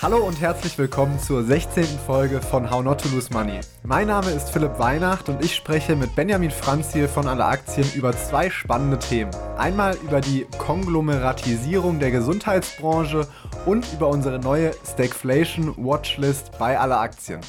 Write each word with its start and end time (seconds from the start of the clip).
Hallo 0.00 0.18
und 0.18 0.40
herzlich 0.40 0.78
willkommen 0.78 1.18
zur 1.18 1.42
16. 1.42 1.84
Folge 2.06 2.40
von 2.40 2.70
How 2.70 2.84
Not 2.84 3.00
to 3.00 3.08
Lose 3.08 3.32
Money. 3.32 3.58
Mein 3.82 4.06
Name 4.06 4.30
ist 4.30 4.50
Philipp 4.50 4.78
Weihnacht 4.78 5.28
und 5.28 5.44
ich 5.44 5.56
spreche 5.56 5.96
mit 5.96 6.14
Benjamin 6.14 6.52
Franzil 6.52 7.08
von 7.08 7.26
Alle 7.26 7.44
Aktien 7.44 7.84
über 7.96 8.12
zwei 8.12 8.48
spannende 8.48 9.00
Themen. 9.00 9.32
Einmal 9.56 9.96
über 9.96 10.20
die 10.20 10.46
Konglomeratisierung 10.56 11.98
der 11.98 12.12
Gesundheitsbranche 12.12 13.26
und 13.66 13.92
über 13.92 14.06
unsere 14.06 14.38
neue 14.38 14.70
Stagflation 14.86 15.74
Watchlist 15.76 16.56
bei 16.60 16.78
Alle 16.78 16.98
Aktien. 16.98 17.40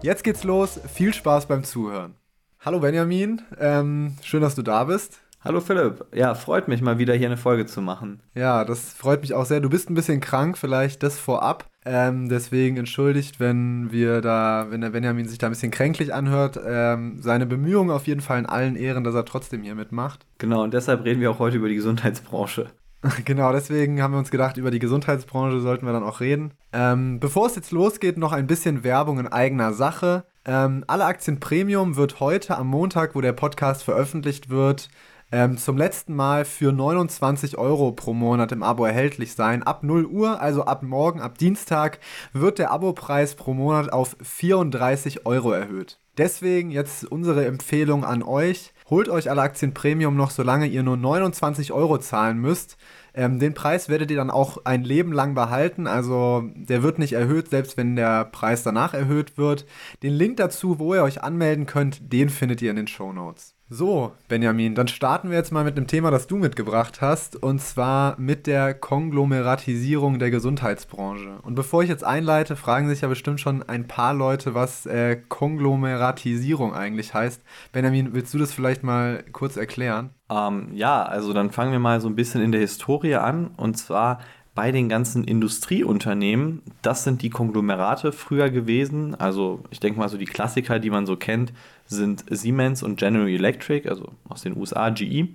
Jetzt 0.00 0.24
geht's 0.24 0.42
los, 0.42 0.80
viel 0.90 1.12
Spaß 1.12 1.44
beim 1.48 1.64
Zuhören. 1.64 2.14
Hallo 2.60 2.80
Benjamin, 2.80 3.42
ähm, 3.58 4.16
schön, 4.22 4.40
dass 4.40 4.54
du 4.54 4.62
da 4.62 4.84
bist. 4.84 5.20
Hallo 5.42 5.60
Philipp, 5.60 6.06
ja, 6.14 6.34
freut 6.34 6.66
mich 6.66 6.80
mal 6.80 6.98
wieder 6.98 7.12
hier 7.12 7.28
eine 7.28 7.36
Folge 7.36 7.66
zu 7.66 7.82
machen. 7.82 8.22
Ja, 8.34 8.64
das 8.64 8.94
freut 8.94 9.20
mich 9.20 9.34
auch 9.34 9.44
sehr. 9.44 9.60
Du 9.60 9.68
bist 9.68 9.90
ein 9.90 9.94
bisschen 9.94 10.20
krank, 10.20 10.56
vielleicht 10.56 11.02
das 11.02 11.18
vorab. 11.18 11.69
Ähm, 11.84 12.28
deswegen 12.28 12.76
entschuldigt, 12.76 13.40
wenn 13.40 13.90
wir 13.90 14.20
da, 14.20 14.66
wenn 14.68 14.82
der 14.82 14.90
Benjamin 14.90 15.26
sich 15.26 15.38
da 15.38 15.46
ein 15.46 15.52
bisschen 15.52 15.70
kränklich 15.70 16.12
anhört. 16.12 16.60
Ähm, 16.64 17.16
seine 17.20 17.46
Bemühungen 17.46 17.90
auf 17.90 18.06
jeden 18.06 18.20
Fall 18.20 18.38
in 18.38 18.46
allen 18.46 18.76
Ehren, 18.76 19.04
dass 19.04 19.14
er 19.14 19.24
trotzdem 19.24 19.62
hier 19.62 19.74
mitmacht. 19.74 20.26
Genau, 20.38 20.62
und 20.62 20.74
deshalb 20.74 21.04
reden 21.04 21.20
wir 21.20 21.30
auch 21.30 21.38
heute 21.38 21.56
über 21.56 21.68
die 21.68 21.76
Gesundheitsbranche. 21.76 22.66
genau, 23.24 23.52
deswegen 23.52 24.02
haben 24.02 24.12
wir 24.12 24.18
uns 24.18 24.30
gedacht, 24.30 24.58
über 24.58 24.70
die 24.70 24.78
Gesundheitsbranche 24.78 25.60
sollten 25.60 25.86
wir 25.86 25.92
dann 25.92 26.02
auch 26.02 26.20
reden. 26.20 26.52
Ähm, 26.72 27.18
bevor 27.18 27.46
es 27.46 27.56
jetzt 27.56 27.70
losgeht, 27.70 28.18
noch 28.18 28.32
ein 28.32 28.46
bisschen 28.46 28.84
Werbung 28.84 29.18
in 29.18 29.26
eigener 29.26 29.72
Sache. 29.72 30.24
Ähm, 30.44 30.84
alle 30.86 31.06
Aktien 31.06 31.40
Premium 31.40 31.96
wird 31.96 32.20
heute 32.20 32.58
am 32.58 32.66
Montag, 32.66 33.14
wo 33.14 33.20
der 33.22 33.32
Podcast 33.32 33.84
veröffentlicht 33.84 34.50
wird, 34.50 34.88
ähm, 35.32 35.58
zum 35.58 35.76
letzten 35.76 36.14
Mal 36.14 36.44
für 36.44 36.72
29 36.72 37.58
Euro 37.58 37.92
pro 37.92 38.12
Monat 38.12 38.52
im 38.52 38.62
Abo 38.62 38.84
erhältlich 38.84 39.34
sein. 39.34 39.62
Ab 39.62 39.82
0 39.82 40.06
Uhr, 40.06 40.40
also 40.40 40.64
ab 40.64 40.82
morgen, 40.82 41.20
ab 41.20 41.38
Dienstag, 41.38 42.00
wird 42.32 42.58
der 42.58 42.70
Abopreis 42.70 43.34
pro 43.34 43.54
Monat 43.54 43.92
auf 43.92 44.16
34 44.22 45.26
Euro 45.26 45.52
erhöht. 45.52 45.98
Deswegen 46.18 46.70
jetzt 46.70 47.04
unsere 47.04 47.46
Empfehlung 47.46 48.04
an 48.04 48.22
euch. 48.22 48.74
Holt 48.90 49.08
euch 49.08 49.30
alle 49.30 49.42
Aktien 49.42 49.72
Premium 49.72 50.16
noch, 50.16 50.30
solange 50.30 50.66
ihr 50.66 50.82
nur 50.82 50.96
29 50.96 51.72
Euro 51.72 51.98
zahlen 51.98 52.38
müsst. 52.38 52.76
Ähm, 53.14 53.38
den 53.38 53.54
Preis 53.54 53.88
werdet 53.88 54.10
ihr 54.10 54.16
dann 54.16 54.30
auch 54.30 54.64
ein 54.64 54.82
Leben 54.82 55.12
lang 55.12 55.34
behalten. 55.34 55.86
Also 55.86 56.44
der 56.54 56.82
wird 56.82 56.98
nicht 56.98 57.12
erhöht, 57.12 57.48
selbst 57.50 57.76
wenn 57.76 57.96
der 57.96 58.24
Preis 58.24 58.62
danach 58.62 58.92
erhöht 58.92 59.38
wird. 59.38 59.64
Den 60.02 60.12
Link 60.12 60.36
dazu, 60.36 60.78
wo 60.78 60.94
ihr 60.94 61.02
euch 61.02 61.22
anmelden 61.22 61.66
könnt, 61.66 62.12
den 62.12 62.28
findet 62.28 62.60
ihr 62.60 62.70
in 62.70 62.76
den 62.76 62.88
Show 62.88 63.12
Notes. 63.12 63.54
So, 63.72 64.10
Benjamin, 64.26 64.74
dann 64.74 64.88
starten 64.88 65.30
wir 65.30 65.36
jetzt 65.36 65.52
mal 65.52 65.62
mit 65.62 65.76
einem 65.76 65.86
Thema, 65.86 66.10
das 66.10 66.26
du 66.26 66.36
mitgebracht 66.36 67.00
hast, 67.00 67.40
und 67.40 67.60
zwar 67.60 68.18
mit 68.18 68.48
der 68.48 68.74
Konglomeratisierung 68.74 70.18
der 70.18 70.32
Gesundheitsbranche. 70.32 71.38
Und 71.42 71.54
bevor 71.54 71.84
ich 71.84 71.88
jetzt 71.88 72.02
einleite, 72.02 72.56
fragen 72.56 72.88
sich 72.88 73.02
ja 73.02 73.06
bestimmt 73.08 73.40
schon 73.40 73.62
ein 73.62 73.86
paar 73.86 74.12
Leute, 74.12 74.56
was 74.56 74.86
äh, 74.86 75.20
Konglomeratisierung 75.28 76.74
eigentlich 76.74 77.14
heißt. 77.14 77.44
Benjamin, 77.70 78.12
willst 78.12 78.34
du 78.34 78.38
das 78.38 78.52
vielleicht 78.52 78.82
mal 78.82 79.22
kurz 79.30 79.56
erklären? 79.56 80.10
Ähm, 80.28 80.70
ja, 80.72 81.04
also 81.04 81.32
dann 81.32 81.52
fangen 81.52 81.70
wir 81.70 81.78
mal 81.78 82.00
so 82.00 82.08
ein 82.08 82.16
bisschen 82.16 82.42
in 82.42 82.50
der 82.50 82.62
Historie 82.62 83.14
an. 83.14 83.52
Und 83.56 83.78
zwar 83.78 84.18
bei 84.52 84.72
den 84.72 84.88
ganzen 84.88 85.22
Industrieunternehmen, 85.22 86.62
das 86.82 87.04
sind 87.04 87.22
die 87.22 87.30
Konglomerate 87.30 88.10
früher 88.10 88.50
gewesen. 88.50 89.14
Also 89.14 89.62
ich 89.70 89.78
denke 89.78 90.00
mal 90.00 90.08
so 90.08 90.18
die 90.18 90.24
Klassiker, 90.24 90.80
die 90.80 90.90
man 90.90 91.06
so 91.06 91.16
kennt, 91.16 91.52
sind 91.90 92.24
Siemens 92.30 92.82
und 92.82 92.96
General 92.96 93.28
Electric, 93.28 93.88
also 93.88 94.12
aus 94.28 94.42
den 94.42 94.56
USA 94.56 94.90
GE 94.90 95.28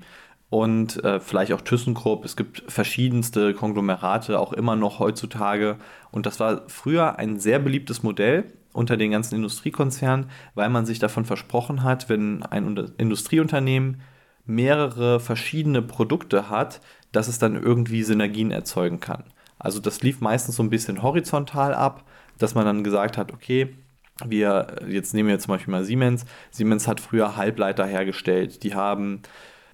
und 0.50 1.04
äh, 1.04 1.20
vielleicht 1.20 1.52
auch 1.52 1.62
ThyssenKrupp. 1.62 2.24
Es 2.24 2.36
gibt 2.36 2.64
verschiedenste 2.68 3.54
Konglomerate, 3.54 4.40
auch 4.40 4.54
immer 4.54 4.76
noch 4.76 5.00
heutzutage. 5.00 5.78
Und 6.12 6.26
das 6.26 6.40
war 6.40 6.64
früher 6.68 7.20
ein 7.20 7.40
sehr 7.40 7.60
beliebtes 7.60 8.04
Modell 8.04 8.46
unter 8.72 8.98
den 8.98 9.12
ganzen 9.12 9.36
Industriekonzernen, 9.36 10.28
weil 10.54 10.70
man 10.70 10.86
sich 10.86 11.00
davon 11.00 11.26
versprochen 11.26 11.84
hat, 11.84 12.10
wenn 12.10 12.44
ein 12.44 12.78
Industrieunternehmen 12.98 14.02
mehrere 14.46 15.20
verschiedene 15.20 15.82
Produkte 15.82 16.50
hat, 16.50 16.80
dass 17.12 17.28
es 17.28 17.40
dann 17.40 17.62
irgendwie 17.62 18.04
Synergien 18.04 18.52
erzeugen 18.52 19.00
kann. 19.00 19.24
Also 19.58 19.80
das 19.80 20.04
lief 20.04 20.22
meistens 20.22 20.56
so 20.56 20.64
ein 20.64 20.70
bisschen 20.70 21.02
horizontal 21.02 21.74
ab, 21.74 22.06
dass 22.38 22.56
man 22.56 22.66
dann 22.66 22.84
gesagt 22.84 23.18
hat, 23.18 23.34
okay, 23.34 23.76
wir, 24.24 24.76
jetzt 24.88 25.14
nehmen 25.14 25.30
wir 25.30 25.40
zum 25.40 25.54
Beispiel 25.54 25.72
mal 25.72 25.84
Siemens. 25.84 26.26
Siemens 26.52 26.88
hat 26.88 27.00
früher 27.00 27.36
Halbleiter 27.36 27.86
hergestellt. 27.86 28.64
Die 28.64 28.74
haben 28.74 29.22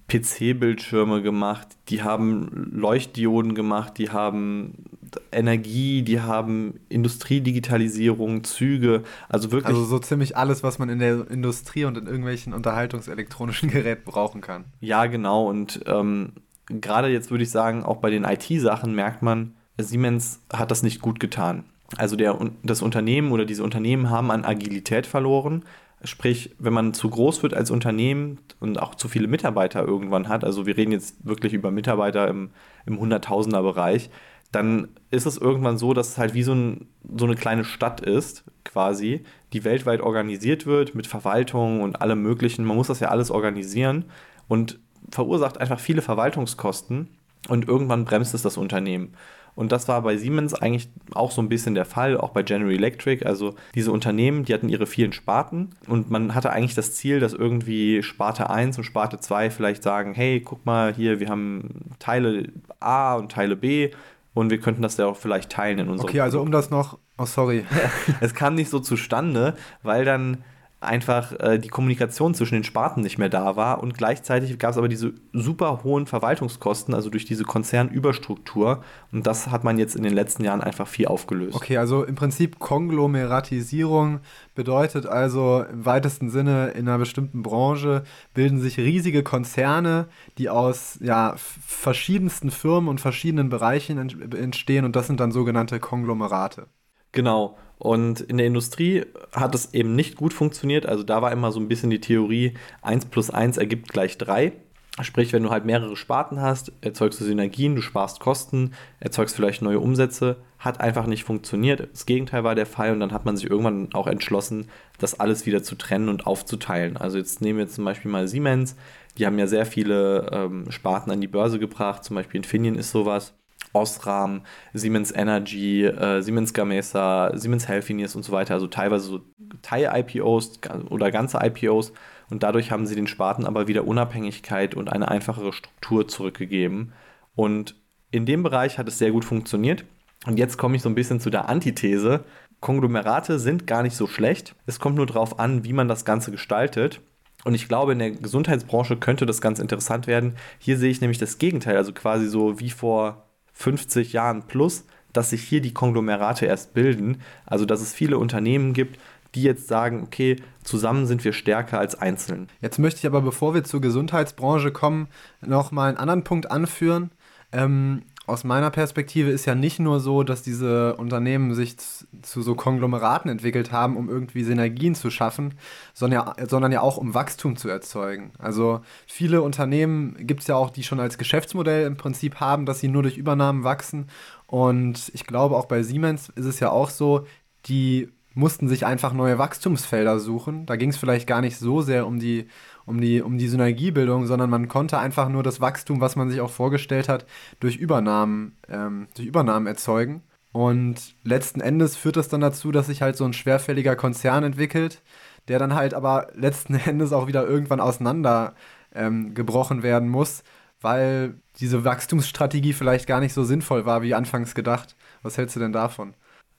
PC-Bildschirme 0.08 1.22
gemacht, 1.22 1.68
die 1.88 2.02
haben 2.02 2.70
Leuchtdioden 2.72 3.54
gemacht, 3.54 3.98
die 3.98 4.10
haben 4.10 4.84
Energie, 5.30 6.02
die 6.02 6.20
haben 6.20 6.80
Industriedigitalisierung, 6.88 8.44
Züge, 8.44 9.04
also 9.28 9.52
wirklich. 9.52 9.74
Also 9.74 9.84
so 9.84 9.98
ziemlich 9.98 10.36
alles, 10.36 10.62
was 10.62 10.78
man 10.78 10.88
in 10.88 10.98
der 10.98 11.30
Industrie 11.30 11.84
und 11.84 11.96
in 11.96 12.06
irgendwelchen 12.06 12.52
unterhaltungselektronischen 12.52 13.70
Geräten 13.70 14.04
brauchen 14.04 14.40
kann. 14.40 14.64
Ja, 14.80 15.06
genau. 15.06 15.48
Und 15.48 15.80
ähm, 15.86 16.32
gerade 16.66 17.08
jetzt 17.08 17.30
würde 17.30 17.44
ich 17.44 17.50
sagen, 17.50 17.84
auch 17.84 17.96
bei 17.96 18.10
den 18.10 18.24
IT-Sachen 18.24 18.94
merkt 18.94 19.22
man, 19.22 19.54
Siemens 19.78 20.40
hat 20.52 20.70
das 20.70 20.82
nicht 20.82 21.00
gut 21.00 21.20
getan. 21.20 21.64
Also 21.96 22.16
der, 22.16 22.38
das 22.62 22.82
Unternehmen 22.82 23.32
oder 23.32 23.44
diese 23.44 23.64
Unternehmen 23.64 24.10
haben 24.10 24.30
an 24.30 24.44
Agilität 24.44 25.06
verloren. 25.06 25.64
Sprich, 26.04 26.54
wenn 26.58 26.72
man 26.72 26.94
zu 26.94 27.08
groß 27.10 27.42
wird 27.42 27.54
als 27.54 27.70
Unternehmen 27.70 28.38
und 28.58 28.80
auch 28.80 28.94
zu 28.94 29.08
viele 29.08 29.28
Mitarbeiter 29.28 29.84
irgendwann 29.84 30.28
hat, 30.28 30.42
also 30.44 30.66
wir 30.66 30.76
reden 30.76 30.90
jetzt 30.90 31.24
wirklich 31.24 31.52
über 31.52 31.70
Mitarbeiter 31.70 32.26
im, 32.26 32.50
im 32.86 32.98
Hunderttausender-Bereich, 32.98 34.10
dann 34.50 34.88
ist 35.10 35.26
es 35.26 35.38
irgendwann 35.38 35.78
so, 35.78 35.94
dass 35.94 36.10
es 36.10 36.18
halt 36.18 36.34
wie 36.34 36.42
so, 36.42 36.54
ein, 36.54 36.88
so 37.16 37.24
eine 37.24 37.36
kleine 37.36 37.64
Stadt 37.64 38.00
ist, 38.00 38.44
quasi, 38.64 39.24
die 39.52 39.64
weltweit 39.64 40.00
organisiert 40.00 40.66
wird 40.66 40.94
mit 40.94 41.06
Verwaltung 41.06 41.80
und 41.80 42.02
allem 42.02 42.20
Möglichen. 42.22 42.64
Man 42.64 42.76
muss 42.76 42.88
das 42.88 43.00
ja 43.00 43.08
alles 43.08 43.30
organisieren 43.30 44.04
und 44.48 44.78
verursacht 45.10 45.58
einfach 45.58 45.80
viele 45.80 46.02
Verwaltungskosten 46.02 47.08
und 47.48 47.66
irgendwann 47.66 48.04
bremst 48.04 48.34
es 48.34 48.42
das 48.42 48.56
Unternehmen. 48.56 49.14
Und 49.54 49.70
das 49.70 49.86
war 49.86 50.00
bei 50.02 50.16
Siemens 50.16 50.54
eigentlich 50.54 50.88
auch 51.12 51.30
so 51.30 51.42
ein 51.42 51.48
bisschen 51.48 51.74
der 51.74 51.84
Fall, 51.84 52.16
auch 52.16 52.30
bei 52.30 52.42
General 52.42 52.72
Electric. 52.72 53.24
Also 53.26 53.54
diese 53.74 53.92
Unternehmen, 53.92 54.44
die 54.44 54.54
hatten 54.54 54.68
ihre 54.68 54.86
vielen 54.86 55.12
Sparten 55.12 55.70
und 55.88 56.10
man 56.10 56.34
hatte 56.34 56.50
eigentlich 56.50 56.74
das 56.74 56.94
Ziel, 56.94 57.20
dass 57.20 57.34
irgendwie 57.34 58.02
Sparte 58.02 58.48
1 58.48 58.78
und 58.78 58.84
Sparte 58.84 59.20
2 59.20 59.50
vielleicht 59.50 59.82
sagen, 59.82 60.14
hey, 60.14 60.40
guck 60.40 60.64
mal 60.64 60.94
hier, 60.94 61.20
wir 61.20 61.28
haben 61.28 61.92
Teile 61.98 62.48
A 62.80 63.14
und 63.14 63.32
Teile 63.32 63.56
B 63.56 63.90
und 64.34 64.50
wir 64.50 64.58
könnten 64.58 64.82
das 64.82 64.96
ja 64.96 65.06
auch 65.06 65.16
vielleicht 65.16 65.50
teilen 65.50 65.78
in 65.78 65.88
unserem 65.88 66.08
Okay, 66.08 66.20
also 66.20 66.40
um 66.40 66.50
das 66.50 66.70
noch, 66.70 66.98
oh 67.18 67.26
sorry. 67.26 67.66
es 68.20 68.34
kam 68.34 68.54
nicht 68.54 68.70
so 68.70 68.80
zustande, 68.80 69.54
weil 69.82 70.06
dann 70.06 70.38
einfach 70.82 71.32
äh, 71.40 71.58
die 71.58 71.68
Kommunikation 71.68 72.34
zwischen 72.34 72.54
den 72.54 72.64
Sparten 72.64 73.02
nicht 73.02 73.18
mehr 73.18 73.28
da 73.28 73.56
war 73.56 73.82
und 73.82 73.96
gleichzeitig 73.96 74.58
gab 74.58 74.72
es 74.72 74.78
aber 74.78 74.88
diese 74.88 75.12
super 75.32 75.82
hohen 75.84 76.06
Verwaltungskosten, 76.06 76.94
also 76.94 77.10
durch 77.10 77.24
diese 77.24 77.44
Konzernüberstruktur 77.44 78.82
und 79.12 79.26
das 79.26 79.50
hat 79.50 79.64
man 79.64 79.78
jetzt 79.78 79.96
in 79.96 80.02
den 80.02 80.12
letzten 80.12 80.44
Jahren 80.44 80.60
einfach 80.60 80.88
viel 80.88 81.06
aufgelöst. 81.06 81.54
Okay, 81.54 81.76
also 81.76 82.04
im 82.04 82.14
Prinzip 82.14 82.58
Konglomeratisierung 82.58 84.20
bedeutet 84.54 85.06
also 85.06 85.64
im 85.70 85.84
weitesten 85.86 86.30
Sinne 86.30 86.68
in 86.70 86.88
einer 86.88 86.98
bestimmten 86.98 87.42
Branche 87.42 88.04
bilden 88.34 88.60
sich 88.60 88.78
riesige 88.78 89.22
Konzerne, 89.22 90.08
die 90.38 90.48
aus 90.48 90.98
ja, 91.00 91.34
verschiedensten 91.36 92.50
Firmen 92.50 92.88
und 92.88 93.00
verschiedenen 93.00 93.48
Bereichen 93.48 93.98
entstehen 94.32 94.84
und 94.84 94.96
das 94.96 95.06
sind 95.06 95.20
dann 95.20 95.32
sogenannte 95.32 95.80
Konglomerate. 95.80 96.66
Genau. 97.12 97.56
Und 97.78 98.20
in 98.20 98.38
der 98.38 98.46
Industrie 98.46 99.04
hat 99.32 99.54
es 99.54 99.74
eben 99.74 99.94
nicht 99.96 100.16
gut 100.16 100.32
funktioniert. 100.32 100.86
Also 100.86 101.02
da 101.02 101.20
war 101.20 101.32
immer 101.32 101.52
so 101.52 101.60
ein 101.60 101.68
bisschen 101.68 101.90
die 101.90 102.00
Theorie, 102.00 102.54
1 102.82 103.06
plus 103.06 103.30
1 103.30 103.56
ergibt 103.56 103.92
gleich 103.92 104.18
3. 104.18 104.52
Sprich, 105.00 105.32
wenn 105.32 105.42
du 105.42 105.50
halt 105.50 105.64
mehrere 105.64 105.96
Sparten 105.96 106.40
hast, 106.40 106.70
erzeugst 106.82 107.18
du 107.18 107.24
Synergien, 107.24 107.74
du 107.74 107.80
sparst 107.80 108.20
Kosten, 108.20 108.72
erzeugst 109.00 109.34
vielleicht 109.34 109.62
neue 109.62 109.80
Umsätze. 109.80 110.36
Hat 110.58 110.80
einfach 110.80 111.06
nicht 111.06 111.24
funktioniert. 111.24 111.88
Das 111.92 112.04
Gegenteil 112.04 112.44
war 112.44 112.54
der 112.54 112.66
Fall 112.66 112.92
und 112.92 113.00
dann 113.00 113.12
hat 113.12 113.24
man 113.24 113.36
sich 113.36 113.50
irgendwann 113.50 113.92
auch 113.94 114.06
entschlossen, 114.06 114.68
das 114.98 115.18
alles 115.18 115.46
wieder 115.46 115.62
zu 115.62 115.76
trennen 115.76 116.10
und 116.10 116.26
aufzuteilen. 116.26 116.98
Also 116.98 117.16
jetzt 117.16 117.40
nehmen 117.40 117.58
wir 117.58 117.68
zum 117.68 117.84
Beispiel 117.84 118.10
mal 118.10 118.28
Siemens. 118.28 118.76
Die 119.16 119.26
haben 119.26 119.38
ja 119.38 119.46
sehr 119.46 119.64
viele 119.64 120.28
ähm, 120.30 120.70
Sparten 120.70 121.10
an 121.10 121.20
die 121.22 121.26
Börse 121.26 121.58
gebracht. 121.58 122.04
Zum 122.04 122.14
Beispiel 122.14 122.38
Infineon 122.38 122.76
ist 122.76 122.90
sowas. 122.90 123.34
Osram, 123.72 124.42
Siemens 124.72 125.12
Energy, 125.12 125.84
äh, 125.84 126.22
Siemens 126.22 126.52
Gamesa, 126.52 127.32
Siemens 127.34 127.68
Healthineers 127.68 128.16
und 128.16 128.24
so 128.24 128.32
weiter, 128.32 128.54
also 128.54 128.66
teilweise 128.66 129.06
so 129.06 129.20
Teil-IPOs 129.62 130.60
oder 130.90 131.10
ganze 131.10 131.38
IPOs 131.42 131.92
und 132.30 132.42
dadurch 132.42 132.70
haben 132.70 132.86
sie 132.86 132.94
den 132.94 133.06
Sparten 133.06 133.46
aber 133.46 133.68
wieder 133.68 133.86
Unabhängigkeit 133.86 134.74
und 134.74 134.90
eine 134.92 135.08
einfachere 135.08 135.52
Struktur 135.52 136.08
zurückgegeben 136.08 136.92
und 137.34 137.76
in 138.10 138.26
dem 138.26 138.42
Bereich 138.42 138.78
hat 138.78 138.88
es 138.88 138.98
sehr 138.98 139.10
gut 139.10 139.24
funktioniert 139.24 139.84
und 140.26 140.38
jetzt 140.38 140.56
komme 140.56 140.76
ich 140.76 140.82
so 140.82 140.88
ein 140.88 140.94
bisschen 140.94 141.20
zu 141.20 141.30
der 141.30 141.48
Antithese. 141.48 142.24
Konglomerate 142.60 143.38
sind 143.38 143.66
gar 143.66 143.82
nicht 143.82 143.96
so 143.96 144.06
schlecht. 144.06 144.54
Es 144.66 144.78
kommt 144.78 144.96
nur 144.96 145.06
darauf 145.06 145.40
an, 145.40 145.64
wie 145.64 145.72
man 145.72 145.88
das 145.88 146.04
Ganze 146.04 146.30
gestaltet. 146.30 147.00
Und 147.44 147.54
ich 147.54 147.66
glaube, 147.66 147.92
in 147.92 147.98
der 147.98 148.12
Gesundheitsbranche 148.12 148.96
könnte 148.96 149.26
das 149.26 149.40
ganz 149.40 149.58
interessant 149.58 150.06
werden. 150.06 150.36
Hier 150.58 150.78
sehe 150.78 150.90
ich 150.90 151.00
nämlich 151.00 151.18
das 151.18 151.38
Gegenteil, 151.38 151.76
also 151.76 151.92
quasi 151.92 152.28
so 152.28 152.60
wie 152.60 152.70
vor 152.70 153.26
50 153.62 154.12
Jahren 154.12 154.42
plus, 154.42 154.84
dass 155.12 155.30
sich 155.30 155.42
hier 155.42 155.60
die 155.60 155.74
Konglomerate 155.74 156.46
erst 156.46 156.74
bilden. 156.74 157.20
Also 157.46 157.64
dass 157.64 157.80
es 157.80 157.92
viele 157.94 158.18
Unternehmen 158.18 158.72
gibt, 158.72 158.98
die 159.34 159.42
jetzt 159.42 159.68
sagen, 159.68 160.02
okay, 160.02 160.36
zusammen 160.62 161.06
sind 161.06 161.24
wir 161.24 161.32
stärker 161.32 161.78
als 161.78 161.94
einzeln. 161.94 162.48
Jetzt 162.60 162.78
möchte 162.78 162.98
ich 162.98 163.06
aber, 163.06 163.22
bevor 163.22 163.54
wir 163.54 163.64
zur 163.64 163.80
Gesundheitsbranche 163.80 164.72
kommen, 164.72 165.08
noch 165.40 165.72
mal 165.72 165.88
einen 165.88 165.96
anderen 165.96 166.24
Punkt 166.24 166.50
anführen. 166.50 167.10
Ähm, 167.52 168.02
aus 168.24 168.44
meiner 168.44 168.70
Perspektive 168.70 169.30
ist 169.30 169.46
ja 169.46 169.56
nicht 169.56 169.80
nur 169.80 169.98
so, 169.98 170.22
dass 170.22 170.42
diese 170.42 170.94
Unternehmen 170.94 171.54
sich 171.54 171.76
zu 171.76 172.42
so 172.42 172.54
Konglomeraten 172.54 173.28
entwickelt 173.28 173.72
haben, 173.72 173.96
um 173.96 174.08
irgendwie 174.08 174.44
Synergien 174.44 174.94
zu 174.94 175.10
schaffen, 175.10 175.54
sondern 175.92 176.36
ja, 176.38 176.48
sondern 176.48 176.70
ja 176.70 176.82
auch 176.82 176.98
um 176.98 177.14
Wachstum 177.14 177.56
zu 177.56 177.68
erzeugen. 177.68 178.30
Also 178.38 178.80
viele 179.06 179.42
Unternehmen 179.42 180.16
gibt 180.20 180.42
es 180.42 180.46
ja 180.46 180.54
auch, 180.54 180.70
die 180.70 180.84
schon 180.84 181.00
als 181.00 181.18
Geschäftsmodell 181.18 181.84
im 181.84 181.96
Prinzip 181.96 182.38
haben, 182.38 182.64
dass 182.64 182.78
sie 182.78 182.88
nur 182.88 183.02
durch 183.02 183.18
Übernahmen 183.18 183.64
wachsen. 183.64 184.06
Und 184.46 185.10
ich 185.14 185.26
glaube, 185.26 185.56
auch 185.56 185.66
bei 185.66 185.82
Siemens 185.82 186.28
ist 186.36 186.46
es 186.46 186.60
ja 186.60 186.70
auch 186.70 186.90
so, 186.90 187.26
die 187.66 188.08
mussten 188.34 188.68
sich 188.68 188.86
einfach 188.86 189.12
neue 189.12 189.38
Wachstumsfelder 189.38 190.18
suchen. 190.18 190.66
Da 190.66 190.76
ging 190.76 190.90
es 190.90 190.96
vielleicht 190.96 191.26
gar 191.26 191.40
nicht 191.40 191.58
so 191.58 191.82
sehr 191.82 192.06
um 192.06 192.18
die, 192.18 192.48
um, 192.86 193.00
die, 193.00 193.22
um 193.22 193.38
die 193.38 193.48
Synergiebildung, 193.48 194.26
sondern 194.26 194.50
man 194.50 194.68
konnte 194.68 194.98
einfach 194.98 195.28
nur 195.28 195.42
das 195.42 195.60
Wachstum, 195.60 196.00
was 196.00 196.16
man 196.16 196.30
sich 196.30 196.40
auch 196.40 196.50
vorgestellt 196.50 197.08
hat, 197.08 197.26
durch 197.60 197.76
Übernahmen, 197.76 198.56
ähm, 198.68 199.08
durch 199.14 199.28
Übernahmen 199.28 199.66
erzeugen. 199.66 200.22
Und 200.52 201.14
letzten 201.24 201.60
Endes 201.60 201.96
führt 201.96 202.16
das 202.16 202.28
dann 202.28 202.42
dazu, 202.42 202.72
dass 202.72 202.86
sich 202.86 203.02
halt 203.02 203.16
so 203.16 203.24
ein 203.24 203.32
schwerfälliger 203.32 203.96
Konzern 203.96 204.44
entwickelt, 204.44 205.02
der 205.48 205.58
dann 205.58 205.74
halt 205.74 205.94
aber 205.94 206.28
letzten 206.34 206.74
Endes 206.86 207.12
auch 207.12 207.26
wieder 207.26 207.46
irgendwann 207.46 207.80
auseinander 207.80 208.54
ähm, 208.94 209.34
werden 209.34 210.08
muss, 210.08 210.42
weil 210.80 211.34
diese 211.60 211.84
Wachstumsstrategie 211.84 212.72
vielleicht 212.72 213.06
gar 213.06 213.20
nicht 213.20 213.32
so 213.34 213.44
sinnvoll 213.44 213.86
war, 213.86 214.02
wie 214.02 214.14
anfangs 214.14 214.54
gedacht. 214.54 214.96
Was 215.22 215.38
hältst 215.38 215.56
du 215.56 215.60
denn 215.60 215.72
davon? 215.72 216.14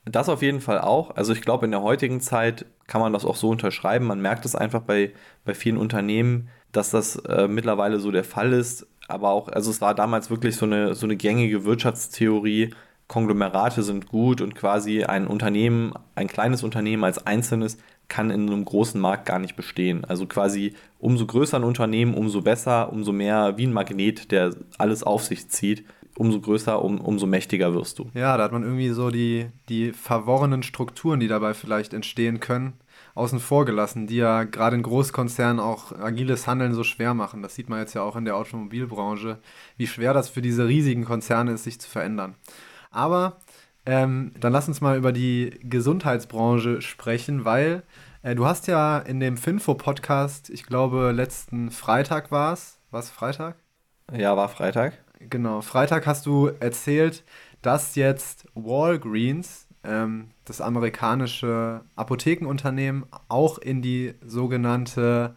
Das 0.06 0.28
auf 0.28 0.42
jeden 0.42 0.60
Fall 0.60 0.80
auch. 0.80 1.16
Also 1.16 1.32
ich 1.32 1.40
glaube, 1.40 1.64
in 1.64 1.70
der 1.70 1.82
heutigen 1.82 2.20
Zeit 2.20 2.66
kann 2.86 3.00
man 3.00 3.12
das 3.12 3.24
auch 3.24 3.36
so 3.36 3.48
unterschreiben. 3.48 4.06
Man 4.06 4.20
merkt 4.20 4.44
es 4.44 4.54
einfach 4.54 4.82
bei, 4.82 5.12
bei 5.44 5.54
vielen 5.54 5.78
Unternehmen, 5.78 6.48
dass 6.72 6.90
das 6.90 7.16
äh, 7.16 7.48
mittlerweile 7.48 8.00
so 8.00 8.10
der 8.10 8.24
Fall 8.24 8.52
ist. 8.52 8.86
Aber 9.08 9.30
auch, 9.30 9.48
also 9.48 9.70
es 9.70 9.80
war 9.80 9.94
damals 9.94 10.30
wirklich 10.30 10.56
so 10.56 10.66
eine, 10.66 10.94
so 10.94 11.06
eine 11.06 11.16
gängige 11.16 11.64
Wirtschaftstheorie. 11.64 12.74
Konglomerate 13.06 13.82
sind 13.82 14.08
gut 14.08 14.40
und 14.40 14.54
quasi 14.54 15.04
ein 15.04 15.26
Unternehmen, 15.26 15.92
ein 16.14 16.26
kleines 16.26 16.62
Unternehmen 16.62 17.04
als 17.04 17.26
einzelnes 17.26 17.78
kann 18.08 18.30
in 18.30 18.46
einem 18.46 18.64
großen 18.64 19.00
Markt 19.00 19.24
gar 19.26 19.38
nicht 19.38 19.56
bestehen. 19.56 20.04
Also 20.04 20.26
quasi 20.26 20.74
umso 20.98 21.26
größer 21.26 21.58
ein 21.58 21.64
Unternehmen, 21.64 22.14
umso 22.14 22.42
besser, 22.42 22.92
umso 22.92 23.12
mehr 23.12 23.56
wie 23.56 23.66
ein 23.66 23.72
Magnet, 23.72 24.30
der 24.30 24.54
alles 24.76 25.02
auf 25.02 25.24
sich 25.24 25.48
zieht 25.48 25.84
umso 26.16 26.40
größer, 26.40 26.82
um, 26.82 27.00
umso 27.00 27.26
mächtiger 27.26 27.74
wirst 27.74 27.98
du. 27.98 28.10
Ja, 28.14 28.36
da 28.36 28.44
hat 28.44 28.52
man 28.52 28.62
irgendwie 28.62 28.90
so 28.90 29.10
die, 29.10 29.46
die 29.68 29.92
verworrenen 29.92 30.62
Strukturen, 30.62 31.20
die 31.20 31.28
dabei 31.28 31.54
vielleicht 31.54 31.92
entstehen 31.92 32.40
können, 32.40 32.74
außen 33.14 33.40
vor 33.40 33.64
gelassen, 33.64 34.06
die 34.06 34.16
ja 34.16 34.44
gerade 34.44 34.76
in 34.76 34.82
Großkonzernen 34.82 35.60
auch 35.60 35.92
agiles 35.92 36.46
Handeln 36.46 36.74
so 36.74 36.84
schwer 36.84 37.14
machen. 37.14 37.42
Das 37.42 37.54
sieht 37.54 37.68
man 37.68 37.80
jetzt 37.80 37.94
ja 37.94 38.02
auch 38.02 38.16
in 38.16 38.24
der 38.24 38.36
Automobilbranche, 38.36 39.38
wie 39.76 39.86
schwer 39.86 40.12
das 40.12 40.28
für 40.28 40.42
diese 40.42 40.68
riesigen 40.68 41.04
Konzerne 41.04 41.52
ist, 41.52 41.64
sich 41.64 41.80
zu 41.80 41.88
verändern. 41.88 42.34
Aber 42.90 43.38
ähm, 43.86 44.32
dann 44.38 44.52
lass 44.52 44.68
uns 44.68 44.80
mal 44.80 44.96
über 44.96 45.12
die 45.12 45.58
Gesundheitsbranche 45.62 46.80
sprechen, 46.80 47.44
weil 47.44 47.82
äh, 48.22 48.34
du 48.34 48.46
hast 48.46 48.66
ja 48.66 48.98
in 48.98 49.20
dem 49.20 49.36
Finfo-Podcast, 49.36 50.48
ich 50.48 50.64
glaube 50.64 51.12
letzten 51.12 51.70
Freitag 51.70 52.30
war 52.30 52.52
es, 52.52 52.78
war 52.90 53.00
es 53.00 53.10
Freitag? 53.10 53.56
Ja, 54.12 54.36
war 54.36 54.48
Freitag 54.48 55.03
Genau, 55.30 55.60
Freitag 55.60 56.06
hast 56.06 56.26
du 56.26 56.48
erzählt, 56.60 57.24
dass 57.62 57.94
jetzt 57.94 58.46
Walgreens, 58.54 59.66
ähm, 59.82 60.30
das 60.44 60.60
amerikanische 60.60 61.82
Apothekenunternehmen, 61.96 63.06
auch 63.28 63.58
in 63.58 63.82
die 63.82 64.14
sogenannte 64.24 65.36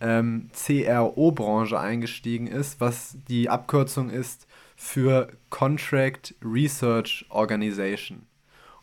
ähm, 0.00 0.50
CRO-Branche 0.52 1.78
eingestiegen 1.78 2.46
ist, 2.46 2.80
was 2.80 3.16
die 3.28 3.48
Abkürzung 3.48 4.10
ist 4.10 4.46
für 4.76 5.28
Contract 5.50 6.34
Research 6.44 7.26
Organization. 7.30 8.26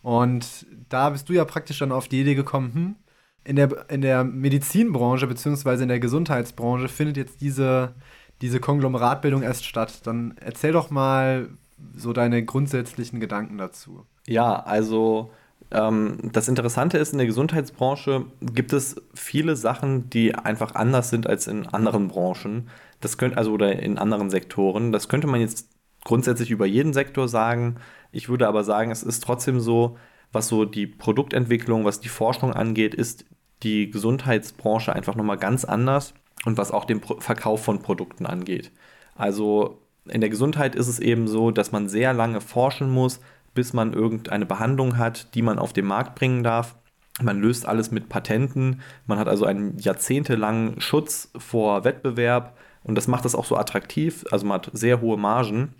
Und 0.02 0.68
da 0.90 1.10
bist 1.10 1.30
du 1.30 1.34
ja 1.34 1.46
praktisch 1.46 1.80
dann 1.80 1.92
auf 1.92 2.08
die 2.08 2.22
Idee 2.22 2.36
gekommen, 2.36 2.74
hm, 2.74 2.96
in 3.44 3.56
der, 3.56 3.90
in 3.90 4.02
der 4.02 4.24
Medizinbranche 4.24 5.28
bzw. 5.28 5.84
in 5.84 5.88
der 5.90 6.00
Gesundheitsbranche 6.00 6.90
findet 6.90 7.18
jetzt 7.18 7.42
diese 7.42 7.96
diese 8.42 8.60
Konglomeratbildung 8.60 9.44
erst 9.44 9.66
statt. 9.66 10.02
Dann 10.06 10.36
erzähl 10.40 10.72
doch 10.72 10.90
mal 10.90 11.50
so 11.96 12.14
deine 12.14 12.44
grundsätzlichen 12.44 13.20
Gedanken 13.20 13.58
dazu. 13.58 14.06
Ja, 14.28 14.56
also 14.56 15.32
ähm, 15.72 16.18
das 16.32 16.48
Interessante 16.48 16.98
ist, 16.98 17.12
in 17.12 17.18
der 17.18 17.28
Gesundheitsbranche 17.28 18.26
gibt 18.42 18.74
es 18.74 18.96
viele 19.14 19.56
Sachen, 19.56 20.10
die 20.10 20.36
einfach 20.36 20.76
anders 20.76 21.10
sind 21.10 21.28
als 21.28 21.48
in 21.48 21.68
anderen 21.68 22.08
Branchen. 22.08 22.70
Das 23.02 23.18
könnte, 23.18 23.38
also 23.38 23.52
oder 23.52 23.80
in 23.80 23.98
anderen 23.98 24.30
Sektoren. 24.30 24.92
Das 24.92 25.10
könnte 25.10 25.28
man 25.28 25.42
jetzt 25.42 25.70
grundsätzlich 26.04 26.52
über 26.52 26.66
jeden 26.66 26.94
Sektor 26.94 27.28
sagen. 27.28 27.78
Ich 28.12 28.30
würde 28.30 28.48
aber 28.48 28.64
sagen, 28.64 28.92
es 28.92 29.04
ist 29.04 29.24
trotzdem 29.24 29.60
so, 29.60 29.98
was 30.32 30.48
so 30.48 30.66
die 30.66 30.88
Produktentwicklung, 30.88 31.86
was 31.86 32.00
die 32.00 32.10
Forschung 32.10 32.54
angeht, 32.54 32.94
ist 32.94 33.26
die 33.64 33.90
Gesundheitsbranche 33.90 34.94
einfach 34.94 35.16
nochmal 35.16 35.38
ganz 35.38 35.66
anders 35.66 36.14
und 36.46 36.58
was 36.58 36.72
auch 36.72 36.86
den 36.86 37.02
Verkauf 37.02 37.64
von 37.64 37.80
Produkten 37.80 38.26
angeht. 38.26 38.72
Also 39.16 39.82
in 40.08 40.22
der 40.22 40.30
Gesundheit 40.30 40.76
ist 40.76 40.88
es 40.88 41.00
eben 41.00 41.28
so, 41.28 41.52
dass 41.52 41.72
man 41.72 41.90
sehr 41.90 42.14
lange 42.14 42.40
forschen 42.42 42.90
muss, 42.90 43.20
bis 43.54 43.74
man 43.74 43.94
irgendeine 43.94 44.46
Behandlung 44.46 44.98
hat, 44.98 45.34
die 45.36 45.42
man 45.42 45.60
auf 45.60 45.74
den 45.74 45.86
Markt 45.86 46.16
bringen 46.16 46.44
darf. 46.44 46.76
Man 47.22 47.40
löst 47.40 47.66
alles 47.66 47.92
mit 47.92 48.10
Patenten. 48.10 48.82
Man 49.08 49.18
hat 49.18 49.28
also 49.28 49.46
einen 49.46 49.80
jahrzehntelangen 49.80 50.82
Schutz 50.82 51.32
vor 51.38 51.84
Wettbewerb 51.84 52.58
und 52.84 52.96
das 52.96 53.08
macht 53.08 53.26
das 53.26 53.36
auch 53.36 53.46
so 53.46 53.58
attraktiv. 53.58 54.26
Also 54.32 54.46
man 54.46 54.56
hat 54.56 54.70
sehr 54.74 55.02
hohe 55.02 55.18
Margen. 55.18 55.74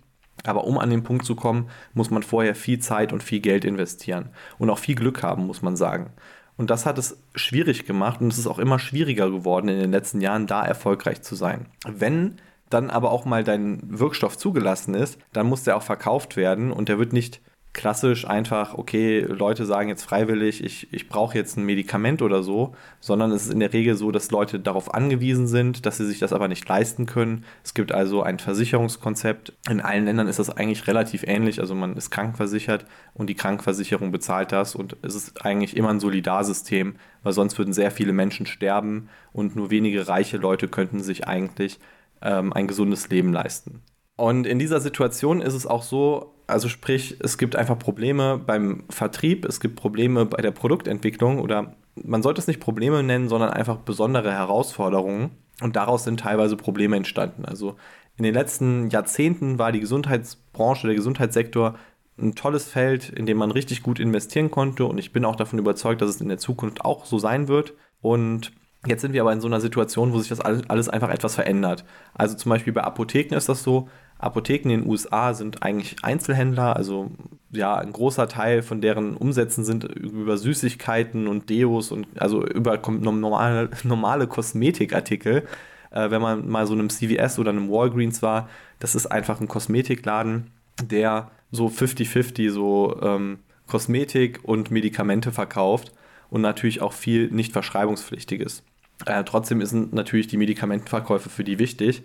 Aber 0.44 0.64
um 0.64 0.78
an 0.78 0.90
den 0.90 1.02
Punkt 1.02 1.24
zu 1.24 1.34
kommen, 1.34 1.70
muss 1.94 2.10
man 2.10 2.22
vorher 2.22 2.54
viel 2.54 2.78
Zeit 2.78 3.12
und 3.12 3.22
viel 3.22 3.40
Geld 3.40 3.64
investieren. 3.64 4.30
Und 4.58 4.70
auch 4.70 4.78
viel 4.78 4.94
Glück 4.94 5.22
haben, 5.22 5.46
muss 5.46 5.62
man 5.62 5.76
sagen. 5.76 6.10
Und 6.56 6.70
das 6.70 6.86
hat 6.86 6.98
es 6.98 7.22
schwierig 7.34 7.84
gemacht 7.84 8.20
und 8.20 8.32
es 8.32 8.38
ist 8.38 8.46
auch 8.46 8.58
immer 8.58 8.78
schwieriger 8.78 9.30
geworden 9.30 9.68
in 9.68 9.78
den 9.78 9.92
letzten 9.92 10.20
Jahren, 10.20 10.46
da 10.46 10.64
erfolgreich 10.64 11.22
zu 11.22 11.34
sein. 11.34 11.66
Wenn 11.86 12.36
dann 12.70 12.90
aber 12.90 13.12
auch 13.12 13.24
mal 13.24 13.44
dein 13.44 13.80
Wirkstoff 13.98 14.38
zugelassen 14.38 14.94
ist, 14.94 15.18
dann 15.32 15.46
muss 15.46 15.64
der 15.64 15.76
auch 15.76 15.82
verkauft 15.82 16.36
werden 16.36 16.72
und 16.72 16.88
der 16.88 16.98
wird 16.98 17.12
nicht 17.12 17.40
klassisch 17.76 18.26
einfach, 18.26 18.72
okay, 18.72 19.20
Leute 19.20 19.66
sagen 19.66 19.90
jetzt 19.90 20.02
freiwillig, 20.02 20.64
ich, 20.64 20.90
ich 20.94 21.10
brauche 21.10 21.36
jetzt 21.36 21.58
ein 21.58 21.64
Medikament 21.64 22.22
oder 22.22 22.42
so, 22.42 22.74
sondern 23.00 23.30
es 23.32 23.44
ist 23.44 23.52
in 23.52 23.60
der 23.60 23.74
Regel 23.74 23.96
so, 23.96 24.10
dass 24.10 24.30
Leute 24.30 24.58
darauf 24.58 24.94
angewiesen 24.94 25.46
sind, 25.46 25.84
dass 25.84 25.98
sie 25.98 26.06
sich 26.06 26.18
das 26.18 26.32
aber 26.32 26.48
nicht 26.48 26.66
leisten 26.66 27.04
können. 27.04 27.44
Es 27.62 27.74
gibt 27.74 27.92
also 27.92 28.22
ein 28.22 28.38
Versicherungskonzept. 28.38 29.52
In 29.68 29.82
allen 29.82 30.06
Ländern 30.06 30.26
ist 30.26 30.38
das 30.38 30.48
eigentlich 30.48 30.86
relativ 30.86 31.24
ähnlich. 31.24 31.60
Also 31.60 31.74
man 31.74 31.98
ist 31.98 32.08
krankenversichert 32.08 32.86
und 33.12 33.28
die 33.28 33.34
Krankenversicherung 33.34 34.10
bezahlt 34.10 34.52
das 34.52 34.74
und 34.74 34.96
es 35.02 35.14
ist 35.14 35.44
eigentlich 35.44 35.76
immer 35.76 35.90
ein 35.90 36.00
Solidarsystem, 36.00 36.96
weil 37.22 37.32
sonst 37.34 37.58
würden 37.58 37.74
sehr 37.74 37.90
viele 37.90 38.14
Menschen 38.14 38.46
sterben 38.46 39.10
und 39.34 39.54
nur 39.54 39.70
wenige 39.70 40.08
reiche 40.08 40.38
Leute 40.38 40.68
könnten 40.68 41.02
sich 41.02 41.28
eigentlich 41.28 41.78
ähm, 42.22 42.54
ein 42.54 42.68
gesundes 42.68 43.10
Leben 43.10 43.34
leisten. 43.34 43.82
Und 44.16 44.46
in 44.46 44.58
dieser 44.58 44.80
Situation 44.80 45.42
ist 45.42 45.52
es 45.52 45.66
auch 45.66 45.82
so, 45.82 46.35
also 46.46 46.68
sprich, 46.68 47.16
es 47.20 47.38
gibt 47.38 47.56
einfach 47.56 47.78
Probleme 47.78 48.38
beim 48.38 48.84
Vertrieb, 48.88 49.44
es 49.44 49.60
gibt 49.60 49.76
Probleme 49.76 50.26
bei 50.26 50.40
der 50.42 50.52
Produktentwicklung 50.52 51.40
oder 51.40 51.74
man 52.02 52.22
sollte 52.22 52.40
es 52.40 52.46
nicht 52.46 52.60
Probleme 52.60 53.02
nennen, 53.02 53.28
sondern 53.28 53.50
einfach 53.50 53.78
besondere 53.78 54.32
Herausforderungen. 54.32 55.30
Und 55.62 55.76
daraus 55.76 56.04
sind 56.04 56.20
teilweise 56.20 56.56
Probleme 56.56 56.96
entstanden. 56.96 57.46
Also 57.46 57.76
in 58.18 58.24
den 58.24 58.34
letzten 58.34 58.90
Jahrzehnten 58.90 59.58
war 59.58 59.72
die 59.72 59.80
Gesundheitsbranche, 59.80 60.86
der 60.86 60.96
Gesundheitssektor 60.96 61.76
ein 62.18 62.34
tolles 62.34 62.68
Feld, 62.68 63.08
in 63.10 63.26
dem 63.26 63.38
man 63.38 63.50
richtig 63.50 63.82
gut 63.82 63.98
investieren 63.98 64.50
konnte. 64.50 64.84
Und 64.84 64.98
ich 64.98 65.12
bin 65.12 65.24
auch 65.24 65.36
davon 65.36 65.58
überzeugt, 65.58 66.02
dass 66.02 66.10
es 66.10 66.20
in 66.20 66.28
der 66.28 66.38
Zukunft 66.38 66.84
auch 66.84 67.06
so 67.06 67.18
sein 67.18 67.48
wird. 67.48 67.74
Und 68.00 68.52
jetzt 68.86 69.02
sind 69.02 69.12
wir 69.12 69.22
aber 69.22 69.32
in 69.32 69.40
so 69.40 69.48
einer 69.48 69.60
Situation, 69.60 70.12
wo 70.12 70.18
sich 70.18 70.28
das 70.28 70.40
alles 70.40 70.88
einfach 70.88 71.10
etwas 71.10 71.34
verändert. 71.34 71.84
Also 72.14 72.36
zum 72.36 72.50
Beispiel 72.50 72.72
bei 72.72 72.84
Apotheken 72.84 73.34
ist 73.34 73.48
das 73.48 73.62
so, 73.62 73.88
Apotheken 74.18 74.70
in 74.70 74.80
den 74.80 74.90
USA 74.90 75.34
sind 75.34 75.62
eigentlich 75.62 75.96
Einzelhändler, 76.02 76.76
also 76.76 77.10
ja, 77.50 77.76
ein 77.76 77.92
großer 77.92 78.28
Teil 78.28 78.62
von 78.62 78.80
deren 78.80 79.16
Umsätzen 79.16 79.64
sind 79.64 79.84
über 79.84 80.38
Süßigkeiten 80.38 81.26
und 81.26 81.50
Deos 81.50 81.92
und 81.92 82.06
also 82.18 82.44
über 82.44 82.78
normale, 82.88 83.70
normale 83.84 84.26
Kosmetikartikel. 84.26 85.46
Äh, 85.90 86.10
wenn 86.10 86.22
man 86.22 86.48
mal 86.48 86.66
so 86.66 86.74
einem 86.74 86.88
CVS 86.88 87.38
oder 87.38 87.50
einem 87.50 87.70
Walgreens 87.70 88.22
war, 88.22 88.48
das 88.78 88.94
ist 88.94 89.06
einfach 89.06 89.40
ein 89.40 89.48
Kosmetikladen, 89.48 90.50
der 90.82 91.30
so 91.50 91.66
50-50 91.66 92.50
so 92.50 92.98
ähm, 93.02 93.38
Kosmetik 93.66 94.40
und 94.42 94.70
Medikamente 94.70 95.32
verkauft 95.32 95.92
und 96.30 96.40
natürlich 96.40 96.82
auch 96.82 96.92
viel 96.92 97.30
nicht 97.30 97.52
verschreibungspflichtiges. 97.52 98.62
Äh, 99.04 99.24
trotzdem 99.24 99.64
sind 99.66 99.92
natürlich 99.92 100.26
die 100.26 100.38
Medikamentenverkäufe 100.38 101.28
für 101.28 101.44
die 101.44 101.58
wichtig 101.58 102.02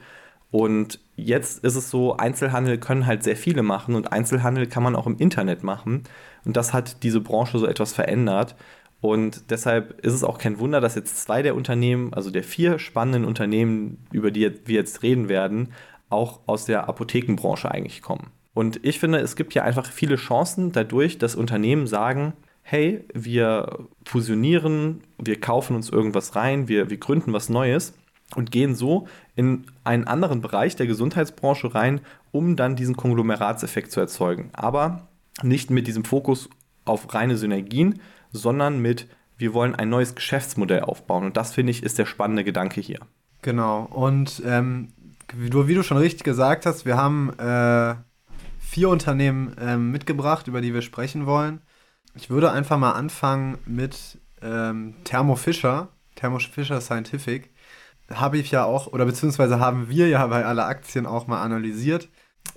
Und 0.51 0.99
jetzt 1.15 1.63
ist 1.63 1.75
es 1.75 1.89
so, 1.89 2.17
Einzelhandel 2.17 2.77
können 2.77 3.07
halt 3.07 3.23
sehr 3.23 3.37
viele 3.37 3.63
machen 3.63 3.95
und 3.95 4.11
Einzelhandel 4.11 4.67
kann 4.67 4.83
man 4.83 4.95
auch 4.95 5.07
im 5.07 5.17
Internet 5.17 5.63
machen. 5.63 6.03
Und 6.43 6.57
das 6.57 6.73
hat 6.73 7.03
diese 7.03 7.21
Branche 7.21 7.57
so 7.57 7.65
etwas 7.65 7.93
verändert. 7.93 8.55
Und 8.99 9.49
deshalb 9.49 9.99
ist 10.05 10.13
es 10.13 10.23
auch 10.23 10.37
kein 10.37 10.59
Wunder, 10.59 10.81
dass 10.81 10.95
jetzt 10.95 11.23
zwei 11.23 11.41
der 11.41 11.55
Unternehmen, 11.55 12.13
also 12.13 12.29
der 12.29 12.43
vier 12.43 12.77
spannenden 12.79 13.25
Unternehmen, 13.25 14.05
über 14.11 14.29
die 14.29 14.51
wir 14.65 14.75
jetzt 14.75 15.01
reden 15.01 15.29
werden, 15.29 15.69
auch 16.09 16.41
aus 16.45 16.65
der 16.65 16.87
Apothekenbranche 16.87 17.71
eigentlich 17.71 18.01
kommen. 18.01 18.27
Und 18.53 18.85
ich 18.85 18.99
finde, 18.99 19.19
es 19.19 19.35
gibt 19.35 19.53
ja 19.53 19.63
einfach 19.63 19.85
viele 19.85 20.17
Chancen 20.17 20.73
dadurch, 20.73 21.17
dass 21.17 21.35
Unternehmen 21.35 21.87
sagen, 21.87 22.33
hey, 22.61 23.05
wir 23.13 23.87
fusionieren, 24.05 25.01
wir 25.17 25.39
kaufen 25.39 25.75
uns 25.75 25.89
irgendwas 25.89 26.35
rein, 26.35 26.67
wir, 26.67 26.89
wir 26.89 26.97
gründen 26.97 27.33
was 27.33 27.49
Neues 27.49 27.93
und 28.35 28.51
gehen 28.51 28.75
so 28.75 29.07
in 29.41 29.65
einen 29.83 30.05
anderen 30.05 30.39
Bereich 30.39 30.75
der 30.75 30.85
Gesundheitsbranche 30.85 31.73
rein, 31.73 32.01
um 32.31 32.55
dann 32.55 32.75
diesen 32.75 32.95
Konglomeratseffekt 32.95 33.91
zu 33.91 33.99
erzeugen. 33.99 34.51
Aber 34.53 35.07
nicht 35.41 35.71
mit 35.71 35.87
diesem 35.87 36.05
Fokus 36.05 36.47
auf 36.85 37.11
reine 37.15 37.37
Synergien, 37.37 37.99
sondern 38.31 38.79
mit, 38.79 39.07
wir 39.39 39.55
wollen 39.55 39.73
ein 39.73 39.89
neues 39.89 40.13
Geschäftsmodell 40.13 40.81
aufbauen. 40.81 41.25
Und 41.25 41.37
das, 41.37 41.53
finde 41.53 41.71
ich, 41.71 41.81
ist 41.81 41.97
der 41.97 42.05
spannende 42.05 42.43
Gedanke 42.43 42.81
hier. 42.81 42.99
Genau. 43.41 43.85
Und 43.85 44.43
ähm, 44.45 44.89
wie, 45.33 45.49
du, 45.49 45.67
wie, 45.67 45.73
du, 45.73 45.81
schon 45.81 45.97
richtig 45.97 46.23
gesagt 46.23 46.67
hast, 46.67 46.85
wir 46.85 46.97
haben 46.97 47.33
äh, 47.39 47.95
vier 48.59 48.89
Unternehmen 48.89 49.57
äh, 49.57 49.75
mitgebracht, 49.75 50.47
über 50.47 50.61
die 50.61 50.75
wir 50.75 50.83
sprechen 50.83 51.25
wollen. 51.25 51.61
Ich 52.13 52.29
würde 52.29 52.51
einfach 52.51 52.77
mal 52.77 52.91
anfangen 52.91 53.57
mit 53.65 54.19
ähm, 54.43 54.93
Thermo 55.03 55.35
Fisher, 55.35 55.87
Thermo 56.13 56.37
Fisher 56.37 56.79
Scientific. 56.79 57.50
Habe 58.13 58.37
ich 58.37 58.51
ja 58.51 58.65
auch, 58.65 58.87
oder 58.87 59.05
beziehungsweise 59.05 59.59
haben 59.59 59.89
wir 59.89 60.07
ja 60.07 60.25
bei 60.27 60.45
aller 60.45 60.65
Aktien 60.65 61.05
auch 61.05 61.27
mal 61.27 61.41
analysiert. 61.41 62.09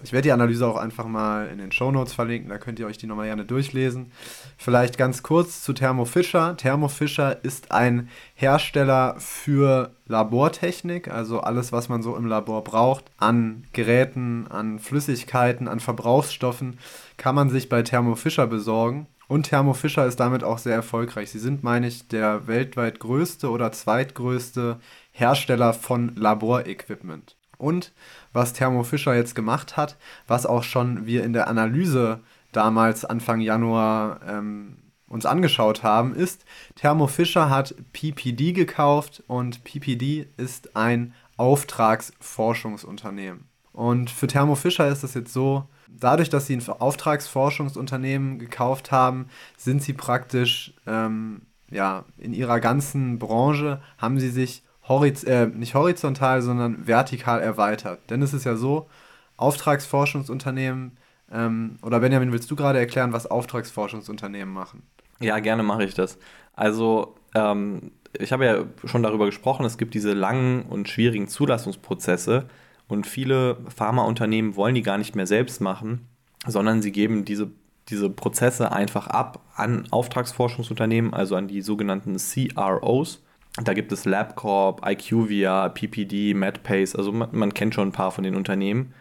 Ich 0.03 0.13
werde 0.13 0.27
die 0.27 0.33
Analyse 0.33 0.67
auch 0.67 0.77
einfach 0.77 1.07
mal 1.07 1.47
in 1.49 1.59
den 1.59 1.73
Show 1.73 1.91
Notes 1.91 2.13
verlinken, 2.13 2.51
da 2.51 2.59
könnt 2.59 2.79
ihr 2.79 2.87
euch 2.87 2.99
die 2.99 3.07
nochmal 3.07 3.27
gerne 3.27 3.45
durchlesen. 3.45 4.13
Vielleicht 4.59 4.99
ganz 4.99 5.23
kurz 5.23 5.63
zu 5.63 5.73
Thermo 5.73 6.05
Fisher. 6.05 6.57
Thermo 6.57 6.89
Fisher 6.89 7.43
ist 7.45 7.71
ein 7.71 8.09
Hersteller 8.35 9.15
für 9.19 9.95
Labortechnik, 10.07 11.09
also 11.09 11.41
alles, 11.41 11.73
was 11.73 11.89
man 11.89 12.03
so 12.03 12.17
im 12.17 12.27
Labor 12.27 12.65
braucht, 12.65 13.05
an 13.19 13.65
Geräten, 13.73 14.47
an 14.49 14.79
Flüssigkeiten, 14.79 15.69
an 15.69 15.81
Verbrauchsstoffen, 15.81 16.79
kann 17.17 17.35
man 17.35 17.49
sich 17.49 17.69
bei 17.69 17.83
Thermo 17.83 18.15
Fisher 18.15 18.47
besorgen. 18.47 19.07
Und 19.29 19.45
Thermo 19.45 19.73
Fisher 19.73 20.07
ist 20.07 20.21
damit 20.21 20.45
auch 20.45 20.59
sehr 20.59 20.75
erfolgreich. 20.75 21.31
Sie 21.31 21.39
sind, 21.39 21.63
meine 21.63 21.87
ich, 21.87 22.09
der 22.09 22.47
weltweit 22.47 23.01
größte 23.01 23.51
oder 23.51 23.73
zweitgrößte 23.73 24.79
Hersteller 25.13 25.73
von 25.73 26.15
Laborequipment. 26.17 27.37
Und 27.57 27.93
was 28.33 28.53
Thermo 28.53 28.83
Fisher 28.83 29.15
jetzt 29.15 29.35
gemacht 29.35 29.77
hat, 29.77 29.97
was 30.27 30.45
auch 30.45 30.63
schon 30.63 31.07
wir 31.07 31.25
in 31.25 31.33
der 31.33 31.49
Analyse 31.49 32.21
damals 32.53 33.05
Anfang 33.05 33.41
Januar 33.41 34.21
ähm, 34.27 34.77
uns 35.09 35.27
angeschaut 35.27 35.83
haben, 35.83 36.15
ist, 36.15 36.45
Thermo 36.77 37.07
Fisher 37.07 37.51
hat 37.51 37.75
PPD 37.93 38.53
gekauft 38.53 39.23
und 39.27 39.65
PPD 39.65 40.27
ist 40.37 40.77
ein 40.77 41.15
Auftragsforschungsunternehmen. 41.37 43.49
Und 43.73 44.11
für 44.11 44.27
Thermo 44.27 44.55
Fisher 44.55 44.89
ist 44.89 45.03
es 45.03 45.15
jetzt 45.15 45.33
so, 45.33 45.67
dadurch, 45.99 46.31
dass 46.31 46.47
sie 46.47 46.57
ein 46.57 46.69
Auftragsforschungsunternehmen 46.69 48.39
gekauft 48.39 48.93
haben, 48.93 49.27
sind 49.57 49.83
sie 49.83 49.93
praktisch 49.93 50.75
ähm, 50.87 51.43
ja, 51.71 52.05
in 52.19 52.33
ihrer 52.33 52.61
ganzen 52.61 53.19
Branche, 53.19 53.81
haben 53.99 54.19
sie 54.19 54.31
sich 54.31 54.63
horiz 54.89 55.25
äh, 55.25 55.47
nicht 55.47 55.75
horizontal, 55.75 56.43
sondern 56.43 56.87
vertikal 56.87 57.41
erweitert. 57.41 58.01
Denn 58.11 58.23
es 58.23 58.35
ist 58.35 58.45
ja 58.45 58.57
so, 58.57 58.89
Auftragsforschungsunternehmen, 59.37 60.97
ähm, 61.33 61.79
oder 61.83 62.01
Benjamin, 62.01 62.33
willst 62.33 62.51
du 62.51 62.57
gerade 62.57 62.79
erklären, 62.79 63.13
was 63.13 63.27
Auftragsforschungsunternehmen 63.27 64.53
machen? 64.53 64.83
Ja, 65.21 65.39
gerne 65.41 65.63
mache 65.63 65.85
ich 65.85 65.95
das. 65.95 66.19
Also, 66.55 67.17
ähm, 67.35 67.93
ich 68.17 68.33
habe 68.33 68.45
ja 68.45 68.65
schon 68.85 69.03
darüber 69.03 69.27
gesprochen, 69.27 69.65
es 69.67 69.79
gibt 69.79 69.95
diese 69.95 70.13
langen 70.13 70.63
und 70.63 70.89
schwierigen 70.89 71.27
Zulassungsprozesse 71.27 72.47
und 72.89 73.07
viele 73.07 73.57
Pharmaunternehmen 73.75 74.57
wollen 74.57 74.75
die 74.75 74.83
gar 74.83 74.99
nicht 74.99 75.17
mehr 75.17 75.27
selbst 75.27 75.61
machen, 75.61 76.07
sondern 76.47 76.83
sie 76.83 76.93
geben 76.93 77.25
diese, 77.25 77.51
diese 77.89 78.11
Prozesse 78.11 78.73
einfach 78.73 79.07
ab 79.07 79.41
an 79.55 79.87
Auftragsforschungsunternehmen, 79.91 81.15
also 81.15 81.37
an 81.37 81.49
die 81.49 81.63
sogenannten 81.63 82.17
CROs. 82.17 83.23
Da 83.63 83.73
gibt 83.73 83.93
es 83.93 84.05
LabCorp, 84.05 84.85
IQVIA, 84.85 85.69
PPD, 85.69 86.35
MedPace, 86.35 86.97
also 86.97 87.13
man, 87.13 87.29
man, 87.33 87.55
kennt 87.55 87.75
schon 87.75 87.89
ein 87.89 87.93
paar 87.93 88.11
von 88.11 88.25
den 88.25 88.35
Unternehmen. 88.35 88.93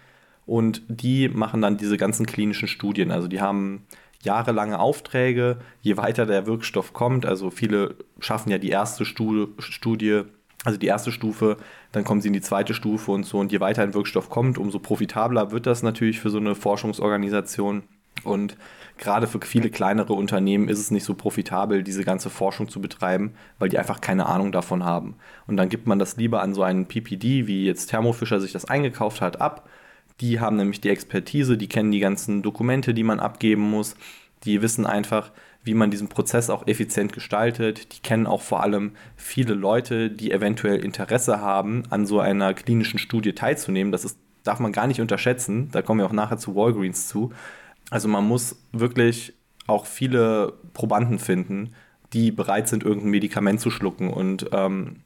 Und 0.46 0.84
die 0.88 1.30
machen 1.30 1.62
dann 1.62 1.78
diese 1.78 1.98
ganzen 1.98 2.25
klinischen 2.25 2.68
Studien. 2.68 3.12
Also 3.12 3.28
die 3.28 3.42
haben 3.42 3.86
jahrelange 4.22 4.80
Aufträge, 4.80 5.58
je 5.82 5.98
weiter 5.98 6.25
der 6.25 6.46
Wirkstoff 6.46 6.94
kommt. 6.94 7.25
Also 7.25 7.50
viele 7.50 7.96
schaffen 8.20 8.52
ja 8.52 8.58
die 8.58 8.70
erste 8.70 9.06
Studie, 9.06 10.24
also 10.63 10.77
die 10.77 10.88
erste 10.88 11.12
Stufe, 11.12 11.58
dann 11.91 12.03
kommen 12.03 12.22
sie 12.22 12.27
in 12.27 12.34
die 12.34 12.41
zweite 12.41 12.74
Stufe 12.74 13.12
und 13.12 13.25
so. 13.25 13.39
Und 13.39 13.51
je 13.51 13.60
weiter 13.60 13.84
ein 13.84 13.93
Wirkstoff 13.93 14.29
kommt, 14.29 14.58
umso 14.58 14.79
profitabler 14.79 15.51
wird 15.51 15.65
das 15.65 15.84
natürlich 15.84 16.20
für 16.20 16.29
so 16.29 16.38
eine 16.38 16.55
Forschungsorganisation. 16.55 17.84
Und 18.24 18.55
gerade 18.98 19.27
für 19.27 19.39
viele 19.41 19.70
kleinere 19.70 20.13
Unternehmen 20.13 20.70
ist 20.70 20.79
es 20.79 20.91
nicht 20.91 21.03
so 21.03 21.15
profitabel, 21.15 21.84
diese 21.84 22.03
ganze 22.03 22.29
Forschung 22.29 22.70
zu 22.70 22.79
betreiben, 22.79 23.34
weil 23.60 23.70
die 23.70 23.79
einfach 23.79 24.01
keine 24.01 24.27
Ahnung 24.27 24.51
davon 24.51 24.86
haben. 24.86 25.15
Und 25.48 25.58
dann 25.58 25.70
gibt 25.70 25.88
man 25.88 26.00
das 26.00 26.15
lieber 26.15 26.41
an 26.41 26.53
so 26.53 26.63
einen 26.63 26.86
PPD, 26.86 27.48
wie 27.48 27.65
jetzt 27.65 27.88
Thermo 27.88 28.13
Fisher 28.13 28.39
sich 28.39 28.53
das 28.53 28.65
eingekauft 28.65 29.22
hat, 29.22 29.41
ab. 29.41 29.67
Die 30.22 30.39
haben 30.39 30.55
nämlich 30.55 30.79
die 30.79 30.89
Expertise, 30.89 31.58
die 31.58 31.67
kennen 31.67 31.91
die 31.91 32.00
ganzen 32.00 32.43
Dokumente, 32.43 32.93
die 32.93 33.03
man 33.03 33.20
abgeben 33.20 33.63
muss. 33.63 33.96
Die 34.46 34.62
wissen 34.62 34.86
einfach, 34.86 35.32
wie 35.63 35.74
man 35.74 35.91
diesen 35.91 36.10
Prozess 36.10 36.50
auch 36.50 36.67
effizient 36.67 37.13
gestaltet. 37.13 37.96
Die 37.96 38.01
kennen 38.01 38.27
auch 38.27 38.41
vor 38.41 38.62
allem 38.62 38.91
viele 39.15 39.53
Leute, 39.53 40.10
die 40.10 40.32
eventuell 40.32 40.84
Interesse 40.84 41.39
haben, 41.39 41.84
an 41.89 42.05
so 42.05 42.20
einer 42.20 42.53
klinischen 42.53 43.00
Studie 43.00 43.34
teilzunehmen. 43.34 43.91
Das 43.91 44.03
ist, 44.03 44.20
darf 44.43 44.60
man 44.60 44.74
gar 44.74 44.88
nicht 44.88 45.01
unterschätzen. 45.01 45.70
Da 45.72 45.82
kommen 45.82 46.00
wir 46.00 46.05
auch 46.05 46.12
nachher 46.12 46.38
zu 46.38 46.55
Walgreens 46.55 47.08
zu. 47.08 47.32
Also 47.89 48.08
man 48.08 48.27
muss 48.27 48.58
wirklich 48.72 49.34
auch 49.67 49.86
viele 49.86 50.53
Probanden 50.74 51.20
finden, 51.20 51.74
die 52.12 52.32
bereit 52.32 52.67
sind, 52.67 52.84
irgendein 52.84 53.12
Medikament 53.12 53.62
zu 53.62 53.72
schlucken. 53.72 54.12
Und 54.12 54.48
ähm, 54.51 54.98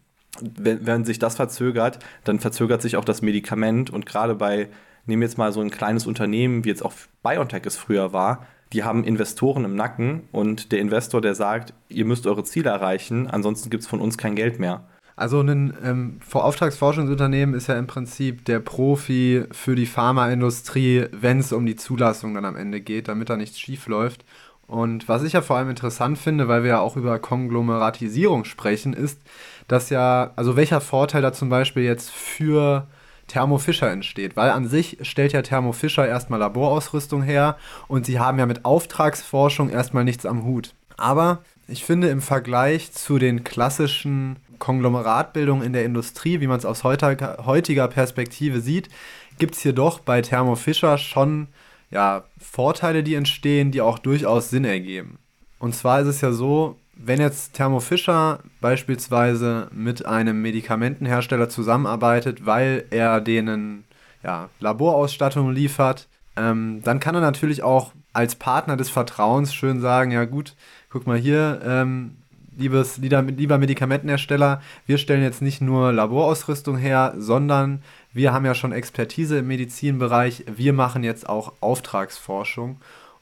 wenn, 0.41 0.85
wenn 0.85 1.05
sich 1.05 1.19
das 1.19 1.35
verzögert, 1.35 1.99
dann 2.23 2.39
verzögert 2.39 2.81
sich 2.81 2.97
auch 2.97 3.05
das 3.05 3.21
Medikament. 3.21 3.91
Und 3.91 4.07
gerade 4.07 4.33
bei, 4.33 4.69
nehmen 5.05 5.21
wir 5.21 5.27
jetzt 5.27 5.37
mal 5.37 5.51
so 5.51 5.61
ein 5.61 5.69
kleines 5.69 6.07
Unternehmen, 6.07 6.65
wie 6.65 6.69
jetzt 6.69 6.83
auch 6.83 6.93
BioNTech 7.23 7.63
es 7.65 7.77
früher 7.77 8.11
war, 8.11 8.45
die 8.73 8.83
haben 8.83 9.03
Investoren 9.03 9.65
im 9.65 9.75
Nacken 9.75 10.23
und 10.31 10.71
der 10.71 10.79
Investor, 10.79 11.21
der 11.21 11.35
sagt, 11.35 11.73
ihr 11.89 12.05
müsst 12.05 12.27
eure 12.27 12.43
Ziele 12.43 12.69
erreichen, 12.69 13.27
ansonsten 13.27 13.69
gibt 13.69 13.83
es 13.83 13.89
von 13.89 14.01
uns 14.01 14.17
kein 14.17 14.35
Geld 14.35 14.59
mehr. 14.59 14.83
Also 15.15 15.41
ein 15.41 15.73
ähm, 15.83 16.19
Auftragsforschungsunternehmen 16.31 17.55
ist 17.55 17.67
ja 17.67 17.77
im 17.77 17.87
Prinzip 17.87 18.45
der 18.45 18.59
Profi 18.59 19.45
für 19.51 19.75
die 19.75 19.87
Pharmaindustrie, 19.87 21.05
wenn 21.11 21.39
es 21.39 21.51
um 21.51 21.65
die 21.65 21.75
Zulassung 21.75 22.35
dann 22.35 22.45
am 22.45 22.55
Ende 22.55 22.81
geht, 22.81 23.07
damit 23.07 23.29
da 23.29 23.35
nichts 23.35 23.59
schief 23.59 23.87
läuft. 23.87 24.25
Und 24.67 25.07
was 25.07 25.23
ich 25.23 25.33
ja 25.33 25.41
vor 25.41 25.57
allem 25.57 25.71
interessant 25.71 26.19
finde, 26.19 26.47
weil 26.47 26.61
wir 26.61 26.71
ja 26.71 26.79
auch 26.81 26.97
über 26.97 27.17
Konglomeratisierung 27.17 28.43
sprechen, 28.45 28.93
ist, 28.93 29.19
dass 29.67 29.89
ja, 29.89 30.33
also 30.35 30.55
welcher 30.55 30.81
Vorteil 30.81 31.23
da 31.23 31.33
zum 31.33 31.49
Beispiel 31.49 31.83
jetzt 31.83 32.11
für 32.11 32.87
Thermo 33.27 33.57
Fisher 33.57 33.91
entsteht, 33.91 34.35
weil 34.35 34.51
an 34.51 34.67
sich 34.67 34.97
stellt 35.01 35.33
ja 35.33 35.41
Thermo 35.41 35.71
Fisher 35.73 36.07
erstmal 36.07 36.39
Laborausrüstung 36.39 37.21
her 37.21 37.57
und 37.87 38.05
sie 38.05 38.19
haben 38.19 38.39
ja 38.39 38.45
mit 38.45 38.65
Auftragsforschung 38.65 39.69
erstmal 39.69 40.03
nichts 40.03 40.25
am 40.25 40.43
Hut. 40.45 40.73
Aber 40.95 41.43
ich 41.67 41.83
finde 41.83 42.09
im 42.09 42.21
Vergleich 42.21 42.91
zu 42.93 43.19
den 43.19 43.43
klassischen 43.43 44.37
Konglomeratbildung 44.59 45.61
in 45.61 45.73
der 45.73 45.85
Industrie, 45.85 46.39
wie 46.39 46.47
man 46.47 46.57
es 46.57 46.65
aus 46.65 46.83
heutiger 46.83 47.87
Perspektive 47.87 48.61
sieht, 48.61 48.89
gibt 49.37 49.55
es 49.55 49.61
hier 49.61 49.73
doch 49.73 49.99
bei 49.99 50.21
Thermo 50.21 50.55
Fisher 50.55 50.97
schon 50.97 51.47
ja, 51.91 52.23
Vorteile, 52.39 53.03
die 53.03 53.15
entstehen, 53.15 53.71
die 53.71 53.81
auch 53.81 53.99
durchaus 53.99 54.49
Sinn 54.49 54.65
ergeben. 54.65 55.19
Und 55.59 55.75
zwar 55.75 56.01
ist 56.01 56.07
es 56.07 56.21
ja 56.21 56.31
so, 56.31 56.77
wenn 56.99 57.21
jetzt 57.21 57.53
Thermo 57.53 57.79
Fisher 57.79 58.39
beispielsweise 58.61 59.69
mit 59.71 60.05
einem 60.05 60.41
Medikamentenhersteller 60.41 61.49
zusammenarbeitet, 61.49 62.45
weil 62.45 62.85
er 62.89 63.21
denen 63.21 63.85
ja, 64.23 64.49
Laborausstattung 64.59 65.51
liefert, 65.51 66.07
ähm, 66.35 66.81
dann 66.83 66.99
kann 66.99 67.15
er 67.15 67.21
natürlich 67.21 67.63
auch 67.63 67.93
als 68.13 68.35
Partner 68.35 68.77
des 68.77 68.89
Vertrauens 68.89 69.53
schön 69.53 69.79
sagen, 69.79 70.11
ja 70.11 70.25
gut, 70.25 70.55
guck 70.89 71.07
mal 71.07 71.17
hier, 71.17 71.61
ähm, 71.63 72.17
liebes, 72.57 72.97
lieber 72.97 73.57
Medikamentenhersteller, 73.57 74.61
wir 74.85 74.97
stellen 74.97 75.21
jetzt 75.21 75.41
nicht 75.41 75.61
nur 75.61 75.93
Laborausrüstung 75.93 76.77
her, 76.77 77.13
sondern 77.17 77.83
wir 78.13 78.33
haben 78.33 78.45
ja 78.45 78.55
schon 78.55 78.71
Expertise 78.71 79.39
im 79.39 79.47
Medizinbereich, 79.47 80.45
wir 80.47 80.73
machen 80.73 81.03
jetzt 81.03 81.29
auch 81.29 81.53
Auftragsforschung. 81.59 82.77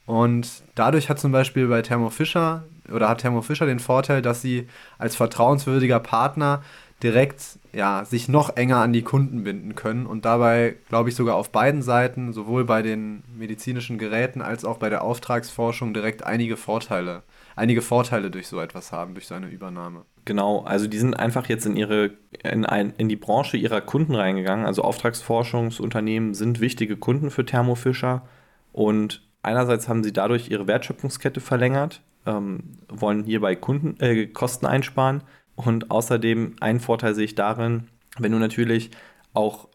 Und 0.06 0.62
dadurch 0.76 1.08
hat 1.10 1.18
zum 1.18 1.32
Beispiel 1.32 1.66
bei 1.66 1.82
Thermo 1.82 2.10
Fisher 2.10 2.64
oder 2.92 3.08
hat 3.08 3.18
Thermo 3.18 3.42
Fisher 3.42 3.66
den 3.66 3.80
Vorteil, 3.80 4.22
dass 4.22 4.40
sie 4.40 4.68
als 4.98 5.16
vertrauenswürdiger 5.16 5.98
Partner 5.98 6.62
direkt 7.02 7.58
ja, 7.72 8.04
sich 8.06 8.28
noch 8.28 8.56
enger 8.56 8.78
an 8.78 8.92
die 8.92 9.02
Kunden 9.02 9.44
binden 9.44 9.74
können 9.74 10.06
und 10.06 10.24
dabei, 10.24 10.76
glaube 10.88 11.10
ich, 11.10 11.14
sogar 11.14 11.34
auf 11.34 11.50
beiden 11.50 11.82
Seiten, 11.82 12.32
sowohl 12.32 12.64
bei 12.64 12.80
den 12.80 13.22
medizinischen 13.36 13.98
Geräten 13.98 14.40
als 14.40 14.64
auch 14.64 14.78
bei 14.78 14.88
der 14.88 15.04
Auftragsforschung, 15.04 15.92
direkt 15.92 16.24
einige 16.24 16.56
Vorteile, 16.56 17.22
einige 17.54 17.82
Vorteile 17.82 18.30
durch 18.30 18.48
so 18.48 18.60
etwas 18.60 18.92
haben, 18.92 19.12
durch 19.12 19.26
so 19.26 19.34
eine 19.34 19.48
Übernahme. 19.48 20.02
Genau, 20.24 20.62
also 20.62 20.86
die 20.86 20.98
sind 20.98 21.14
einfach 21.14 21.48
jetzt 21.48 21.66
in 21.66 21.76
ihre, 21.76 22.12
in, 22.42 22.64
ein, 22.64 22.94
in 22.96 23.08
die 23.10 23.16
Branche 23.16 23.58
ihrer 23.58 23.82
Kunden 23.82 24.14
reingegangen. 24.14 24.64
Also 24.64 24.82
Auftragsforschungsunternehmen 24.82 26.32
sind 26.32 26.60
wichtige 26.60 26.96
Kunden 26.96 27.30
für 27.30 27.44
Thermo 27.44 27.74
Fisher 27.74 28.22
und 28.72 29.25
einerseits 29.46 29.88
haben 29.88 30.04
sie 30.04 30.12
dadurch 30.12 30.50
ihre 30.50 30.66
Wertschöpfungskette 30.66 31.40
verlängert, 31.40 32.02
ähm, 32.26 32.60
wollen 32.88 33.24
hierbei 33.24 33.54
Kunden, 33.56 33.98
äh, 34.00 34.26
Kosten 34.26 34.66
einsparen 34.66 35.22
und 35.54 35.90
außerdem 35.90 36.56
einen 36.60 36.80
Vorteil 36.80 37.14
sehe 37.14 37.24
ich 37.24 37.34
darin, 37.34 37.88
wenn 38.18 38.32
du 38.32 38.38
natürlich 38.38 38.90
auch 39.32 39.68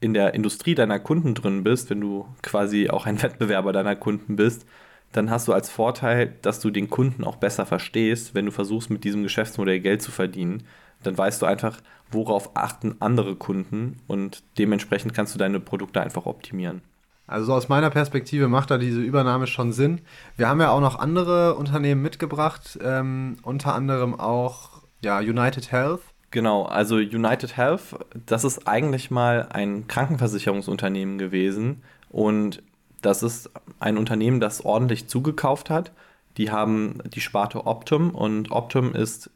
in 0.00 0.14
der 0.14 0.34
Industrie 0.34 0.74
deiner 0.74 1.00
Kunden 1.00 1.34
drin 1.34 1.64
bist, 1.64 1.90
wenn 1.90 2.00
du 2.00 2.26
quasi 2.42 2.88
auch 2.88 3.06
ein 3.06 3.22
Wettbewerber 3.22 3.72
deiner 3.72 3.96
Kunden 3.96 4.36
bist, 4.36 4.66
dann 5.12 5.30
hast 5.30 5.48
du 5.48 5.52
als 5.52 5.70
Vorteil, 5.70 6.34
dass 6.42 6.60
du 6.60 6.70
den 6.70 6.90
Kunden 6.90 7.24
auch 7.24 7.36
besser 7.36 7.66
verstehst, 7.66 8.34
wenn 8.34 8.46
du 8.46 8.52
versuchst, 8.52 8.90
mit 8.90 9.04
diesem 9.04 9.22
Geschäftsmodell 9.22 9.80
Geld 9.80 10.02
zu 10.02 10.10
verdienen. 10.10 10.64
Dann 11.02 11.16
weißt 11.16 11.40
du 11.40 11.46
einfach, 11.46 11.80
worauf 12.10 12.56
achten 12.56 12.96
andere 13.00 13.36
Kunden 13.36 13.96
und 14.06 14.42
dementsprechend 14.58 15.14
kannst 15.14 15.34
du 15.34 15.38
deine 15.38 15.60
Produkte 15.60 16.00
einfach 16.00 16.26
optimieren. 16.26 16.82
Also 17.28 17.52
aus 17.52 17.68
meiner 17.68 17.90
Perspektive 17.90 18.48
macht 18.48 18.70
da 18.70 18.78
diese 18.78 19.00
Übernahme 19.00 19.46
schon 19.46 19.72
Sinn. 19.72 20.00
Wir 20.36 20.48
haben 20.48 20.60
ja 20.60 20.70
auch 20.70 20.80
noch 20.80 20.98
andere 20.98 21.54
Unternehmen 21.54 22.00
mitgebracht, 22.00 22.78
ähm, 22.82 23.36
unter 23.42 23.74
anderem 23.74 24.18
auch 24.18 24.82
ja, 25.02 25.18
United 25.18 25.70
Health. 25.70 26.00
Genau, 26.30 26.64
also 26.64 26.96
United 26.96 27.56
Health, 27.56 27.96
das 28.26 28.44
ist 28.44 28.66
eigentlich 28.66 29.10
mal 29.10 29.48
ein 29.50 29.86
Krankenversicherungsunternehmen 29.88 31.18
gewesen 31.18 31.82
und 32.10 32.62
das 33.00 33.22
ist 33.22 33.50
ein 33.78 33.96
Unternehmen, 33.96 34.40
das 34.40 34.64
ordentlich 34.64 35.06
zugekauft 35.08 35.70
hat. 35.70 35.92
Die 36.38 36.50
haben 36.50 36.98
die 37.12 37.20
Sparte 37.20 37.66
Optum 37.66 38.10
und 38.10 38.50
Optum 38.50 38.94
ist 38.94 39.30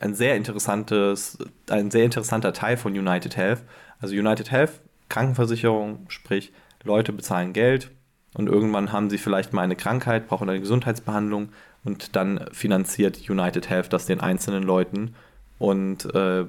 ein 0.00 0.14
sehr 0.14 0.36
interessantes, 0.36 1.38
ein 1.70 1.90
sehr 1.90 2.04
interessanter 2.04 2.52
Teil 2.52 2.76
von 2.76 2.92
United 2.92 3.36
Health. 3.36 3.62
Also 4.00 4.14
United 4.14 4.50
Health, 4.50 4.80
Krankenversicherung, 5.08 6.06
sprich 6.08 6.52
Leute 6.84 7.12
bezahlen 7.12 7.52
Geld 7.52 7.90
und 8.34 8.48
irgendwann 8.48 8.92
haben 8.92 9.10
sie 9.10 9.18
vielleicht 9.18 9.52
mal 9.52 9.62
eine 9.62 9.76
Krankheit, 9.76 10.28
brauchen 10.28 10.48
eine 10.48 10.60
Gesundheitsbehandlung 10.60 11.50
und 11.84 12.16
dann 12.16 12.46
finanziert 12.52 13.28
United 13.28 13.68
Health 13.68 13.92
das 13.92 14.06
den 14.06 14.20
einzelnen 14.20 14.62
Leuten 14.62 15.14
und 15.58 16.12
äh, 16.14 16.44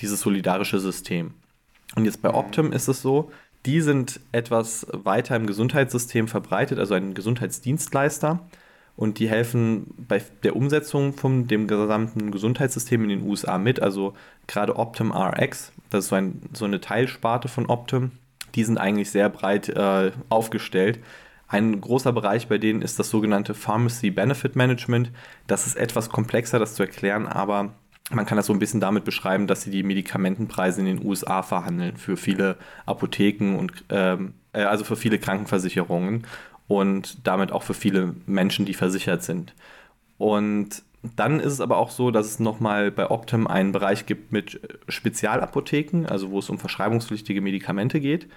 dieses 0.00 0.20
solidarische 0.20 0.80
System. 0.80 1.34
Und 1.94 2.04
jetzt 2.04 2.22
bei 2.22 2.34
Optum 2.34 2.72
ist 2.72 2.88
es 2.88 3.02
so, 3.02 3.30
die 3.64 3.80
sind 3.80 4.20
etwas 4.32 4.86
weiter 4.92 5.36
im 5.36 5.46
Gesundheitssystem 5.46 6.28
verbreitet, 6.28 6.78
also 6.78 6.94
ein 6.94 7.14
Gesundheitsdienstleister. 7.14 8.40
Und 8.96 9.18
die 9.18 9.28
helfen 9.28 9.92
bei 10.08 10.22
der 10.42 10.56
Umsetzung 10.56 11.12
von 11.12 11.46
dem 11.48 11.68
gesamten 11.68 12.30
Gesundheitssystem 12.30 13.02
in 13.02 13.10
den 13.10 13.22
USA 13.22 13.58
mit. 13.58 13.82
Also 13.82 14.14
gerade 14.46 14.76
Optum 14.76 15.12
RX, 15.12 15.72
das 15.90 16.04
ist 16.04 16.08
so, 16.08 16.16
ein, 16.16 16.40
so 16.54 16.64
eine 16.64 16.80
Teilsparte 16.80 17.48
von 17.48 17.66
Optum, 17.66 18.12
die 18.54 18.64
sind 18.64 18.78
eigentlich 18.78 19.10
sehr 19.10 19.28
breit 19.28 19.68
äh, 19.68 20.12
aufgestellt. 20.28 21.00
Ein 21.48 21.80
großer 21.80 22.12
Bereich 22.12 22.48
bei 22.48 22.58
denen 22.58 22.82
ist 22.82 22.98
das 22.98 23.10
sogenannte 23.10 23.54
Pharmacy 23.54 24.10
Benefit 24.10 24.56
Management. 24.56 25.12
Das 25.46 25.66
ist 25.66 25.76
etwas 25.76 26.08
komplexer, 26.08 26.58
das 26.58 26.74
zu 26.74 26.82
erklären, 26.82 27.26
aber 27.26 27.72
man 28.10 28.26
kann 28.26 28.36
das 28.36 28.46
so 28.46 28.52
ein 28.52 28.58
bisschen 28.58 28.80
damit 28.80 29.04
beschreiben, 29.04 29.46
dass 29.46 29.62
sie 29.62 29.70
die 29.70 29.82
Medikamentenpreise 29.82 30.80
in 30.80 30.86
den 30.86 31.04
USA 31.04 31.42
verhandeln 31.42 31.96
für 31.96 32.16
viele 32.16 32.56
Apotheken 32.84 33.56
und 33.56 33.84
ähm, 33.88 34.34
äh, 34.52 34.62
also 34.62 34.84
für 34.84 34.96
viele 34.96 35.18
Krankenversicherungen 35.18 36.26
und 36.68 37.26
damit 37.26 37.52
auch 37.52 37.62
für 37.62 37.74
viele 37.74 38.14
Menschen, 38.26 38.64
die 38.64 38.74
versichert 38.74 39.22
sind. 39.22 39.54
Und 40.18 40.82
dann 41.16 41.40
ist 41.40 41.52
es 41.52 41.60
aber 41.60 41.76
auch 41.76 41.90
so, 41.90 42.10
dass 42.10 42.26
es 42.26 42.40
nochmal 42.40 42.90
bei 42.90 43.10
Optum 43.10 43.46
einen 43.46 43.72
Bereich 43.72 44.06
gibt 44.06 44.32
mit 44.32 44.60
Spezialapotheken, 44.88 46.06
also 46.06 46.30
wo 46.30 46.38
es 46.38 46.50
um 46.50 46.58
verschreibungspflichtige 46.58 47.40
Medikamente 47.40 48.00
geht 48.00 48.28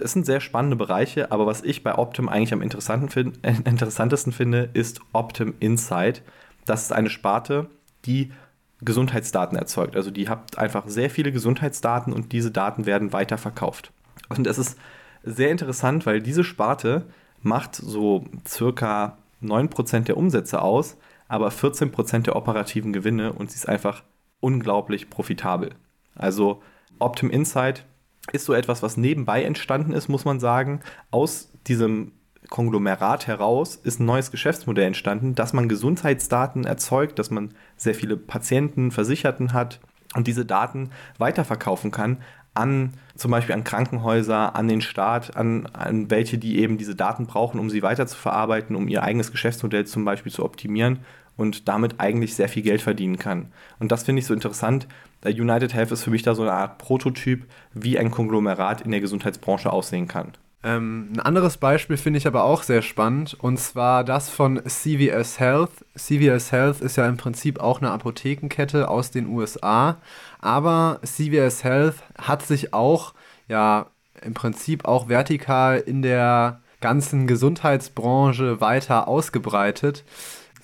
es 0.00 0.12
sind 0.12 0.26
sehr 0.26 0.40
spannende 0.40 0.76
Bereiche, 0.76 1.32
aber 1.32 1.46
was 1.46 1.62
ich 1.62 1.82
bei 1.82 1.96
Optim 1.96 2.28
eigentlich 2.28 2.52
am 2.52 2.62
interessanten 2.62 3.34
äh, 3.42 3.54
interessantesten 3.64 4.32
finde, 4.32 4.70
ist 4.72 5.00
Optim 5.12 5.54
Insight. 5.60 6.22
Das 6.64 6.82
ist 6.82 6.92
eine 6.92 7.10
Sparte, 7.10 7.68
die 8.04 8.32
Gesundheitsdaten 8.80 9.58
erzeugt. 9.58 9.96
Also 9.96 10.10
die 10.10 10.28
habt 10.28 10.58
einfach 10.58 10.86
sehr 10.86 11.10
viele 11.10 11.32
Gesundheitsdaten 11.32 12.12
und 12.12 12.32
diese 12.32 12.50
Daten 12.50 12.86
werden 12.86 13.12
weiterverkauft. 13.12 13.92
Und 14.28 14.46
es 14.46 14.58
ist 14.58 14.78
sehr 15.24 15.50
interessant, 15.50 16.06
weil 16.06 16.20
diese 16.20 16.44
Sparte 16.44 17.06
macht 17.42 17.74
so 17.74 18.24
circa 18.46 19.18
9% 19.42 20.00
der 20.00 20.16
Umsätze 20.16 20.62
aus, 20.62 20.96
aber 21.28 21.48
14% 21.50 22.20
der 22.22 22.36
operativen 22.36 22.92
Gewinne 22.92 23.32
und 23.32 23.50
sie 23.50 23.56
ist 23.56 23.68
einfach 23.68 24.02
unglaublich 24.40 25.10
profitabel. 25.10 25.74
Also 26.14 26.62
Optim 26.98 27.30
Insight 27.30 27.84
ist 28.32 28.44
so 28.44 28.54
etwas, 28.54 28.82
was 28.82 28.96
nebenbei 28.96 29.44
entstanden 29.44 29.92
ist, 29.92 30.08
muss 30.08 30.24
man 30.24 30.40
sagen. 30.40 30.80
Aus 31.10 31.50
diesem 31.66 32.12
Konglomerat 32.48 33.26
heraus 33.26 33.76
ist 33.76 34.00
ein 34.00 34.06
neues 34.06 34.30
Geschäftsmodell 34.30 34.86
entstanden, 34.86 35.34
dass 35.34 35.52
man 35.52 35.68
Gesundheitsdaten 35.68 36.64
erzeugt, 36.64 37.18
dass 37.18 37.30
man 37.30 37.54
sehr 37.76 37.94
viele 37.94 38.16
Patienten, 38.16 38.90
Versicherten 38.90 39.52
hat 39.52 39.80
und 40.14 40.26
diese 40.26 40.46
Daten 40.46 40.90
weiterverkaufen 41.18 41.90
kann 41.90 42.18
an 42.54 42.94
zum 43.14 43.30
Beispiel 43.30 43.54
an 43.54 43.64
Krankenhäuser, 43.64 44.56
an 44.56 44.68
den 44.68 44.80
Staat, 44.80 45.36
an, 45.36 45.66
an 45.66 46.10
welche, 46.10 46.38
die 46.38 46.58
eben 46.58 46.76
diese 46.76 46.94
Daten 46.94 47.26
brauchen, 47.26 47.60
um 47.60 47.70
sie 47.70 47.82
weiter 47.82 48.06
zu 48.06 48.16
verarbeiten, 48.16 48.74
um 48.76 48.88
ihr 48.88 49.02
eigenes 49.02 49.30
Geschäftsmodell 49.30 49.86
zum 49.86 50.04
Beispiel 50.04 50.32
zu 50.32 50.44
optimieren 50.44 51.00
und 51.38 51.68
damit 51.68 51.94
eigentlich 51.98 52.34
sehr 52.34 52.50
viel 52.50 52.62
Geld 52.62 52.82
verdienen 52.82 53.18
kann. 53.18 53.52
Und 53.78 53.90
das 53.90 54.02
finde 54.02 54.20
ich 54.20 54.26
so 54.26 54.34
interessant, 54.34 54.86
United 55.24 55.72
Health 55.72 55.92
ist 55.92 56.04
für 56.04 56.10
mich 56.10 56.22
da 56.22 56.34
so 56.34 56.42
eine 56.42 56.52
Art 56.52 56.78
Prototyp, 56.78 57.46
wie 57.72 57.98
ein 57.98 58.10
Konglomerat 58.10 58.82
in 58.82 58.90
der 58.90 59.00
Gesundheitsbranche 59.00 59.72
aussehen 59.72 60.06
kann. 60.08 60.32
Ähm, 60.64 61.12
ein 61.14 61.20
anderes 61.20 61.56
Beispiel 61.56 61.96
finde 61.96 62.18
ich 62.18 62.26
aber 62.26 62.42
auch 62.42 62.64
sehr 62.64 62.82
spannend 62.82 63.36
und 63.40 63.58
zwar 63.60 64.02
das 64.02 64.28
von 64.28 64.60
CVS 64.66 65.38
Health. 65.38 65.70
CVS 65.96 66.50
Health 66.50 66.80
ist 66.80 66.96
ja 66.96 67.06
im 67.08 67.16
Prinzip 67.16 67.60
auch 67.60 67.80
eine 67.80 67.92
Apothekenkette 67.92 68.88
aus 68.88 69.12
den 69.12 69.28
USA, 69.28 69.98
aber 70.40 70.98
CVS 71.04 71.62
Health 71.62 72.02
hat 72.20 72.44
sich 72.44 72.74
auch 72.74 73.14
ja 73.46 73.86
im 74.20 74.34
Prinzip 74.34 74.84
auch 74.84 75.08
vertikal 75.08 75.78
in 75.78 76.02
der 76.02 76.60
ganzen 76.80 77.28
Gesundheitsbranche 77.28 78.60
weiter 78.60 79.06
ausgebreitet. 79.06 80.04